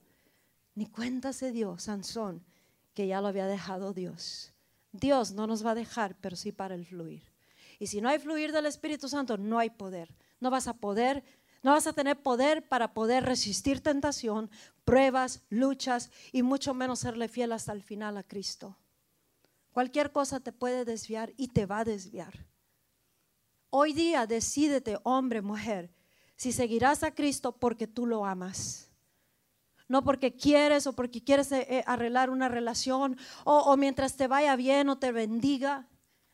Ni 0.75 0.85
cuenta 0.85 1.33
se 1.33 1.51
dio 1.51 1.77
Sansón 1.79 2.43
que 2.93 3.07
ya 3.07 3.21
lo 3.21 3.27
había 3.27 3.47
dejado 3.47 3.93
Dios. 3.93 4.50
Dios 4.91 5.31
no 5.31 5.47
nos 5.47 5.65
va 5.65 5.71
a 5.71 5.75
dejar, 5.75 6.15
pero 6.19 6.35
sí 6.35 6.51
para 6.51 6.75
el 6.75 6.85
fluir. 6.85 7.23
Y 7.79 7.87
si 7.87 8.01
no 8.01 8.09
hay 8.09 8.19
fluir 8.19 8.51
del 8.51 8.65
Espíritu 8.65 9.09
Santo, 9.09 9.37
no 9.37 9.57
hay 9.57 9.69
poder. 9.69 10.13
No 10.39 10.49
vas 10.49 10.67
a 10.67 10.73
poder, 10.73 11.23
no 11.63 11.71
vas 11.71 11.87
a 11.87 11.93
tener 11.93 12.21
poder 12.21 12.67
para 12.67 12.93
poder 12.93 13.23
resistir 13.23 13.81
tentación, 13.81 14.51
pruebas, 14.83 15.41
luchas 15.49 16.11
y 16.31 16.43
mucho 16.43 16.73
menos 16.73 16.99
serle 16.99 17.27
fiel 17.27 17.51
hasta 17.51 17.71
el 17.71 17.81
final 17.81 18.17
a 18.17 18.23
Cristo. 18.23 18.77
Cualquier 19.71 20.11
cosa 20.11 20.39
te 20.39 20.51
puede 20.51 20.85
desviar 20.85 21.33
y 21.37 21.47
te 21.47 21.65
va 21.65 21.79
a 21.79 21.85
desviar. 21.85 22.45
Hoy 23.69 23.93
día 23.93 24.27
decídete, 24.27 24.99
hombre, 25.03 25.41
mujer, 25.41 25.93
si 26.35 26.51
seguirás 26.51 27.03
a 27.03 27.15
Cristo 27.15 27.53
porque 27.53 27.87
tú 27.87 28.05
lo 28.05 28.25
amas 28.25 28.90
no 29.91 30.03
porque 30.03 30.33
quieres 30.33 30.87
o 30.87 30.93
porque 30.93 31.21
quieres 31.21 31.51
eh, 31.51 31.67
eh, 31.69 31.83
arreglar 31.85 32.29
una 32.29 32.47
relación 32.47 33.17
o, 33.43 33.75
mientras 33.75 34.15
te 34.15 34.27
vaya 34.27 34.55
bien 34.55 34.87
o 34.87 34.97
te 34.97 35.11
bendiga. 35.11 35.87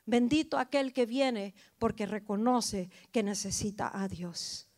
Bendito 0.06 0.58
aquel 0.58 0.94
que 0.94 1.06
viene 1.06 1.54
porque 1.80 2.06
reconoce 2.06 2.90
que 3.12 3.24
necesita 3.24 3.92
a 3.94 4.08
Dios. 4.08 4.70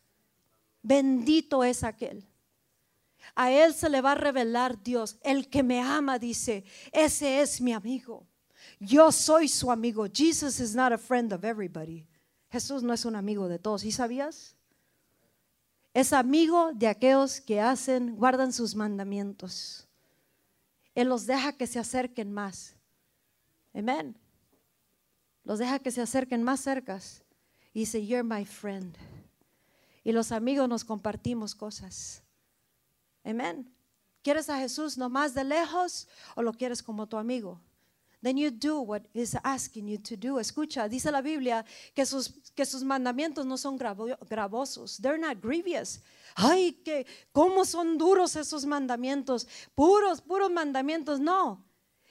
Bendito 0.82 1.64
es 1.64 1.84
aquel. 1.84 2.26
A 3.36 3.52
él 3.52 3.74
se 3.74 3.90
le 3.90 4.02
va 4.02 4.14
a 4.14 4.16
revelar 4.16 4.82
Dios. 4.82 5.18
El 5.22 5.50
que 5.50 5.62
me 5.62 5.82
ama 5.82 6.18
dice, 6.18 6.64
ese 6.92 7.42
es 7.42 7.60
mi 7.62 7.74
amigo. 7.74 8.26
Yo 8.80 9.12
soy 9.12 9.50
su 9.50 9.72
amigo. 9.72 10.08
Jesus 10.12 10.60
is 10.60 10.74
not 10.74 10.94
a 10.94 10.98
friend 10.98 11.34
of 11.34 11.44
everybody. 11.44 12.08
Jesús 12.50 12.82
no 12.82 12.94
es 12.94 13.04
un 13.04 13.18
amigo 13.18 13.50
de 13.50 13.60
todos. 13.60 13.84
¿Y 13.84 13.92
sabías? 13.92 14.56
Es 16.00 16.14
amigo 16.14 16.72
de 16.74 16.88
aquellos 16.88 17.42
que 17.42 17.60
hacen, 17.60 18.16
guardan 18.16 18.54
sus 18.54 18.74
mandamientos. 18.74 19.86
Él 20.96 21.10
los 21.10 21.26
deja 21.26 21.52
que 21.52 21.68
se 21.68 21.78
acerquen 21.78 22.32
más. 22.32 22.78
Amén. 23.74 24.18
Los 25.44 25.60
deja 25.60 25.78
que 25.80 25.92
se 25.92 26.00
acerquen 26.02 26.42
más 26.42 26.62
cercas. 26.62 27.22
Y 27.74 27.82
dice, 27.82 28.08
You're 28.08 28.24
my 28.24 28.46
friend. 28.46 28.96
Y 30.06 30.14
los 30.14 30.32
amigos 30.32 30.70
nos 30.70 30.86
compartimos 30.86 31.54
cosas. 31.54 32.24
Amén. 33.26 33.70
¿Quieres 34.24 34.50
a 34.50 34.58
Jesús 34.58 34.98
nomás 34.98 35.34
de 35.34 35.44
lejos 35.44 36.08
o 36.34 36.42
lo 36.42 36.54
quieres 36.54 36.82
como 36.82 37.08
tu 37.08 37.18
amigo? 37.18 37.60
Then 38.22 38.38
you 38.38 38.52
do 38.52 38.82
what 38.82 39.04
is 39.14 39.36
asking 39.44 39.88
you 39.88 39.98
to 39.98 40.18
do. 40.18 40.40
Escucha, 40.40 40.90
dice 40.90 41.12
la 41.12 41.22
Biblia 41.22 41.64
que 41.96 42.06
sus, 42.06 42.30
que 42.56 42.66
sus 42.66 42.84
mandamientos 42.84 43.46
no 43.46 43.56
son 43.58 43.78
gravosos. 43.78 44.98
They're 44.98 45.18
not 45.18 45.42
grievous. 45.42 46.02
Ay, 46.36 46.74
que 46.84 47.06
cómo 47.32 47.66
son 47.66 47.98
duros 47.98 48.36
esos 48.36 48.66
mandamientos. 48.66 49.48
Puros, 49.74 50.22
puros 50.22 50.52
mandamientos. 50.52 51.20
No. 51.20 51.64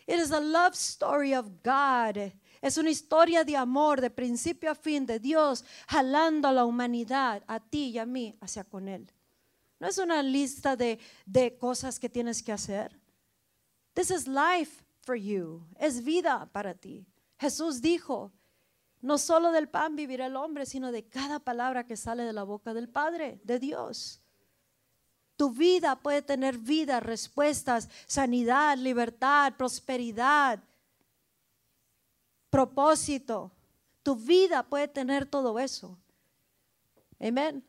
It 0.07 0.19
is 0.19 0.31
a 0.31 0.41
love 0.41 0.75
story 0.75 1.35
of 1.35 1.63
God. 1.63 2.33
Es 2.63 2.79
una 2.79 2.91
historia 2.91 3.45
de 3.45 3.57
amor 3.57 4.01
de 4.01 4.11
principio 4.11 4.71
a 4.71 4.75
fin 4.75 5.05
de 5.05 5.19
Dios 5.19 5.65
jalando 5.87 6.49
a 6.49 6.53
la 6.53 6.65
humanidad, 6.65 7.45
a 7.47 7.61
ti 7.61 7.91
y 7.91 7.99
a 7.99 8.07
mí, 8.07 8.35
hacia 8.41 8.65
con 8.65 8.89
Él. 8.89 9.13
No 9.79 9.87
es 9.87 9.99
una 9.99 10.23
lista 10.23 10.75
de, 10.75 10.99
de 11.27 11.57
cosas 11.57 12.01
que 12.01 12.09
tienes 12.09 12.43
que 12.43 12.53
hacer. 12.53 12.99
This 13.95 14.11
is 14.11 14.27
life 14.27 14.83
Es 15.79 16.05
vida 16.05 16.49
para 16.53 16.75
ti. 16.75 17.07
Jesús 17.39 17.81
dijo, 17.81 18.33
no 19.01 19.17
solo 19.17 19.53
del 19.53 19.69
pan 19.69 19.95
vivirá 19.97 20.27
el 20.27 20.37
hombre, 20.37 20.67
sino 20.67 20.91
de 20.91 21.07
cada 21.07 21.39
palabra 21.39 21.87
que 21.87 21.97
sale 21.97 22.25
de 22.25 22.33
la 22.33 22.43
boca 22.43 22.75
del 22.75 22.89
Padre, 22.89 23.41
de 23.45 23.59
Dios. 23.59 24.21
Tu 25.37 25.51
vida 25.51 25.95
puede 25.97 26.21
tener 26.21 26.59
vida, 26.59 26.99
respuestas, 26.99 27.89
sanidad, 28.07 28.77
libertad, 28.77 29.55
prosperidad, 29.57 30.61
propósito. 32.51 33.53
Tu 34.03 34.17
vida 34.17 34.65
puede 34.65 34.89
tener 34.89 35.27
todo 35.27 35.59
eso. 35.61 35.97
Amén. 37.21 37.65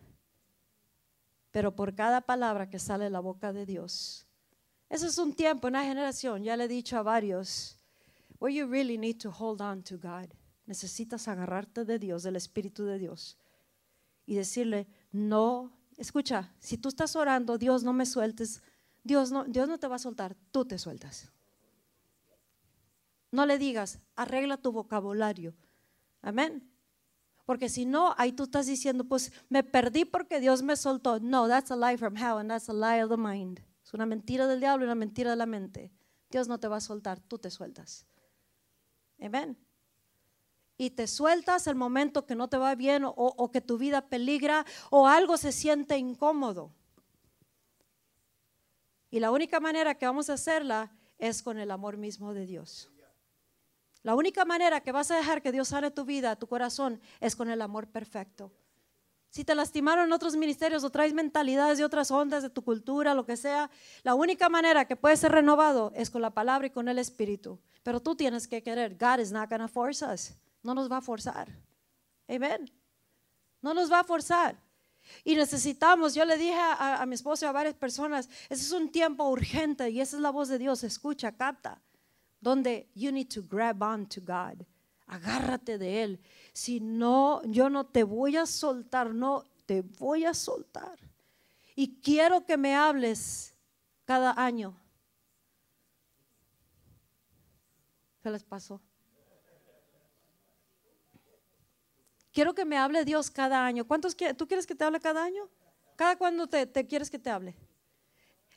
Pero 1.51 1.75
por 1.75 1.93
cada 1.93 2.21
palabra 2.21 2.69
que 2.69 2.79
sale 2.79 3.03
de 3.05 3.09
la 3.11 3.19
boca 3.19 3.53
de 3.53 3.67
Dios, 3.67 4.28
ese 4.89 5.07
es 5.07 5.17
un 5.19 5.33
tiempo, 5.33 5.67
una 5.67 5.83
generación, 5.83 6.43
ya 6.43 6.57
le 6.57 6.65
he 6.65 6.67
dicho 6.67 6.97
a 6.97 7.03
varios, 7.03 7.77
where 8.39 8.53
you 8.53 8.65
really 8.65 8.97
need 8.97 9.17
to 9.17 9.29
hold 9.29 9.61
on 9.61 9.83
to 9.83 9.97
God. 9.97 10.29
Necesitas 10.65 11.27
agarrarte 11.27 11.85
de 11.85 11.99
Dios, 11.99 12.23
del 12.23 12.35
Espíritu 12.35 12.85
de 12.85 12.97
Dios, 12.97 13.37
y 14.25 14.35
decirle, 14.35 14.87
no, 15.11 15.71
escucha, 15.97 16.53
si 16.59 16.77
tú 16.77 16.89
estás 16.89 17.15
orando, 17.15 17.57
Dios 17.57 17.83
no 17.83 17.93
me 17.93 18.05
sueltes, 18.05 18.61
Dios 19.03 19.31
no, 19.31 19.45
Dios 19.45 19.67
no 19.67 19.77
te 19.77 19.87
va 19.87 19.95
a 19.95 19.99
soltar, 19.99 20.35
tú 20.51 20.65
te 20.65 20.77
sueltas. 20.77 21.31
No 23.31 23.45
le 23.45 23.59
digas, 23.59 23.99
arregla 24.15 24.57
tu 24.57 24.71
vocabulario. 24.71 25.55
Amén. 26.21 26.67
Porque 27.45 27.69
si 27.69 27.85
no, 27.85 28.13
ahí 28.17 28.31
tú 28.31 28.43
estás 28.43 28.65
diciendo, 28.65 29.03
pues 29.03 29.31
me 29.49 29.63
perdí 29.63 30.05
porque 30.05 30.39
Dios 30.39 30.61
me 30.61 30.75
soltó. 30.75 31.19
No, 31.19 31.47
that's 31.47 31.71
a 31.71 31.75
lie 31.75 31.97
from 31.97 32.15
hell 32.15 32.37
and 32.37 32.49
that's 32.49 32.69
a 32.69 32.73
lie 32.73 33.03
of 33.03 33.09
the 33.09 33.17
mind. 33.17 33.61
Es 33.89 33.93
una 33.95 34.05
mentira 34.05 34.45
del 34.45 34.59
diablo 34.59 34.85
y 34.85 34.85
una 34.85 34.93
mentira 34.93 35.31
de 35.31 35.35
la 35.35 35.47
mente. 35.47 35.91
Dios 36.29 36.47
no 36.47 36.59
te 36.59 36.67
va 36.67 36.77
a 36.77 36.79
soltar, 36.79 37.19
tú 37.21 37.39
te 37.39 37.49
sueltas. 37.49 38.05
Amén. 39.19 39.57
Y 40.77 40.91
te 40.91 41.07
sueltas 41.07 41.65
el 41.65 41.73
momento 41.73 42.27
que 42.27 42.35
no 42.35 42.47
te 42.49 42.59
va 42.59 42.75
bien 42.75 43.01
o, 43.03 43.51
que 43.51 43.61
tu 43.61 43.79
vida 43.79 44.07
peligra 44.07 44.63
o 44.91 45.07
algo 45.07 45.37
se 45.37 45.51
siente 45.51 45.97
incómodo. 45.97 46.71
Y 49.09 49.19
la 49.19 49.31
única 49.31 49.59
manera 49.59 49.95
que 49.95 50.05
vamos 50.05 50.29
a 50.29 50.33
hacerla 50.33 50.91
es 51.17 51.41
con 51.41 51.57
el 51.57 51.71
amor 51.71 51.97
mismo 51.97 52.35
de 52.35 52.45
Dios. 52.45 52.91
La 54.03 54.13
única 54.13 54.45
manera 54.45 54.81
que 54.81 54.91
vas 54.91 55.09
a 55.09 55.15
dejar 55.15 55.41
que 55.41 55.51
Dios 55.51 55.69
sane 55.69 55.89
tu 55.89 56.05
vida, 56.05 56.35
tu 56.35 56.45
corazón, 56.45 57.01
es 57.19 57.35
con 57.35 57.49
el 57.49 57.59
amor 57.59 57.87
perfecto. 57.87 58.53
Si 59.29 59.43
te 59.43 59.53
lastimaron 59.53 60.05
en 60.05 60.13
otros 60.13 60.35
ministerios 60.35 60.83
o 60.83 60.89
traes 60.89 61.13
mentalidades 61.13 61.77
de 61.77 61.85
otras 61.85 62.09
ondas, 62.09 62.41
de 62.41 62.49
tu 62.49 62.63
cultura, 62.63 63.13
lo 63.13 63.25
que 63.25 63.37
sea, 63.37 63.69
la 64.03 64.15
única 64.15 64.49
manera 64.49 64.85
que 64.85 64.95
puede 64.95 65.17
ser 65.17 65.31
renovado 65.31 65.91
es 65.95 66.09
con 66.09 66.21
la 66.21 66.31
palabra 66.31 66.67
y 66.67 66.71
con 66.71 66.87
el 66.87 66.97
Espíritu. 66.97 67.59
Pero 67.83 67.99
tú 67.99 68.15
tienes 68.15 68.47
que 68.47 68.63
querer. 68.63 68.97
God 68.97 69.19
is 69.19 69.31
not 69.31 69.49
going 69.49 69.61
to 69.61 69.67
force 69.67 70.03
us. 70.03 70.33
No 70.63 70.73
nos 70.73 70.91
va 70.91 70.97
a 70.97 71.01
forzar. 71.01 71.47
Amén. 72.27 72.71
No 73.61 73.73
nos 73.73 73.91
va 73.91 73.99
a 73.99 74.03
forzar. 74.03 74.59
Y 75.23 75.35
necesitamos, 75.35 76.15
yo 76.15 76.25
le 76.25 76.37
dije 76.37 76.59
a, 76.59 77.01
a 77.01 77.05
mi 77.05 77.15
esposo 77.15 77.45
y 77.45 77.47
a 77.47 77.51
varias 77.51 77.75
personas, 77.75 78.27
ese 78.49 78.63
es 78.63 78.71
un 78.71 78.91
tiempo 78.91 79.29
urgente 79.29 79.89
y 79.89 80.01
esa 80.01 80.17
es 80.17 80.21
la 80.21 80.29
voz 80.29 80.49
de 80.49 80.57
Dios, 80.57 80.83
escucha, 80.83 81.31
capta 81.31 81.81
donde 82.41 82.89
you 82.95 83.11
need 83.11 83.29
to 83.29 83.41
grab 83.41 83.81
on 83.81 84.05
to 84.07 84.21
God. 84.21 84.65
Agárrate 85.09 85.79
de 85.79 86.03
Él. 86.03 86.19
Si 86.53 86.79
no, 86.79 87.41
yo 87.43 87.69
no 87.69 87.87
te 87.87 88.03
voy 88.03 88.37
a 88.37 88.45
soltar, 88.45 89.13
no, 89.13 89.43
te 89.65 89.81
voy 89.81 90.25
a 90.25 90.35
soltar. 90.35 90.99
Y 91.75 91.99
quiero 91.99 92.45
que 92.45 92.57
me 92.57 92.75
hables 92.75 93.55
cada 94.05 94.33
año. 94.37 94.79
¿Qué 98.21 98.29
les 98.29 98.43
pasó? 98.43 98.79
Quiero 102.31 102.53
que 102.53 102.63
me 102.63 102.77
hable 102.77 103.03
Dios 103.03 103.31
cada 103.31 103.65
año. 103.65 103.87
¿Cuántos 103.87 104.15
tú 104.37 104.47
quieres 104.47 104.67
que 104.67 104.75
te 104.75 104.83
hable 104.83 104.99
cada 104.99 105.23
año? 105.23 105.49
¿Cada 105.95 106.15
cuándo 106.17 106.45
te, 106.45 106.67
te 106.67 106.85
quieres 106.85 107.09
que 107.09 107.17
te 107.17 107.31
hable? 107.31 107.55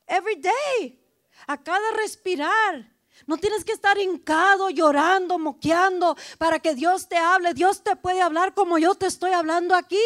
Every 0.06 0.36
day. 0.36 1.02
A 1.46 1.56
cada 1.62 1.92
respirar. 1.96 2.92
No 3.26 3.36
tienes 3.36 3.64
que 3.64 3.72
estar 3.72 3.98
hincado, 3.98 4.70
llorando, 4.70 5.38
moqueando 5.38 6.16
para 6.38 6.58
que 6.58 6.74
Dios 6.74 7.08
te 7.08 7.16
hable. 7.16 7.54
Dios 7.54 7.82
te 7.82 7.94
puede 7.96 8.20
hablar 8.20 8.54
como 8.54 8.78
yo 8.78 8.94
te 8.94 9.06
estoy 9.06 9.32
hablando 9.32 9.74
aquí. 9.74 9.96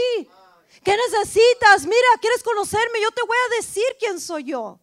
¿Qué 0.85 0.97
necesitas? 0.97 1.85
Mira, 1.85 2.09
¿quieres 2.21 2.43
conocerme? 2.43 3.01
Yo 3.03 3.11
te 3.11 3.23
voy 3.27 3.37
a 3.47 3.57
decir 3.57 3.85
quién 3.99 4.21
soy 4.21 4.45
yo. 4.45 4.79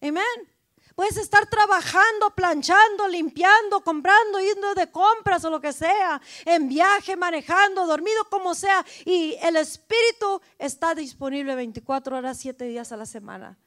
Amén. 0.00 0.56
Puedes 0.94 1.18
estar 1.18 1.46
trabajando, 1.46 2.30
planchando, 2.34 3.06
limpiando, 3.06 3.82
comprando, 3.82 4.40
yendo 4.40 4.74
de 4.74 4.90
compras 4.90 5.44
o 5.44 5.50
lo 5.50 5.60
que 5.60 5.74
sea, 5.74 6.22
en 6.46 6.70
viaje, 6.70 7.16
manejando, 7.16 7.86
dormido, 7.86 8.24
como 8.30 8.54
sea. 8.54 8.84
Y 9.04 9.36
el 9.42 9.56
Espíritu 9.56 10.40
está 10.58 10.94
disponible 10.94 11.54
24 11.54 12.16
horas, 12.16 12.38
7 12.38 12.64
días 12.64 12.92
a 12.92 12.96
la 12.96 13.04
semana. 13.04 13.58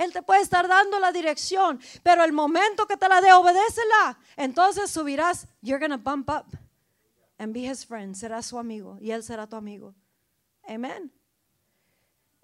Él 0.00 0.14
te 0.14 0.22
puede 0.22 0.40
estar 0.40 0.66
dando 0.66 0.98
la 0.98 1.12
dirección, 1.12 1.78
pero 2.02 2.24
el 2.24 2.32
momento 2.32 2.86
que 2.86 2.96
te 2.96 3.06
la 3.06 3.20
dé, 3.20 3.34
obedécela. 3.34 4.18
Entonces 4.34 4.90
subirás, 4.90 5.46
you're 5.60 5.78
going 5.78 5.90
to 5.90 6.02
bump 6.02 6.30
up 6.30 6.46
and 7.36 7.52
be 7.52 7.70
his 7.70 7.84
friend. 7.84 8.14
Será 8.14 8.40
su 8.40 8.58
amigo 8.58 8.96
y 8.98 9.10
él 9.10 9.22
será 9.22 9.46
tu 9.46 9.56
amigo. 9.56 9.94
Amén. 10.66 11.12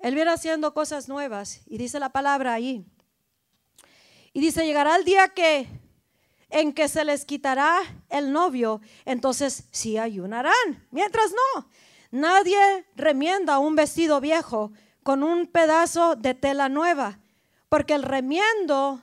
Él 0.01 0.15
viene 0.15 0.33
haciendo 0.33 0.75
cosas 0.75 1.09
nuevas 1.09 1.63
y 1.65 1.79
dice 1.79 1.99
la 1.99 2.11
palabra 2.11 2.53
ahí. 2.53 2.85
Y 4.35 4.41
dice, 4.41 4.67
llegará 4.67 4.95
el 4.97 5.07
día 5.07 5.29
que 5.29 5.67
en 6.51 6.75
que 6.75 6.89
se 6.89 7.07
les 7.07 7.25
quitará 7.25 7.81
el 8.11 8.35
novio, 8.35 8.83
entonces 9.07 9.65
sí 9.71 9.97
ayunarán. 9.97 10.87
Mientras 10.91 11.33
no, 11.33 11.71
nadie 12.11 12.87
remienda 12.97 13.59
un 13.59 13.77
vestido 13.77 14.21
viejo 14.21 14.73
con 15.03 15.23
un 15.23 15.47
pedazo 15.47 16.17
de 16.17 16.35
tela 16.35 16.69
nueva 16.69 17.19
porque 17.69 17.95
el 17.95 18.03
remiendo 18.03 19.03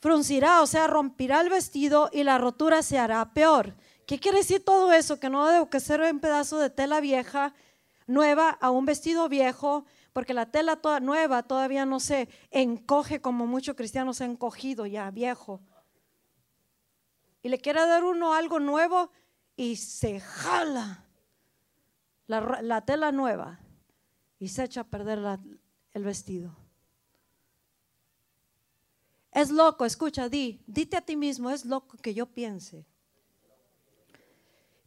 fruncirá, 0.00 0.62
o 0.62 0.66
sea, 0.66 0.86
rompirá 0.86 1.40
el 1.40 1.48
vestido 1.48 2.10
y 2.12 2.24
la 2.24 2.38
rotura 2.38 2.82
se 2.82 2.98
hará 2.98 3.32
peor. 3.32 3.74
¿Qué 4.06 4.20
quiere 4.20 4.38
decir 4.38 4.64
todo 4.64 4.92
eso? 4.92 5.18
Que 5.18 5.30
no 5.30 5.46
debo 5.46 5.68
que 5.68 5.80
ser 5.80 6.00
un 6.00 6.20
pedazo 6.20 6.58
de 6.58 6.70
tela 6.70 7.00
vieja, 7.00 7.54
nueva, 8.06 8.50
a 8.50 8.70
un 8.70 8.84
vestido 8.84 9.28
viejo, 9.28 9.84
porque 10.12 10.32
la 10.32 10.46
tela 10.46 10.76
toda 10.76 11.00
nueva 11.00 11.42
todavía 11.42 11.84
no 11.84 12.00
se 12.00 12.28
encoge 12.50 13.20
como 13.20 13.46
muchos 13.46 13.74
cristianos 13.74 14.18
se 14.18 14.24
han 14.24 14.32
encogido 14.32 14.86
ya, 14.86 15.10
viejo. 15.10 15.60
Y 17.42 17.48
le 17.48 17.58
quiere 17.58 17.80
dar 17.80 18.04
uno 18.04 18.32
algo 18.34 18.60
nuevo 18.60 19.10
y 19.56 19.76
se 19.76 20.20
jala 20.20 21.04
la, 22.26 22.80
tela 22.84 23.12
nueva 23.12 23.60
y 24.38 24.48
se 24.48 24.64
echa 24.64 24.82
a 24.82 24.84
perder 24.84 25.20
el 25.92 26.04
vestido. 26.04 26.56
Es 29.36 29.50
loco, 29.50 29.84
escucha, 29.84 30.30
di, 30.30 30.62
dite 30.66 30.96
a 30.96 31.02
ti 31.02 31.14
mismo, 31.14 31.50
es 31.50 31.66
loco 31.66 31.98
que 31.98 32.14
yo 32.14 32.24
piense 32.24 32.86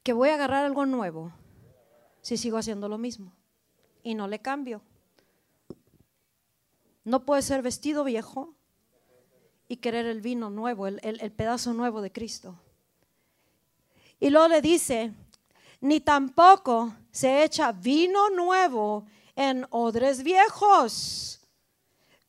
que 0.02 0.12
voy 0.12 0.30
a 0.30 0.34
agarrar 0.34 0.66
algo 0.66 0.88
nuevo 0.88 1.32
si 2.24 2.36
sigo 2.36 2.58
haciendo 2.58 2.90
lo 2.90 2.98
mismo 2.98 3.32
y 4.02 4.16
no 4.16 4.28
le 4.28 4.40
cambio. 4.40 4.82
No 7.04 7.28
puede 7.28 7.44
ser 7.44 7.62
vestido 7.62 8.04
viejo 8.04 8.56
y 9.68 9.78
querer 9.78 10.08
el 10.08 10.20
vino 10.20 10.50
nuevo, 10.50 10.88
el, 10.88 11.00
el 11.04 11.32
pedazo 11.32 11.72
nuevo 11.74 12.02
de 12.02 12.12
Cristo. 12.12 12.60
Y 14.20 14.32
luego 14.32 14.48
le 14.48 14.64
dice, 14.64 15.14
ni 15.80 16.00
tampoco 16.00 16.96
se 17.12 17.44
echa 17.44 17.72
vino 17.72 18.32
nuevo 18.32 19.06
en 19.36 19.68
odres 19.70 20.24
viejos 20.24 21.39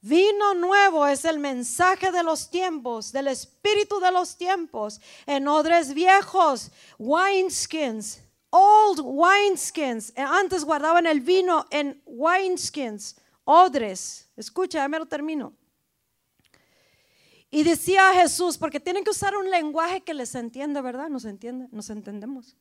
Vino 0.03 0.55
nuevo 0.55 1.07
es 1.07 1.27
el 1.27 1.39
mensaje 1.39 2.11
de 2.11 2.23
los 2.23 2.49
tiempos, 2.51 3.13
del 3.13 3.29
espíritu 3.29 4.01
de 4.01 4.11
los 4.11 4.37
tiempos, 4.37 4.99
en 5.27 5.47
odres 5.47 5.93
viejos, 5.93 6.71
wineskins, 6.99 8.23
old 8.49 9.01
wineskins. 9.03 10.11
Eh, 10.17 10.23
antes 10.23 10.65
guardaban 10.65 11.07
el 11.07 11.21
vino 11.21 11.67
en 11.71 12.01
wineskins, 12.07 13.17
odres. 13.45 14.31
Escucha, 14.37 14.79
ya 14.79 14.89
me 14.89 14.99
lo 14.99 15.07
termino. 15.07 15.53
Y 17.51 17.63
decía 17.63 18.15
Jesús, 18.15 18.57
porque 18.57 18.81
tienen 18.81 19.05
que 19.05 19.11
usar 19.11 19.37
un 19.37 19.51
lenguaje 19.51 20.01
que 20.01 20.15
les 20.15 20.35
entiende, 20.35 20.81
¿verdad? 20.81 21.11
Nos 21.11 21.27
entiende, 21.27 21.69
nos 21.73 21.91
entendemos. 21.91 22.57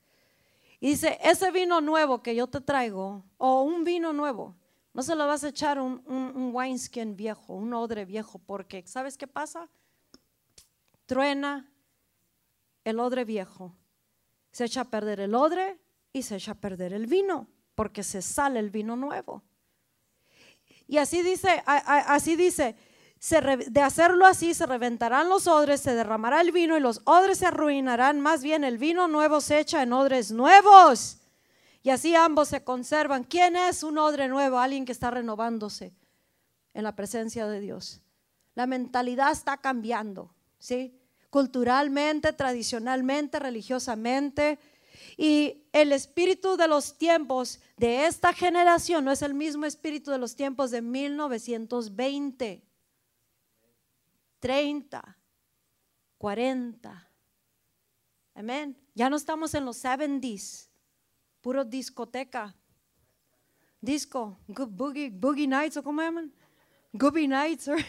Y 0.82 0.90
dice, 0.90 1.18
ese 1.22 1.52
vino 1.52 1.80
nuevo 1.80 2.22
que 2.22 2.36
yo 2.36 2.48
te 2.48 2.60
traigo, 2.60 3.24
o 3.38 3.62
un 3.62 3.84
vino 3.84 4.12
nuevo, 4.12 4.56
no 4.94 5.04
se 5.04 5.16
lo 5.16 5.28
vas 5.28 5.44
a 5.44 5.50
echar 5.50 5.80
un, 5.80 6.04
un, 6.08 6.54
wineskin 6.54 7.16
viejo, 7.16 7.54
un 7.54 7.74
odre 7.74 8.06
viejo, 8.06 8.40
porque 8.40 8.84
¿sabes 8.88 9.18
qué 9.18 9.28
pasa? 9.28 9.70
Truena 11.06 11.72
el 12.84 13.00
odre 13.00 13.24
viejo. 13.24 13.76
Se 14.52 14.66
echa 14.66 14.82
a 14.82 14.86
perder 14.86 15.20
el 15.20 15.36
odre 15.36 15.80
y 16.12 16.24
se 16.24 16.38
echa 16.38 16.54
a 16.54 16.56
perder 16.56 16.94
el 16.94 17.06
vino, 17.06 17.48
porque 17.76 18.04
se 18.04 18.22
sale 18.22 18.60
el 18.60 18.72
vino 18.72 18.96
nuevo. 18.96 19.44
Y 20.88 20.98
así 20.98 21.22
dice, 21.22 21.64
así 21.66 22.36
dice, 22.36 22.76
de 23.68 23.82
hacerlo 23.82 24.26
así 24.26 24.56
se 24.56 24.66
reventarán 24.66 25.30
los 25.30 25.46
odres, 25.46 25.82
se 25.82 25.94
derramará 25.94 26.42
el 26.42 26.52
vino 26.52 26.76
y 26.76 26.80
los 26.80 27.02
odres 27.06 27.38
se 27.38 27.46
arruinarán. 27.46 28.20
Más 28.22 28.42
bien 28.42 28.64
el 28.64 28.80
vino 28.80 29.08
nuevo 29.08 29.40
se 29.40 29.60
echa 29.60 29.84
en 29.84 29.94
odres 29.94 30.32
nuevos 30.32 31.19
y 31.90 31.92
así 31.92 32.14
ambos 32.14 32.50
se 32.50 32.64
conservan. 32.64 33.24
¿Quién 33.24 33.56
es 33.56 33.82
un 33.82 33.98
odre 33.98 34.28
nuevo? 34.28 34.60
Alguien 34.60 34.86
que 34.86 34.92
está 34.92 35.10
renovándose 35.10 35.92
en 36.76 36.84
la 36.84 36.96
presencia 36.96 37.48
de 37.48 37.60
Dios. 37.60 38.04
La 38.54 38.68
mentalidad 38.68 39.32
está 39.32 39.58
cambiando, 39.58 40.32
¿sí? 40.60 40.96
Culturalmente, 41.32 42.32
tradicionalmente, 42.32 43.40
religiosamente. 43.40 44.60
Y 45.18 45.64
el 45.74 45.92
espíritu 45.92 46.58
de 46.58 46.68
los 46.68 46.96
tiempos 46.96 47.60
de 47.76 48.06
esta 48.06 48.34
generación 48.34 49.04
no 49.04 49.12
es 49.12 49.24
el 49.24 49.34
mismo 49.34 49.66
espíritu 49.66 50.12
de 50.12 50.20
los 50.20 50.36
tiempos 50.36 50.70
de 50.70 50.84
1920, 50.84 52.62
30, 54.40 55.18
40. 56.20 57.10
Amén. 58.36 58.78
Ya 58.94 59.10
no 59.10 59.16
estamos 59.16 59.56
en 59.56 59.66
los 59.66 59.84
70s 59.84 60.69
puro 61.42 61.64
discoteca. 61.64 62.56
disco, 63.82 64.38
good 64.48 64.70
boogie, 64.70 65.10
boogie 65.10 65.48
nights 65.48 65.78
o 65.78 65.84
cómo 65.84 66.02
llaman, 66.02 66.32
gooby 66.94 67.28
nights. 67.28 67.70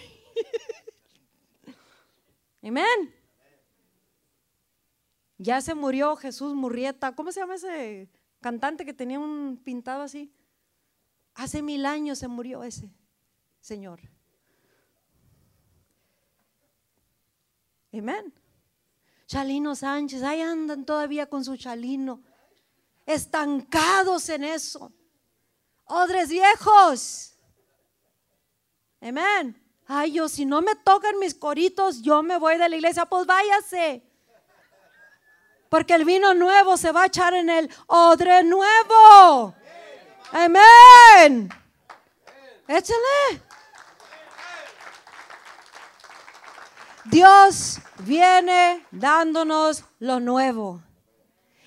Amén. 2.62 3.14
Ya 5.38 5.60
se 5.60 5.74
murió 5.74 6.16
Jesús 6.16 6.54
Murrieta. 6.54 7.14
¿Cómo 7.14 7.32
se 7.32 7.40
llama 7.40 7.54
ese 7.54 8.10
cantante 8.40 8.84
que 8.84 8.92
tenía 8.92 9.18
un 9.18 9.58
pintado 9.64 10.02
así? 10.02 10.30
Hace 11.34 11.62
mil 11.62 11.86
años 11.86 12.18
se 12.18 12.28
murió 12.28 12.62
ese 12.62 12.92
señor. 13.60 14.00
Amén. 17.92 18.34
Chalino 19.26 19.74
Sánchez, 19.74 20.22
ahí 20.22 20.40
andan 20.40 20.84
todavía 20.84 21.26
con 21.26 21.44
su 21.44 21.56
chalino, 21.56 22.20
estancados 23.14 24.28
en 24.28 24.44
eso. 24.44 24.92
Odres 25.84 26.28
viejos. 26.28 27.34
Amén. 29.00 29.56
Ay, 29.86 30.12
yo 30.12 30.28
si 30.28 30.44
no 30.44 30.62
me 30.62 30.76
tocan 30.76 31.18
mis 31.18 31.34
coritos, 31.34 32.00
yo 32.02 32.22
me 32.22 32.38
voy 32.38 32.58
de 32.58 32.68
la 32.68 32.76
iglesia, 32.76 33.06
pues 33.06 33.26
váyase. 33.26 34.04
Porque 35.68 35.94
el 35.94 36.04
vino 36.04 36.34
nuevo 36.34 36.76
se 36.76 36.92
va 36.92 37.02
a 37.02 37.06
echar 37.06 37.34
en 37.34 37.48
el 37.50 37.70
odre 37.86 38.44
nuevo. 38.44 39.54
Amén. 40.32 41.48
Échale. 42.68 43.42
Dios 47.04 47.78
viene 47.98 48.86
dándonos 48.92 49.84
lo 49.98 50.20
nuevo. 50.20 50.80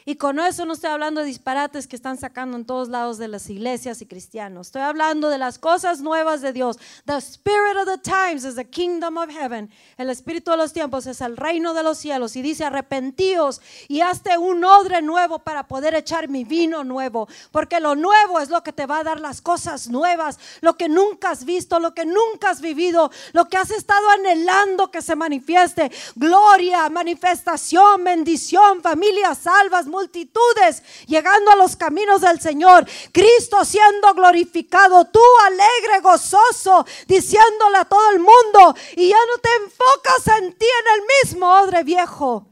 Y 0.05 0.15
con 0.15 0.39
eso 0.39 0.65
no 0.65 0.73
estoy 0.73 0.89
hablando 0.89 1.21
de 1.21 1.27
disparates 1.27 1.87
que 1.87 1.95
están 1.95 2.17
sacando 2.17 2.57
en 2.57 2.65
todos 2.65 2.89
lados 2.89 3.17
de 3.17 3.27
las 3.27 3.49
iglesias 3.49 4.01
y 4.01 4.05
cristianos. 4.05 4.67
Estoy 4.67 4.81
hablando 4.81 5.29
de 5.29 5.37
las 5.37 5.57
cosas 5.57 6.01
nuevas 6.01 6.41
de 6.41 6.51
Dios. 6.51 6.77
The 7.05 7.17
spirit 7.17 7.77
of 7.77 7.85
the 7.85 7.97
times 7.97 8.43
is 8.43 8.55
the 8.55 8.65
kingdom 8.65 9.17
of 9.17 9.29
heaven. 9.29 9.69
El 9.97 10.09
espíritu 10.09 10.51
de 10.51 10.57
los 10.57 10.73
tiempos 10.73 11.07
es 11.07 11.21
el 11.21 11.37
reino 11.37 11.73
de 11.73 11.83
los 11.83 11.97
cielos. 11.97 12.35
Y 12.35 12.41
dice, 12.41 12.65
arrepentíos 12.65 13.61
y 13.87 14.01
hazte 14.01 14.37
un 14.37 14.63
odre 14.65 15.01
nuevo 15.01 15.39
para 15.39 15.67
poder 15.67 15.95
echar 15.95 16.27
mi 16.27 16.43
vino 16.43 16.83
nuevo. 16.83 17.27
Porque 17.51 17.79
lo 17.79 17.95
nuevo 17.95 18.39
es 18.39 18.49
lo 18.49 18.61
que 18.63 18.73
te 18.73 18.85
va 18.85 18.99
a 18.99 19.03
dar 19.03 19.19
las 19.19 19.41
cosas 19.41 19.87
nuevas. 19.87 20.37
Lo 20.61 20.75
que 20.75 20.89
nunca 20.89 21.31
has 21.31 21.45
visto, 21.45 21.79
lo 21.79 21.93
que 21.93 22.05
nunca 22.05 22.49
has 22.49 22.59
vivido, 22.59 23.09
lo 23.31 23.47
que 23.47 23.57
has 23.57 23.71
estado 23.71 24.09
anhelando 24.09 24.91
que 24.91 25.01
se 25.01 25.15
manifieste. 25.15 25.91
Gloria, 26.15 26.89
manifestación, 26.89 28.03
bendición, 28.03 28.81
familias 28.81 29.37
salvas, 29.37 29.87
multitudes 29.93 30.83
llegando 31.05 31.51
a 31.51 31.55
los 31.55 31.75
caminos 31.75 32.21
del 32.21 32.41
Señor. 32.41 32.85
Cristo 33.11 33.63
siendo 33.63 34.13
glorificado, 34.13 35.05
tú 35.05 35.21
alegre, 35.45 36.01
gozoso, 36.01 36.85
diciéndole 37.07 37.77
a 37.77 37.85
todo 37.85 38.09
el 38.11 38.19
mundo 38.19 38.75
y 38.95 39.09
ya 39.09 39.19
no 39.31 39.37
te 39.37 39.49
enfocas 39.63 40.27
en 40.39 40.57
ti 40.57 40.65
en 40.65 40.99
el 40.99 41.07
mismo 41.23 41.47
odre 41.61 41.83
viejo, 41.83 42.47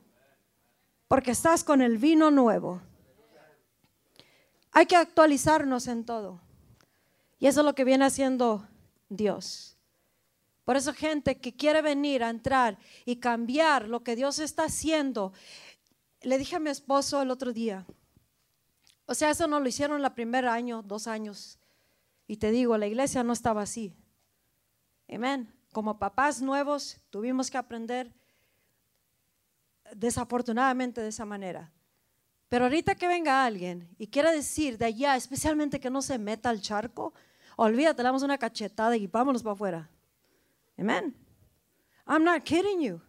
porque 1.07 1.31
estás 1.31 1.63
con 1.63 1.81
el 1.81 1.97
vino 1.97 2.31
nuevo. 2.31 2.81
Hay 4.71 4.85
que 4.85 4.95
actualizarnos 4.95 5.87
en 5.87 6.05
todo. 6.05 6.39
Y 7.39 7.47
eso 7.47 7.61
es 7.61 7.65
lo 7.65 7.75
que 7.75 7.83
viene 7.83 8.05
haciendo 8.05 8.65
Dios. 9.09 9.71
Por 10.63 10.77
eso 10.77 10.93
gente 10.93 11.37
que 11.37 11.53
quiere 11.53 11.81
venir 11.81 12.23
a 12.23 12.29
entrar 12.29 12.77
y 13.03 13.17
cambiar 13.17 13.89
lo 13.89 14.03
que 14.03 14.15
Dios 14.15 14.39
está 14.39 14.65
haciendo, 14.65 15.33
le 16.21 16.37
dije 16.37 16.55
a 16.55 16.59
mi 16.59 16.69
esposo 16.69 17.21
el 17.21 17.31
otro 17.31 17.51
día, 17.53 17.85
o 19.05 19.13
sea, 19.13 19.29
eso 19.29 19.47
no 19.47 19.59
lo 19.59 19.67
hicieron 19.67 20.03
el 20.03 20.11
primer 20.13 20.47
año, 20.47 20.83
dos 20.83 21.07
años. 21.07 21.59
Y 22.27 22.37
te 22.37 22.49
digo, 22.51 22.77
la 22.77 22.87
iglesia 22.87 23.23
no 23.23 23.33
estaba 23.33 23.61
así. 23.61 23.93
Amén. 25.13 25.53
Como 25.73 25.99
papás 25.99 26.41
nuevos 26.41 27.01
tuvimos 27.09 27.51
que 27.51 27.57
aprender 27.57 28.13
desafortunadamente 29.93 31.01
de 31.01 31.09
esa 31.09 31.25
manera. 31.25 31.73
Pero 32.47 32.65
ahorita 32.65 32.95
que 32.95 33.07
venga 33.07 33.43
alguien 33.43 33.93
y 33.97 34.07
quiera 34.07 34.31
decir 34.31 34.77
de 34.77 34.85
allá, 34.85 35.15
especialmente 35.15 35.79
que 35.79 35.89
no 35.89 36.01
se 36.01 36.17
meta 36.17 36.49
al 36.49 36.61
charco, 36.61 37.13
olvídate, 37.57 38.01
le 38.01 38.07
damos 38.07 38.23
una 38.23 38.37
cachetada 38.37 38.95
y 38.95 39.07
vámonos 39.07 39.43
para 39.43 39.53
afuera. 39.53 39.89
Amén. 40.77 41.15
I'm 42.07 42.23
not 42.23 42.43
kidding 42.43 42.79
you. 42.79 43.01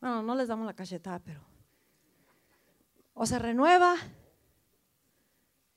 Bueno, 0.00 0.22
no 0.22 0.34
les 0.34 0.48
damos 0.48 0.66
la 0.66 0.74
cachetada, 0.74 1.18
pero 1.18 1.53
o 3.14 3.26
se 3.26 3.38
renueva 3.38 3.96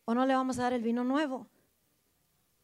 o 0.05 0.13
no 0.13 0.25
le 0.25 0.35
vamos 0.35 0.59
a 0.59 0.63
dar 0.63 0.73
el 0.73 0.81
vino 0.81 1.03
nuevo. 1.03 1.47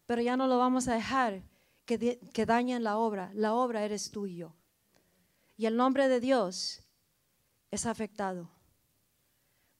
Pero 0.05 0.21
ya 0.21 0.35
no 0.35 0.47
lo 0.47 0.57
vamos 0.57 0.87
a 0.87 0.95
dejar 0.95 1.43
que, 1.85 2.19
que 2.33 2.45
dañen 2.45 2.83
la 2.83 2.97
obra. 2.97 3.31
La 3.33 3.53
obra 3.53 3.83
eres 3.83 4.11
tú 4.11 4.27
y. 4.27 4.45
Y 5.55 5.65
el 5.65 5.77
nombre 5.77 6.07
de 6.09 6.19
Dios 6.19 6.81
es 7.71 7.85
afectado. 7.85 8.49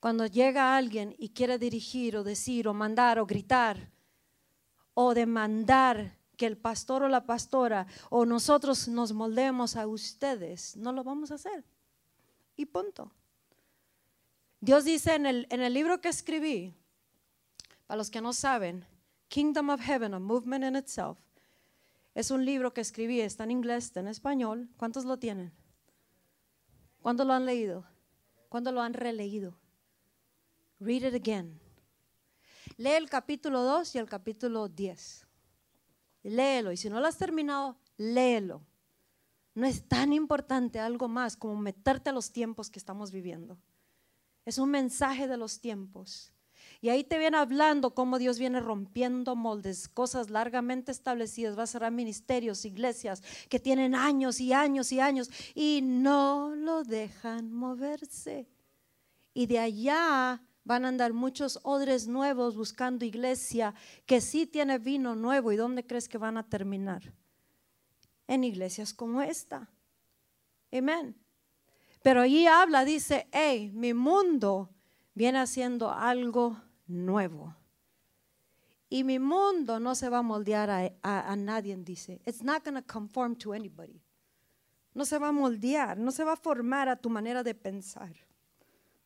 Cuando 0.00 0.26
llega 0.26 0.76
alguien 0.76 1.14
y 1.18 1.30
quiere 1.30 1.58
dirigir 1.58 2.16
o 2.16 2.24
decir 2.24 2.68
o 2.68 2.74
mandar 2.74 3.18
o 3.18 3.26
gritar 3.26 3.90
o 4.92 5.14
demandar 5.14 6.18
que 6.36 6.46
el 6.46 6.58
pastor 6.58 7.04
o 7.04 7.08
la 7.08 7.24
pastora 7.24 7.86
o 8.10 8.26
nosotros 8.26 8.88
nos 8.88 9.12
moldemos 9.12 9.76
a 9.76 9.86
ustedes, 9.86 10.76
no 10.76 10.92
lo 10.92 11.02
vamos 11.02 11.30
a 11.30 11.36
hacer. 11.36 11.64
Y 12.56 12.66
punto. 12.66 13.10
Dios 14.64 14.86
dice 14.86 15.14
en 15.14 15.26
el, 15.26 15.46
en 15.50 15.60
el 15.60 15.74
libro 15.74 16.00
que 16.00 16.08
escribí, 16.08 16.74
para 17.86 17.98
los 17.98 18.10
que 18.10 18.22
no 18.22 18.32
saben, 18.32 18.86
Kingdom 19.28 19.68
of 19.68 19.82
Heaven, 19.82 20.14
a 20.14 20.18
Movement 20.18 20.64
in 20.64 20.74
Itself, 20.74 21.18
es 22.14 22.30
un 22.30 22.46
libro 22.46 22.72
que 22.72 22.80
escribí, 22.80 23.20
está 23.20 23.44
en 23.44 23.50
inglés, 23.50 23.84
está 23.84 24.00
en 24.00 24.08
español. 24.08 24.70
¿Cuántos 24.78 25.04
lo 25.04 25.18
tienen? 25.18 25.52
¿Cuántos 27.02 27.26
lo 27.26 27.34
han 27.34 27.44
leído? 27.44 27.84
¿Cuántos 28.48 28.72
lo 28.72 28.80
han 28.80 28.94
releído? 28.94 29.54
Read 30.80 31.08
it 31.08 31.14
again. 31.14 31.60
Lee 32.78 32.92
el 32.92 33.10
capítulo 33.10 33.60
2 33.60 33.96
y 33.96 33.98
el 33.98 34.08
capítulo 34.08 34.70
10. 34.70 35.26
Léelo 36.22 36.72
y 36.72 36.78
si 36.78 36.88
no 36.88 37.00
lo 37.00 37.06
has 37.06 37.18
terminado, 37.18 37.76
léelo. 37.98 38.62
No 39.54 39.66
es 39.66 39.86
tan 39.86 40.14
importante 40.14 40.80
algo 40.80 41.06
más 41.06 41.36
como 41.36 41.54
meterte 41.54 42.08
a 42.08 42.14
los 42.14 42.32
tiempos 42.32 42.70
que 42.70 42.78
estamos 42.78 43.12
viviendo. 43.12 43.58
Es 44.44 44.58
un 44.58 44.70
mensaje 44.70 45.26
de 45.26 45.36
los 45.36 45.60
tiempos. 45.60 46.34
Y 46.80 46.90
ahí 46.90 47.02
te 47.02 47.18
viene 47.18 47.38
hablando 47.38 47.94
cómo 47.94 48.18
Dios 48.18 48.38
viene 48.38 48.60
rompiendo 48.60 49.34
moldes, 49.36 49.88
cosas 49.88 50.28
largamente 50.28 50.92
establecidas. 50.92 51.58
Va 51.58 51.62
a 51.62 51.66
cerrar 51.66 51.92
ministerios, 51.92 52.66
iglesias 52.66 53.22
que 53.48 53.58
tienen 53.58 53.94
años 53.94 54.38
y 54.38 54.52
años 54.52 54.92
y 54.92 55.00
años 55.00 55.30
y 55.54 55.80
no 55.82 56.54
lo 56.54 56.84
dejan 56.84 57.50
moverse. 57.50 58.46
Y 59.32 59.46
de 59.46 59.60
allá 59.60 60.42
van 60.62 60.84
a 60.84 60.88
andar 60.88 61.14
muchos 61.14 61.58
odres 61.62 62.06
nuevos 62.06 62.54
buscando 62.54 63.06
iglesia 63.06 63.74
que 64.04 64.20
sí 64.20 64.46
tiene 64.46 64.78
vino 64.78 65.14
nuevo. 65.14 65.52
¿Y 65.52 65.56
dónde 65.56 65.86
crees 65.86 66.06
que 66.06 66.18
van 66.18 66.36
a 66.36 66.46
terminar? 66.46 67.14
En 68.26 68.44
iglesias 68.44 68.92
como 68.92 69.22
esta. 69.22 69.70
Amén. 70.70 71.23
Pero 72.04 72.20
allí 72.20 72.46
habla, 72.46 72.84
dice, 72.84 73.28
hey, 73.32 73.70
mi 73.72 73.94
mundo 73.94 74.68
viene 75.14 75.38
haciendo 75.38 75.90
algo 75.90 76.60
nuevo. 76.86 77.56
Y 78.90 79.04
mi 79.04 79.18
mundo 79.18 79.80
no 79.80 79.94
se 79.94 80.10
va 80.10 80.18
a 80.18 80.22
moldear 80.22 80.68
a, 80.68 80.92
a- 81.00 81.32
a 81.32 81.34
nadie, 81.34 81.74
dice. 81.78 82.20
It's 82.26 82.42
not 82.42 82.62
going 82.62 82.74
to 82.74 82.82
conform 82.86 83.34
to 83.36 83.54
anybody. 83.54 84.02
No 84.92 85.06
se 85.06 85.18
va 85.18 85.28
a 85.28 85.32
moldear, 85.32 85.96
no 85.96 86.10
se 86.10 86.24
va 86.24 86.34
a 86.34 86.36
formar 86.36 86.90
a 86.90 86.96
tu 86.96 87.08
manera 87.08 87.42
de 87.42 87.54
pensar. 87.54 88.14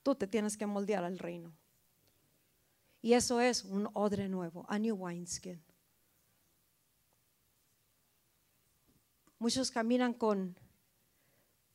Tú 0.03 0.16
te 0.16 0.26
tienes 0.26 0.57
que 0.57 0.66
moldear 0.66 1.05
al 1.05 1.20
reino. 1.20 1.53
Y 3.01 3.12
eso 3.12 3.40
es 3.40 3.64
un 3.64 3.88
odre 3.94 4.28
nuevo, 4.28 4.66
a 4.68 4.76
new 4.76 4.96
wineskin. 4.96 5.62
Muchos 9.38 9.70
caminan 9.70 10.14
con 10.14 10.59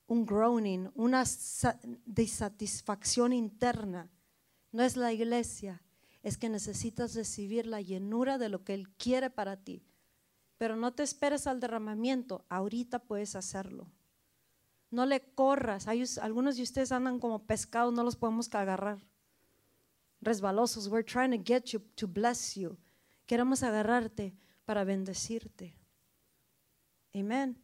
un 0.08 0.26
groaning, 0.26 0.92
una 0.96 1.26
sa- 1.26 1.80
disatisfacción 2.06 3.34
interna. 3.34 4.10
No 4.72 4.84
es 4.84 4.98
la 4.98 5.12
iglesia, 5.14 5.82
es 6.24 6.38
que 6.38 6.50
necesitas 6.50 7.16
recibir 7.16 7.66
la 7.68 7.82
llenura 7.82 8.38
de 8.38 8.50
lo 8.50 8.64
que 8.64 8.74
Él 8.74 8.90
quiere 8.98 9.30
para 9.30 9.58
ti. 9.58 9.84
Pero 10.58 10.76
no 10.76 10.94
te 10.94 11.04
esperes 11.04 11.48
al 11.48 11.60
derramamiento, 11.60 12.46
ahorita 12.50 13.00
puedes 13.00 13.36
hacerlo. 13.36 13.92
No 14.92 15.06
le 15.06 15.22
corras. 15.34 15.88
Hay 15.88 16.04
algunos 16.22 16.56
de 16.56 16.64
ustedes 16.64 16.92
andan 16.92 17.20
como 17.20 17.46
pescados, 17.46 17.94
no 17.94 18.04
los 18.04 18.16
podemos 18.16 18.54
agarrar. 18.54 19.04
Resbalosos. 20.22 20.88
We're 20.88 21.04
trying 21.04 21.32
to 21.32 21.44
get 21.44 21.66
you 21.72 21.80
to 21.96 22.08
bless 22.08 22.56
you. 22.56 22.78
Queremos 23.26 23.64
agarrarte 23.64 24.36
para 24.66 24.84
bendecirte. 24.84 25.76
Amén. 27.14 27.63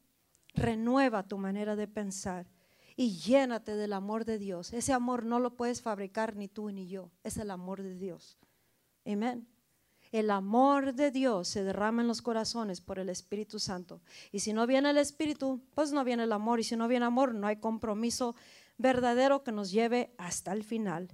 Renueva 0.54 1.28
tu 1.28 1.38
manera 1.38 1.76
de 1.76 1.88
pensar 1.88 2.48
y 2.96 3.18
llénate 3.18 3.76
del 3.76 3.94
amor 3.94 4.26
de 4.26 4.38
Dios. 4.38 4.74
Ese 4.74 4.92
amor 4.92 5.26
no 5.26 5.40
lo 5.40 5.56
puedes 5.56 5.82
fabricar 5.82 6.36
ni 6.36 6.48
tú 6.48 6.70
ni 6.70 6.88
yo. 6.88 7.12
Es 7.24 7.38
el 7.38 7.50
amor 7.52 7.82
de 7.82 7.96
Dios. 7.96 8.38
Amén. 9.06 9.48
El 10.12 10.32
amor 10.32 10.94
de 10.94 11.12
Dios 11.12 11.48
se 11.48 11.64
derrama 11.64 12.02
en 12.02 12.08
los 12.08 12.22
corazones 12.22 12.82
por 12.82 13.00
el 13.00 13.10
Espíritu 13.10 13.60
Santo. 13.60 14.02
Y 14.32 14.40
si 14.40 14.54
no 14.54 14.66
viene 14.66 14.90
el 14.90 14.98
Espíritu, 14.98 15.62
pues 15.76 15.92
no 15.92 16.04
viene 16.04 16.24
el 16.24 16.32
amor. 16.32 16.60
Y 16.60 16.64
si 16.64 16.76
no 16.76 16.88
viene 16.88 17.06
amor, 17.06 17.34
no 17.36 17.48
hay 17.48 17.58
compromiso 17.58 18.36
verdadero 18.78 19.44
que 19.44 19.52
nos 19.52 19.72
lleve 19.72 20.14
hasta 20.18 20.52
el 20.52 20.64
final. 20.64 21.10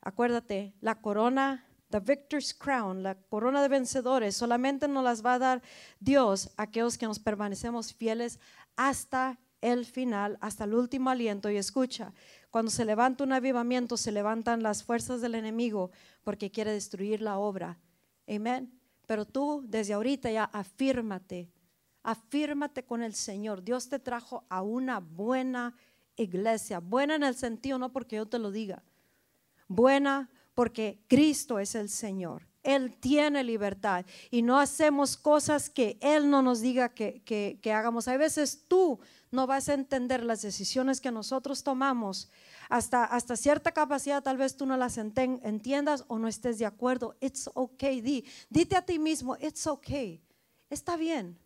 Acuérdate, 0.00 0.74
la 0.80 1.00
corona, 1.00 1.66
the 1.90 2.00
victor's 2.00 2.54
crown, 2.54 3.02
la 3.02 3.14
corona 3.14 3.60
de 3.60 3.68
vencedores, 3.68 4.36
solamente 4.36 4.88
nos 4.88 5.04
las 5.04 5.24
va 5.24 5.34
a 5.34 5.38
dar 5.38 5.62
Dios 6.00 6.50
a 6.56 6.64
aquellos 6.64 6.98
que 6.98 7.06
nos 7.06 7.18
permanecemos 7.18 7.92
fieles 7.92 8.40
hasta 8.76 9.38
el 9.60 9.86
final, 9.86 10.38
hasta 10.40 10.64
el 10.64 10.74
último 10.74 11.10
aliento. 11.10 11.50
Y 11.50 11.56
escucha, 11.56 12.12
cuando 12.50 12.70
se 12.70 12.84
levanta 12.84 13.24
un 13.24 13.32
avivamiento, 13.32 13.96
se 13.96 14.12
levantan 14.12 14.62
las 14.62 14.82
fuerzas 14.82 15.20
del 15.20 15.34
enemigo 15.34 15.90
porque 16.24 16.50
quiere 16.50 16.72
destruir 16.72 17.22
la 17.22 17.38
obra 17.38 17.78
Amén. 18.28 18.72
Pero 19.06 19.24
tú 19.24 19.62
desde 19.66 19.94
ahorita 19.94 20.30
ya 20.30 20.44
afírmate, 20.44 21.50
afírmate 22.02 22.84
con 22.84 23.02
el 23.02 23.14
Señor. 23.14 23.62
Dios 23.62 23.88
te 23.88 23.98
trajo 23.98 24.44
a 24.48 24.62
una 24.62 25.00
buena 25.00 25.76
iglesia, 26.16 26.78
buena 26.78 27.16
en 27.16 27.24
el 27.24 27.34
sentido 27.34 27.78
no 27.78 27.92
porque 27.92 28.16
yo 28.16 28.26
te 28.26 28.38
lo 28.38 28.50
diga, 28.50 28.82
buena 29.66 30.30
porque 30.54 31.00
Cristo 31.08 31.58
es 31.58 31.74
el 31.74 31.88
Señor. 31.88 32.46
Él 32.62 32.96
tiene 32.96 33.42
libertad 33.42 34.04
y 34.30 34.42
no 34.42 34.58
hacemos 34.58 35.16
cosas 35.16 35.68
que 35.68 35.98
Él 36.00 36.30
no 36.30 36.42
nos 36.42 36.60
diga 36.60 36.90
que, 36.90 37.22
que, 37.24 37.72
hagamos. 37.72 38.08
Hay 38.08 38.18
veces 38.18 38.64
tú 38.68 39.00
no 39.30 39.46
vas 39.46 39.68
a 39.68 39.74
entender 39.74 40.22
las 40.22 40.42
decisiones 40.42 41.00
que 41.00 41.10
nosotros 41.10 41.62
tomamos 41.62 42.30
hasta, 42.68 43.04
hasta 43.04 43.36
cierta 43.36 43.72
capacidad, 43.72 44.22
tal 44.22 44.36
vez 44.36 44.56
tú 44.56 44.66
no 44.66 44.76
las 44.76 44.98
entiendas 44.98 46.04
o 46.08 46.18
no 46.18 46.28
estés 46.28 46.58
de 46.58 46.66
acuerdo. 46.66 47.16
It's 47.20 47.50
okay. 47.54 48.00
Di, 48.00 48.24
dite 48.50 48.76
a 48.76 48.82
ti 48.82 48.98
mismo, 48.98 49.36
it's 49.40 49.66
okay. 49.66 50.22
Está 50.70 50.96
bien. 50.96 51.38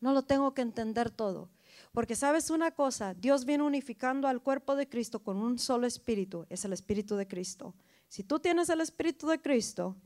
No 0.00 0.12
lo 0.12 0.22
tengo 0.22 0.52
que 0.52 0.62
entender 0.62 1.10
todo. 1.10 1.48
Porque 1.92 2.14
sabes 2.14 2.50
una 2.50 2.72
cosa, 2.72 3.14
Dios 3.14 3.44
viene 3.44 3.64
unificando 3.64 4.28
al 4.28 4.42
cuerpo 4.42 4.76
de 4.76 4.88
Cristo 4.88 5.20
con 5.20 5.38
un 5.38 5.58
solo 5.58 5.86
espíritu, 5.86 6.44
es 6.50 6.64
el 6.64 6.74
espíritu 6.74 7.16
de 7.16 7.26
Cristo. 7.26 7.74
Si 8.08 8.22
tú 8.22 8.38
tienes 8.38 8.68
el 8.68 8.82
espíritu 8.82 9.28
de 9.28 9.40
Cristo 9.40 9.96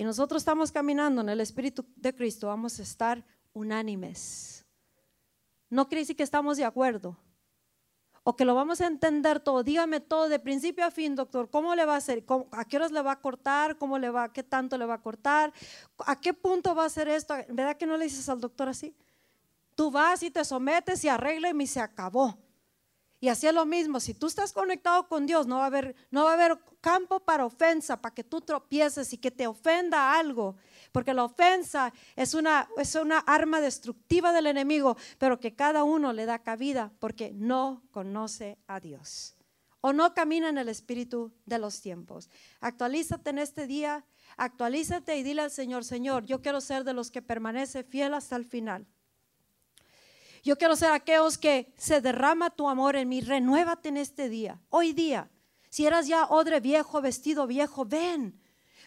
y 0.00 0.04
nosotros 0.04 0.40
estamos 0.40 0.72
caminando 0.72 1.20
en 1.20 1.28
el 1.28 1.42
espíritu 1.42 1.84
de 1.94 2.14
Cristo, 2.14 2.46
vamos 2.46 2.80
a 2.80 2.82
estar 2.82 3.22
unánimes. 3.52 4.64
No 5.68 5.88
quiere 5.88 6.00
decir 6.00 6.16
que 6.16 6.22
estamos 6.22 6.56
de 6.56 6.64
acuerdo, 6.64 7.18
o 8.22 8.34
que 8.34 8.46
lo 8.46 8.54
vamos 8.54 8.80
a 8.80 8.86
entender 8.86 9.40
todo. 9.40 9.62
Dígame 9.62 10.00
todo 10.00 10.30
de 10.30 10.38
principio 10.38 10.86
a 10.86 10.90
fin, 10.90 11.14
doctor. 11.16 11.50
¿Cómo 11.50 11.74
le 11.74 11.84
va 11.84 11.96
a 11.96 11.96
hacer? 11.98 12.24
¿A 12.52 12.64
qué 12.64 12.78
horas 12.78 12.92
le 12.92 13.02
va 13.02 13.12
a 13.12 13.20
cortar? 13.20 13.76
¿Cómo 13.76 13.98
le 13.98 14.08
va? 14.08 14.32
¿Qué 14.32 14.42
tanto 14.42 14.78
le 14.78 14.86
va 14.86 14.94
a 14.94 15.02
cortar? 15.02 15.52
¿A 15.98 16.18
qué 16.18 16.32
punto 16.32 16.74
va 16.74 16.84
a 16.84 16.86
hacer 16.86 17.06
esto? 17.06 17.34
¿Verdad 17.50 17.76
que 17.76 17.84
no 17.84 17.98
le 17.98 18.04
dices 18.04 18.26
al 18.30 18.40
doctor 18.40 18.70
así? 18.70 18.96
Tú 19.74 19.90
vas 19.90 20.22
y 20.22 20.30
te 20.30 20.46
sometes 20.46 21.04
y 21.04 21.10
arregla 21.10 21.50
y 21.50 21.66
se 21.66 21.78
acabó. 21.78 22.38
Y 23.20 23.28
es 23.28 23.42
lo 23.52 23.66
mismo, 23.66 24.00
si 24.00 24.14
tú 24.14 24.28
estás 24.28 24.52
conectado 24.52 25.06
con 25.06 25.26
Dios, 25.26 25.46
no 25.46 25.58
va 25.58 25.64
a 25.64 25.66
haber, 25.66 25.94
no 26.10 26.24
va 26.24 26.30
a 26.30 26.34
haber 26.34 26.58
campo 26.80 27.20
para 27.20 27.44
ofensa, 27.44 28.00
para 28.00 28.14
que 28.14 28.24
tú 28.24 28.40
tropieces 28.40 29.12
y 29.12 29.18
que 29.18 29.30
te 29.30 29.46
ofenda 29.46 30.18
algo 30.18 30.56
porque 30.92 31.14
la 31.14 31.24
ofensa 31.24 31.92
es 32.16 32.34
una, 32.34 32.68
es 32.76 32.94
una 32.94 33.18
arma 33.18 33.60
destructiva 33.60 34.32
del 34.32 34.46
enemigo, 34.46 34.96
pero 35.18 35.40
que 35.40 35.54
cada 35.54 35.84
uno 35.84 36.12
le 36.12 36.26
da 36.26 36.40
cabida 36.40 36.92
porque 36.98 37.32
no 37.32 37.82
conoce 37.90 38.58
a 38.66 38.80
Dios 38.80 39.36
o 39.82 39.92
no 39.92 40.12
camina 40.12 40.50
en 40.50 40.58
el 40.58 40.68
espíritu 40.68 41.32
de 41.46 41.58
los 41.58 41.80
tiempos. 41.80 42.28
Actualízate 42.60 43.30
en 43.30 43.38
este 43.38 43.66
día, 43.66 44.04
actualízate 44.36 45.16
y 45.16 45.22
dile 45.22 45.42
al 45.42 45.50
Señor, 45.50 45.84
Señor, 45.84 46.26
yo 46.26 46.42
quiero 46.42 46.60
ser 46.60 46.84
de 46.84 46.92
los 46.92 47.10
que 47.10 47.22
permanece 47.22 47.82
fiel 47.82 48.12
hasta 48.12 48.36
el 48.36 48.44
final. 48.44 48.86
Yo 50.42 50.56
quiero 50.56 50.76
ser 50.76 50.92
aquellos 50.92 51.38
que 51.38 51.72
se 51.76 52.00
derrama 52.00 52.50
tu 52.50 52.68
amor 52.68 52.96
en 52.96 53.08
mí. 53.08 53.20
Renuévate 53.20 53.90
en 53.90 53.96
este 53.98 54.28
día, 54.28 54.60
hoy 54.70 54.92
día. 54.92 55.30
Si 55.68 55.86
eras 55.86 56.06
ya 56.08 56.24
odre 56.24 56.60
viejo, 56.60 57.00
vestido 57.00 57.46
viejo, 57.46 57.84
ven. 57.84 58.39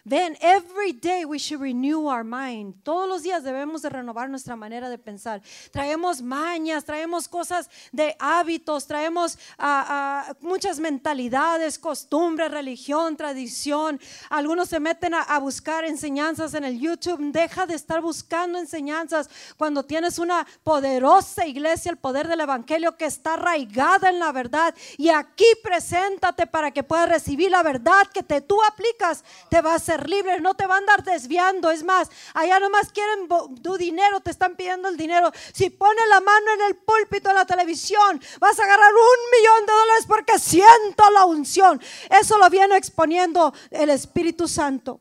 Ven, 0.06 0.36
every 0.42 0.92
day 0.92 1.24
we 1.24 1.38
should 1.38 1.62
renew 1.62 2.08
our 2.08 2.24
mind. 2.24 2.74
Todos 2.82 3.08
los 3.08 3.22
días 3.22 3.42
debemos 3.42 3.80
de 3.80 3.88
renovar 3.88 4.28
nuestra 4.28 4.54
manera 4.54 4.90
de 4.90 4.98
pensar. 4.98 5.40
Traemos 5.70 6.20
mañas, 6.20 6.84
traemos 6.84 7.26
cosas 7.26 7.70
de 7.90 8.14
hábitos, 8.18 8.86
traemos 8.86 9.38
ah, 9.58 10.34
muchas 10.42 10.78
mentalidades, 10.78 11.78
costumbres, 11.78 12.50
religión, 12.50 13.16
tradición. 13.16 13.98
Algunos 14.28 14.68
se 14.68 14.78
meten 14.78 15.14
a, 15.14 15.38
buscar 15.38 15.86
enseñanzas 15.86 16.52
en 16.52 16.64
el 16.64 16.78
YouTube. 16.78 17.32
Deja 17.32 17.64
de 17.64 17.74
estar 17.74 18.02
buscando 18.02 18.58
enseñanzas 18.58 19.30
cuando 19.56 19.86
tienes 19.86 20.18
una 20.18 20.46
poderosa 20.64 21.46
iglesia, 21.46 21.90
el 21.90 21.96
poder 21.96 22.28
del 22.28 22.40
Evangelio 22.40 22.98
que 22.98 23.06
está 23.06 23.34
arraigada 23.34 24.10
en 24.10 24.18
la 24.18 24.32
verdad. 24.32 24.74
Y 24.98 25.08
aquí 25.08 25.46
preséntate 25.62 26.46
para 26.46 26.72
que 26.72 26.82
puedas 26.82 27.08
recibir 27.08 27.50
la 27.50 27.62
verdad 27.62 28.02
que 28.12 28.22
te, 28.22 28.42
tú 28.42 28.62
aplicas. 28.62 29.24
Te 29.48 29.62
va 29.62 29.74
a 29.74 29.78
libres, 30.08 30.40
no 30.40 30.54
te 30.54 30.66
van 30.66 30.76
a 30.76 30.78
andar 30.78 31.04
desviando. 31.04 31.70
Es 31.70 31.84
más, 31.84 32.10
allá 32.34 32.58
nomás 32.60 32.90
quieren 32.92 33.28
tu 33.62 33.76
dinero, 33.76 34.20
te 34.20 34.30
están 34.30 34.56
pidiendo 34.56 34.88
el 34.88 34.96
dinero. 34.96 35.30
Si 35.52 35.70
pones 35.70 36.08
la 36.08 36.20
mano 36.20 36.46
en 36.54 36.60
el 36.62 36.76
púlpito 36.76 37.28
de 37.28 37.34
la 37.34 37.44
televisión, 37.44 38.20
vas 38.40 38.58
a 38.58 38.64
agarrar 38.64 38.92
un 38.92 39.30
millón 39.38 39.66
de 39.66 39.72
dólares 39.72 40.04
porque 40.06 40.38
siento 40.38 41.10
la 41.10 41.24
unción. 41.26 41.80
Eso 42.10 42.38
lo 42.38 42.48
viene 42.50 42.76
exponiendo 42.76 43.54
el 43.70 43.90
Espíritu 43.90 44.48
Santo. 44.48 45.00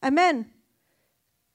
Amén. 0.00 0.52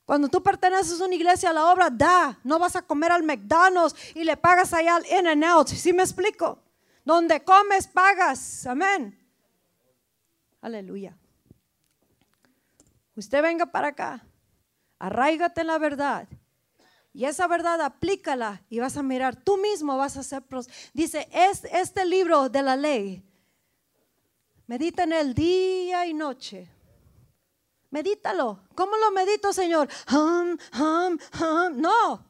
Cuando 0.05 0.29
tú 0.29 0.41
perteneces 0.41 1.01
a 1.01 1.05
una 1.05 1.15
iglesia 1.15 1.49
a 1.49 1.53
la 1.53 1.69
obra, 1.69 1.89
da. 1.89 2.39
No 2.45 2.57
vas 2.59 2.77
a 2.77 2.81
comer 2.81 3.11
al 3.11 3.23
McDonald's 3.23 3.93
y 4.15 4.23
le 4.23 4.37
pagas 4.37 4.73
allá 4.73 4.95
al 4.95 5.05
In 5.05 5.27
and 5.27 5.43
Out. 5.43 5.67
¿Sí 5.67 5.91
me 5.91 6.03
explico? 6.03 6.63
Donde 7.03 7.43
comes, 7.43 7.87
pagas. 7.87 8.65
Amén. 8.65 9.19
Aleluya. 10.61 11.17
Usted 13.17 13.41
venga 13.41 13.65
para 13.65 13.87
acá, 13.89 14.23
arraigate 14.99 15.61
en 15.61 15.67
la 15.67 15.79
verdad. 15.79 16.27
Y 17.13 17.25
esa 17.25 17.47
verdad 17.47 17.81
aplícala 17.81 18.61
y 18.69 18.77
vas 18.77 18.95
a 18.95 19.01
mirar, 19.01 19.35
tú 19.35 19.57
mismo 19.57 19.97
vas 19.97 20.17
a 20.17 20.23
ser. 20.23 20.43
Dice, 20.93 21.27
es 21.31 21.63
este 21.65 22.05
libro 22.05 22.47
de 22.47 22.61
la 22.61 22.75
ley, 22.75 23.23
medita 24.67 25.01
en 25.01 25.13
él 25.13 25.33
día 25.33 26.05
y 26.05 26.13
noche. 26.13 26.69
Medítalo. 27.89 28.59
¿Cómo 28.75 28.95
lo 28.97 29.09
medito, 29.11 29.51
Señor? 29.51 29.87
Hum, 30.11 30.57
hum, 30.77 31.17
hum. 31.39 31.81
No. 31.81 32.23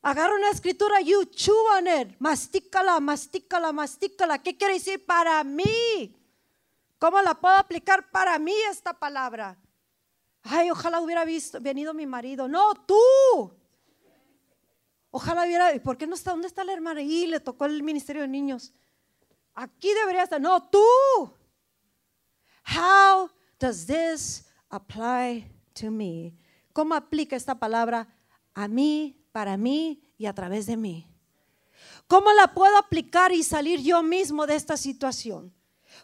Agarra 0.00 0.34
una 0.34 0.50
escritura, 0.50 1.00
you 1.02 1.24
chew 1.26 1.52
on 1.76 1.86
it. 1.88 2.16
Mastícala, 2.18 3.00
mastícala, 3.00 3.72
mastícala. 3.72 4.38
¿Qué 4.42 4.56
quiere 4.56 4.74
decir 4.74 5.04
para 5.04 5.44
mí? 5.44 6.17
¿Cómo 6.98 7.20
la 7.22 7.34
puedo 7.34 7.56
aplicar 7.56 8.10
para 8.10 8.38
mí 8.38 8.54
esta 8.70 8.92
palabra? 8.92 9.56
Ay, 10.42 10.70
ojalá 10.70 11.00
hubiera 11.00 11.24
venido 11.60 11.94
mi 11.94 12.06
marido. 12.06 12.48
No, 12.48 12.74
tú. 12.74 13.54
Ojalá 15.10 15.44
hubiera, 15.44 15.72
¿por 15.82 15.96
qué 15.96 16.06
no 16.06 16.14
está? 16.14 16.32
¿Dónde 16.32 16.48
está 16.48 16.64
la 16.64 16.72
hermana? 16.72 17.02
Y 17.02 17.26
le 17.26 17.40
tocó 17.40 17.66
el 17.66 17.82
ministerio 17.82 18.22
de 18.22 18.28
niños. 18.28 18.72
Aquí 19.54 19.92
debería 19.94 20.24
estar. 20.24 20.40
No, 20.40 20.68
tú. 20.68 20.82
How 22.64 23.30
does 23.58 23.86
this 23.86 24.46
apply 24.68 25.50
to 25.74 25.90
me? 25.90 26.34
¿Cómo 26.72 26.94
aplica 26.94 27.36
esta 27.36 27.58
palabra 27.58 28.08
a 28.54 28.68
mí, 28.68 29.24
para 29.32 29.56
mí 29.56 30.02
y 30.16 30.26
a 30.26 30.34
través 30.34 30.66
de 30.66 30.76
mí? 30.76 31.08
¿Cómo 32.06 32.32
la 32.32 32.54
puedo 32.54 32.76
aplicar 32.76 33.32
y 33.32 33.42
salir 33.42 33.80
yo 33.80 34.02
mismo 34.02 34.46
de 34.46 34.56
esta 34.56 34.76
situación? 34.76 35.54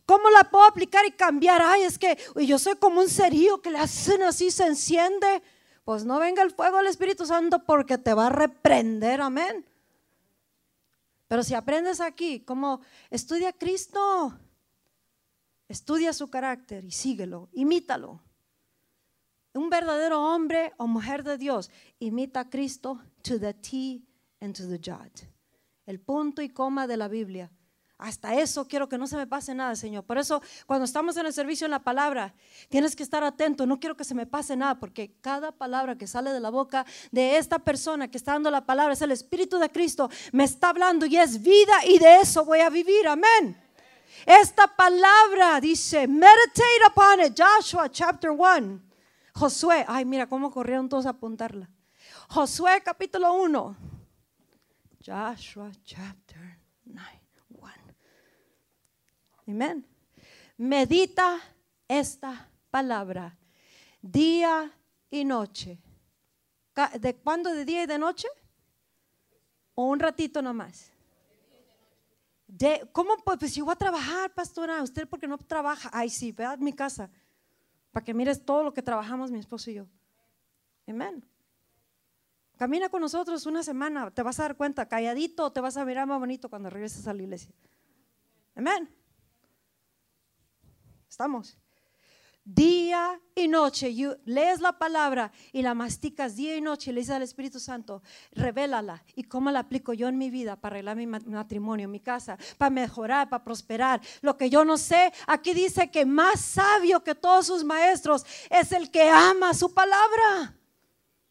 ¿Cómo 0.06 0.30
la 0.30 0.44
puedo 0.50 0.64
aplicar 0.64 1.04
y 1.06 1.12
cambiar? 1.12 1.62
Ay, 1.62 1.82
es 1.82 1.98
que 1.98 2.18
yo 2.46 2.58
soy 2.58 2.76
como 2.76 3.00
un 3.00 3.08
cerillo 3.08 3.60
que 3.62 3.70
le 3.70 3.78
hacen 3.78 4.22
así, 4.22 4.50
se 4.50 4.66
enciende. 4.66 5.42
Pues 5.84 6.04
no 6.04 6.18
venga 6.18 6.42
el 6.42 6.50
fuego 6.50 6.78
del 6.78 6.86
Espíritu 6.86 7.26
Santo 7.26 7.64
porque 7.64 7.98
te 7.98 8.14
va 8.14 8.26
a 8.26 8.30
reprender, 8.30 9.20
amén. 9.20 9.66
Pero 11.28 11.42
si 11.42 11.54
aprendes 11.54 12.00
aquí, 12.00 12.40
como 12.40 12.80
estudia 13.10 13.50
a 13.50 13.52
Cristo, 13.52 14.38
estudia 15.68 16.12
su 16.12 16.30
carácter 16.30 16.84
y 16.84 16.90
síguelo, 16.90 17.48
imítalo. 17.52 18.22
Un 19.54 19.70
verdadero 19.70 20.22
hombre 20.22 20.72
o 20.78 20.86
mujer 20.86 21.22
de 21.22 21.38
Dios 21.38 21.70
imita 21.98 22.40
a 22.40 22.50
Cristo 22.50 23.00
to 23.22 23.38
the 23.38 23.54
T 23.54 24.02
and 24.40 24.56
to 24.56 24.68
the 24.68 24.78
jot. 24.78 25.22
El 25.86 26.00
punto 26.00 26.42
y 26.42 26.48
coma 26.48 26.86
de 26.86 26.96
la 26.96 27.08
Biblia 27.08 27.50
hasta 27.96 28.34
eso 28.34 28.66
quiero 28.66 28.88
que 28.88 28.98
no 28.98 29.06
se 29.06 29.16
me 29.16 29.26
pase 29.26 29.54
nada, 29.54 29.76
Señor. 29.76 30.04
Por 30.04 30.18
eso, 30.18 30.42
cuando 30.66 30.84
estamos 30.84 31.16
en 31.16 31.26
el 31.26 31.32
servicio 31.32 31.64
en 31.64 31.70
la 31.70 31.78
palabra, 31.78 32.34
tienes 32.68 32.96
que 32.96 33.02
estar 33.04 33.22
atento. 33.22 33.66
No 33.66 33.78
quiero 33.78 33.96
que 33.96 34.04
se 34.04 34.14
me 34.14 34.26
pase 34.26 34.56
nada, 34.56 34.74
porque 34.80 35.14
cada 35.20 35.52
palabra 35.52 35.96
que 35.96 36.06
sale 36.06 36.32
de 36.32 36.40
la 36.40 36.50
boca 36.50 36.84
de 37.12 37.36
esta 37.36 37.58
persona 37.60 38.08
que 38.08 38.18
está 38.18 38.32
dando 38.32 38.50
la 38.50 38.66
palabra 38.66 38.94
es 38.94 39.02
el 39.02 39.12
Espíritu 39.12 39.58
de 39.58 39.70
Cristo. 39.70 40.10
Me 40.32 40.44
está 40.44 40.70
hablando 40.70 41.06
y 41.06 41.16
es 41.16 41.40
vida 41.40 41.84
y 41.86 41.98
de 41.98 42.16
eso 42.16 42.44
voy 42.44 42.60
a 42.60 42.68
vivir. 42.68 43.06
Amén. 43.06 43.60
Esta 44.26 44.66
palabra 44.66 45.60
dice, 45.60 46.08
meditate 46.08 46.86
upon 46.88 47.20
it, 47.26 47.38
Joshua 47.38 47.88
chapter 47.90 48.30
1. 48.30 48.80
Josué, 49.34 49.84
ay, 49.86 50.04
mira 50.04 50.28
cómo 50.28 50.50
corrieron 50.50 50.88
todos 50.88 51.06
a 51.06 51.10
apuntarla. 51.10 51.68
Josué 52.28 52.82
capítulo 52.84 53.34
1. 53.34 53.76
Joshua 55.04 55.70
chapter 55.84 56.58
9. 56.84 57.24
1. 57.50 57.72
Amén. 59.46 59.86
Medita 60.56 61.40
esta 61.88 62.48
palabra 62.70 63.36
día 64.00 64.72
y 65.10 65.24
noche. 65.24 65.78
¿De 66.98 67.14
cuándo? 67.16 67.50
¿De 67.50 67.64
día 67.64 67.84
y 67.84 67.86
de 67.86 67.98
noche? 67.98 68.28
¿O 69.74 69.86
un 69.86 70.00
ratito 70.00 70.42
nomás? 70.42 70.90
De, 72.46 72.88
¿Cómo? 72.92 73.16
Pues, 73.24 73.38
pues 73.38 73.54
yo 73.54 73.64
voy 73.64 73.72
a 73.72 73.76
trabajar, 73.76 74.32
pastora. 74.34 74.82
¿Usted 74.82 75.08
porque 75.08 75.26
no 75.26 75.38
trabaja? 75.38 75.90
Ay, 75.92 76.10
sí, 76.10 76.32
ve 76.32 76.44
a 76.44 76.56
mi 76.56 76.72
casa. 76.72 77.10
Para 77.90 78.04
que 78.04 78.14
mires 78.14 78.44
todo 78.44 78.62
lo 78.62 78.72
que 78.72 78.82
trabajamos 78.82 79.30
mi 79.30 79.38
esposo 79.38 79.70
y 79.70 79.74
yo. 79.74 79.86
Amén. 80.86 81.24
Camina 82.56 82.88
con 82.88 83.00
nosotros 83.00 83.46
una 83.46 83.64
semana, 83.64 84.12
te 84.12 84.22
vas 84.22 84.38
a 84.38 84.44
dar 84.44 84.56
cuenta, 84.56 84.86
calladito, 84.86 85.50
te 85.50 85.60
vas 85.60 85.76
a 85.76 85.84
mirar 85.84 86.06
más 86.06 86.20
bonito 86.20 86.48
cuando 86.48 86.70
regreses 86.70 87.06
a 87.08 87.12
la 87.12 87.22
iglesia. 87.22 87.52
Amén. 88.54 88.88
Estamos. 91.14 91.56
Día 92.44 93.20
y 93.36 93.46
noche, 93.46 93.94
lees 94.24 94.60
la 94.60 94.76
palabra 94.76 95.30
y 95.52 95.62
la 95.62 95.72
masticas 95.72 96.34
día 96.34 96.56
y 96.56 96.60
noche 96.60 96.92
le 96.92 97.02
dices 97.02 97.14
al 97.14 97.22
Espíritu 97.22 97.60
Santo, 97.60 98.02
revélala 98.32 99.04
y 99.14 99.22
cómo 99.22 99.52
la 99.52 99.60
aplico 99.60 99.92
yo 99.92 100.08
en 100.08 100.18
mi 100.18 100.28
vida 100.28 100.56
para 100.56 100.74
arreglar 100.74 100.96
mi 100.96 101.06
matrimonio, 101.06 101.88
mi 101.88 102.00
casa, 102.00 102.36
para 102.58 102.70
mejorar, 102.70 103.28
para 103.28 103.44
prosperar. 103.44 104.00
Lo 104.22 104.36
que 104.36 104.50
yo 104.50 104.64
no 104.64 104.76
sé, 104.76 105.12
aquí 105.28 105.54
dice 105.54 105.88
que 105.88 106.04
más 106.04 106.40
sabio 106.40 107.04
que 107.04 107.14
todos 107.14 107.46
sus 107.46 107.62
maestros 107.62 108.26
es 108.50 108.72
el 108.72 108.90
que 108.90 109.08
ama 109.08 109.54
su 109.54 109.72
palabra 109.72 110.58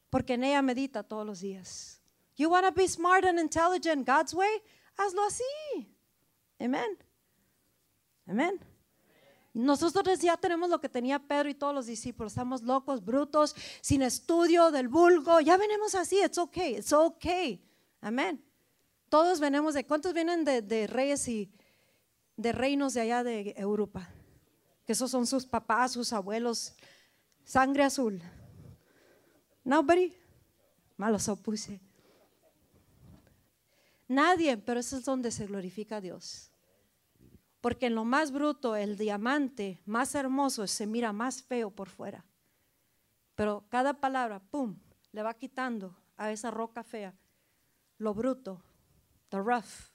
porque 0.10 0.36
en 0.36 0.46
ella 0.46 0.62
medita 0.62 1.04
todos 1.04 1.26
los 1.26 1.42
días. 1.42 2.02
You 2.38 2.50
want 2.50 2.66
to 2.66 2.72
be 2.72 2.88
smart 2.88 3.26
and 3.26 3.38
intelligent 3.38 4.08
God's 4.08 4.34
way? 4.34 4.62
Hazlo 4.96 5.26
así. 5.26 5.94
Amén. 6.58 6.98
Amén. 8.26 8.73
Nosotros 9.54 10.20
ya 10.20 10.36
tenemos 10.36 10.70
lo 10.70 10.82
que 10.82 10.90
tenía 10.90 11.20
Pedro 11.20 11.48
y 11.48 11.54
todos 11.54 11.76
los 11.76 11.86
discípulos. 11.86 12.32
Estamos 12.32 12.64
locos, 12.64 13.06
brutos, 13.06 13.56
sin 13.82 14.02
estudio 14.02 14.72
del 14.72 14.88
vulgo. 14.88 15.40
Ya 15.42 15.58
venimos 15.58 15.94
así. 15.94 16.20
It's 16.24 16.40
okay. 16.40 16.78
It's 16.78 16.92
okay. 16.92 17.64
Amén. 18.02 18.44
Todos 19.10 19.40
venimos 19.40 19.76
de. 19.76 19.86
¿Cuántos 19.86 20.14
vienen 20.14 20.44
de, 20.44 20.88
reyes 20.88 21.28
y 21.28 21.52
de 22.36 22.52
reinos 22.52 22.96
de 22.96 23.02
allá 23.02 23.24
de 23.24 23.54
Europa? 23.56 24.10
Que 24.86 24.94
esos 24.94 25.12
son 25.12 25.28
sus 25.28 25.46
papás, 25.46 25.92
sus 25.92 26.14
abuelos. 26.14 26.74
Sangre 27.44 27.84
azul. 27.84 28.24
Nobody. 29.64 30.16
Malos 30.98 31.30
opuse. 31.30 31.80
Nadie, 34.08 34.58
pero 34.58 34.80
eso 34.80 34.98
es 34.98 35.06
donde 35.06 35.30
se 35.30 35.46
glorifica 35.46 35.98
a 35.98 36.02
Dios. 36.02 36.53
Porque 37.64 37.85
en 37.85 37.95
lo 37.95 38.03
más 38.03 38.34
bruto, 38.34 38.76
el 38.76 38.98
diamante 38.98 39.80
más 39.85 40.15
hermoso 40.15 40.68
se 40.68 40.85
mira 40.85 41.14
más 41.14 41.41
feo 41.41 41.72
por 41.72 41.88
fuera. 41.88 42.26
Pero 43.35 43.65
cada 43.69 43.94
palabra, 44.02 44.41
pum, 44.41 44.77
le 45.14 45.23
va 45.23 45.34
quitando 45.34 45.95
a 46.18 46.30
esa 46.34 46.52
roca 46.52 46.84
fea 46.84 47.15
lo 47.99 48.14
bruto, 48.14 48.61
the 49.30 49.38
rough. 49.38 49.94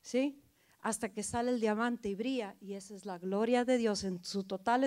¿Sí? 0.00 0.42
Hasta 0.80 1.12
que 1.12 1.22
sale 1.22 1.52
el 1.52 1.60
diamante 1.60 2.08
y 2.08 2.16
brilla. 2.16 2.56
Y 2.60 2.72
esa 2.72 2.96
es 2.96 3.06
la 3.06 3.18
gloria 3.18 3.64
de 3.64 3.78
Dios 3.78 4.02
en 4.02 4.24
su 4.24 4.42
total 4.42 4.84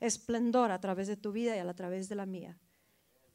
esplendor 0.00 0.70
a 0.70 0.80
través 0.80 1.08
de 1.08 1.16
tu 1.16 1.32
vida 1.32 1.56
y 1.56 1.60
a 1.60 1.74
través 1.74 2.10
de 2.10 2.16
la 2.16 2.26
mía 2.26 2.58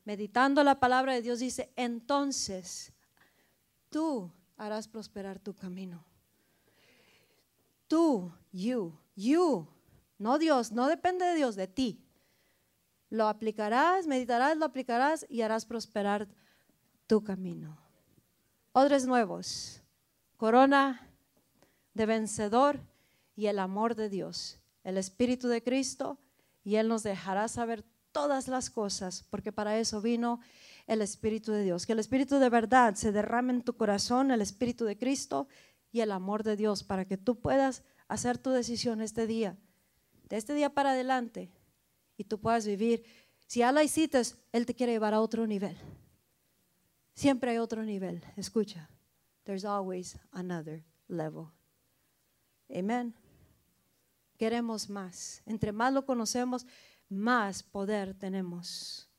meditando 0.09 0.63
la 0.63 0.79
palabra 0.79 1.13
de 1.13 1.21
Dios, 1.21 1.37
dice, 1.37 1.71
entonces 1.75 2.93
tú 3.89 4.31
harás 4.57 4.87
prosperar 4.87 5.37
tu 5.37 5.53
camino. 5.53 6.08
Tú, 7.89 8.31
you, 8.51 8.97
you, 9.15 9.67
no 10.19 10.37
Dios, 10.37 10.71
no 10.71 10.87
depende 10.87 11.25
de 11.25 11.33
Dios, 11.33 11.55
de 11.55 11.67
ti. 11.67 12.05
Lo 13.09 13.27
aplicarás, 13.27 14.05
meditarás, 14.05 14.55
lo 14.55 14.65
aplicarás 14.65 15.25
y 15.27 15.41
harás 15.41 15.65
prosperar 15.65 16.27
tu 17.07 17.23
camino. 17.23 17.79
Odres 18.73 19.07
nuevos, 19.07 19.81
corona 20.37 21.09
de 21.95 22.05
vencedor 22.05 22.79
y 23.35 23.47
el 23.47 23.57
amor 23.57 23.95
de 23.95 24.07
Dios, 24.07 24.59
el 24.83 24.97
Espíritu 24.97 25.47
de 25.47 25.63
Cristo, 25.63 26.19
y 26.63 26.75
Él 26.75 26.89
nos 26.89 27.01
dejará 27.01 27.47
saber 27.47 27.83
todas 28.11 28.47
las 28.47 28.69
cosas, 28.69 29.25
porque 29.31 29.51
para 29.51 29.79
eso 29.79 29.99
vino 29.99 30.41
el 30.85 31.01
Espíritu 31.01 31.51
de 31.51 31.63
Dios. 31.63 31.87
Que 31.87 31.93
el 31.93 31.99
Espíritu 31.99 32.37
de 32.37 32.49
verdad 32.49 32.93
se 32.93 33.11
derrame 33.11 33.53
en 33.53 33.63
tu 33.63 33.75
corazón, 33.75 34.29
el 34.29 34.41
Espíritu 34.41 34.85
de 34.85 34.97
Cristo 34.97 35.47
y 35.91 36.01
el 36.01 36.11
amor 36.11 36.43
de 36.43 36.55
Dios, 36.55 36.83
para 36.83 37.05
que 37.05 37.17
tú 37.17 37.39
puedas 37.39 37.83
hacer 38.07 38.37
tu 38.37 38.51
decisión 38.51 39.01
este 39.01 39.27
día, 39.27 39.57
de 40.29 40.37
este 40.37 40.53
día 40.53 40.73
para 40.73 40.91
adelante, 40.91 41.51
y 42.17 42.25
tú 42.25 42.39
puedas 42.39 42.65
vivir. 42.65 43.03
Si 43.47 43.59
ya 43.59 43.71
la 43.71 43.83
hiciste, 43.83 44.21
Él 44.51 44.65
te 44.65 44.75
quiere 44.75 44.93
llevar 44.93 45.13
a 45.13 45.21
otro 45.21 45.47
nivel. 45.47 45.77
Siempre 47.13 47.51
hay 47.51 47.57
otro 47.57 47.83
nivel. 47.83 48.23
Escucha, 48.37 48.89
there's 49.43 49.65
always 49.65 50.17
another 50.31 50.83
level. 51.07 51.47
Amen. 52.69 53.13
Queremos 54.37 54.89
más. 54.89 55.41
Entre 55.45 55.71
más 55.71 55.91
lo 55.91 56.05
conocemos, 56.05 56.65
más 57.09 57.63
poder 57.63 58.13
tenemos. 58.13 59.09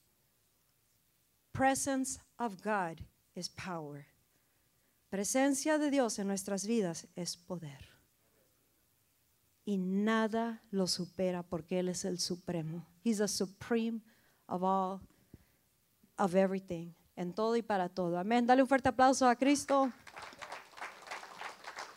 Presence 1.53 2.21
of 2.39 2.63
God 2.63 3.01
is 3.35 3.49
power. 3.49 4.10
Presencia 5.11 5.77
de 5.79 5.91
Dios 5.91 6.21
en 6.21 6.29
nuestras 6.29 6.67
vidas 6.67 7.09
es 7.17 7.37
poder. 7.37 7.91
Y 9.65 9.77
nada 9.77 10.63
lo 10.71 10.87
supera 10.87 11.43
porque 11.43 11.81
Él 11.81 11.89
es 11.89 12.05
el 12.05 12.21
supremo. 12.21 12.87
He's 13.05 13.19
the 13.19 13.27
supreme 13.27 14.01
of 14.47 14.63
all, 14.63 15.01
of 16.17 16.35
everything, 16.37 16.93
en 17.17 17.35
todo 17.35 17.57
y 17.57 17.63
para 17.63 17.89
todo. 17.89 18.19
Amén. 18.19 18.47
Dale 18.47 18.63
un 18.63 18.69
fuerte 18.69 18.89
aplauso 18.89 19.29
a 19.29 19.35
Cristo. 19.35 19.93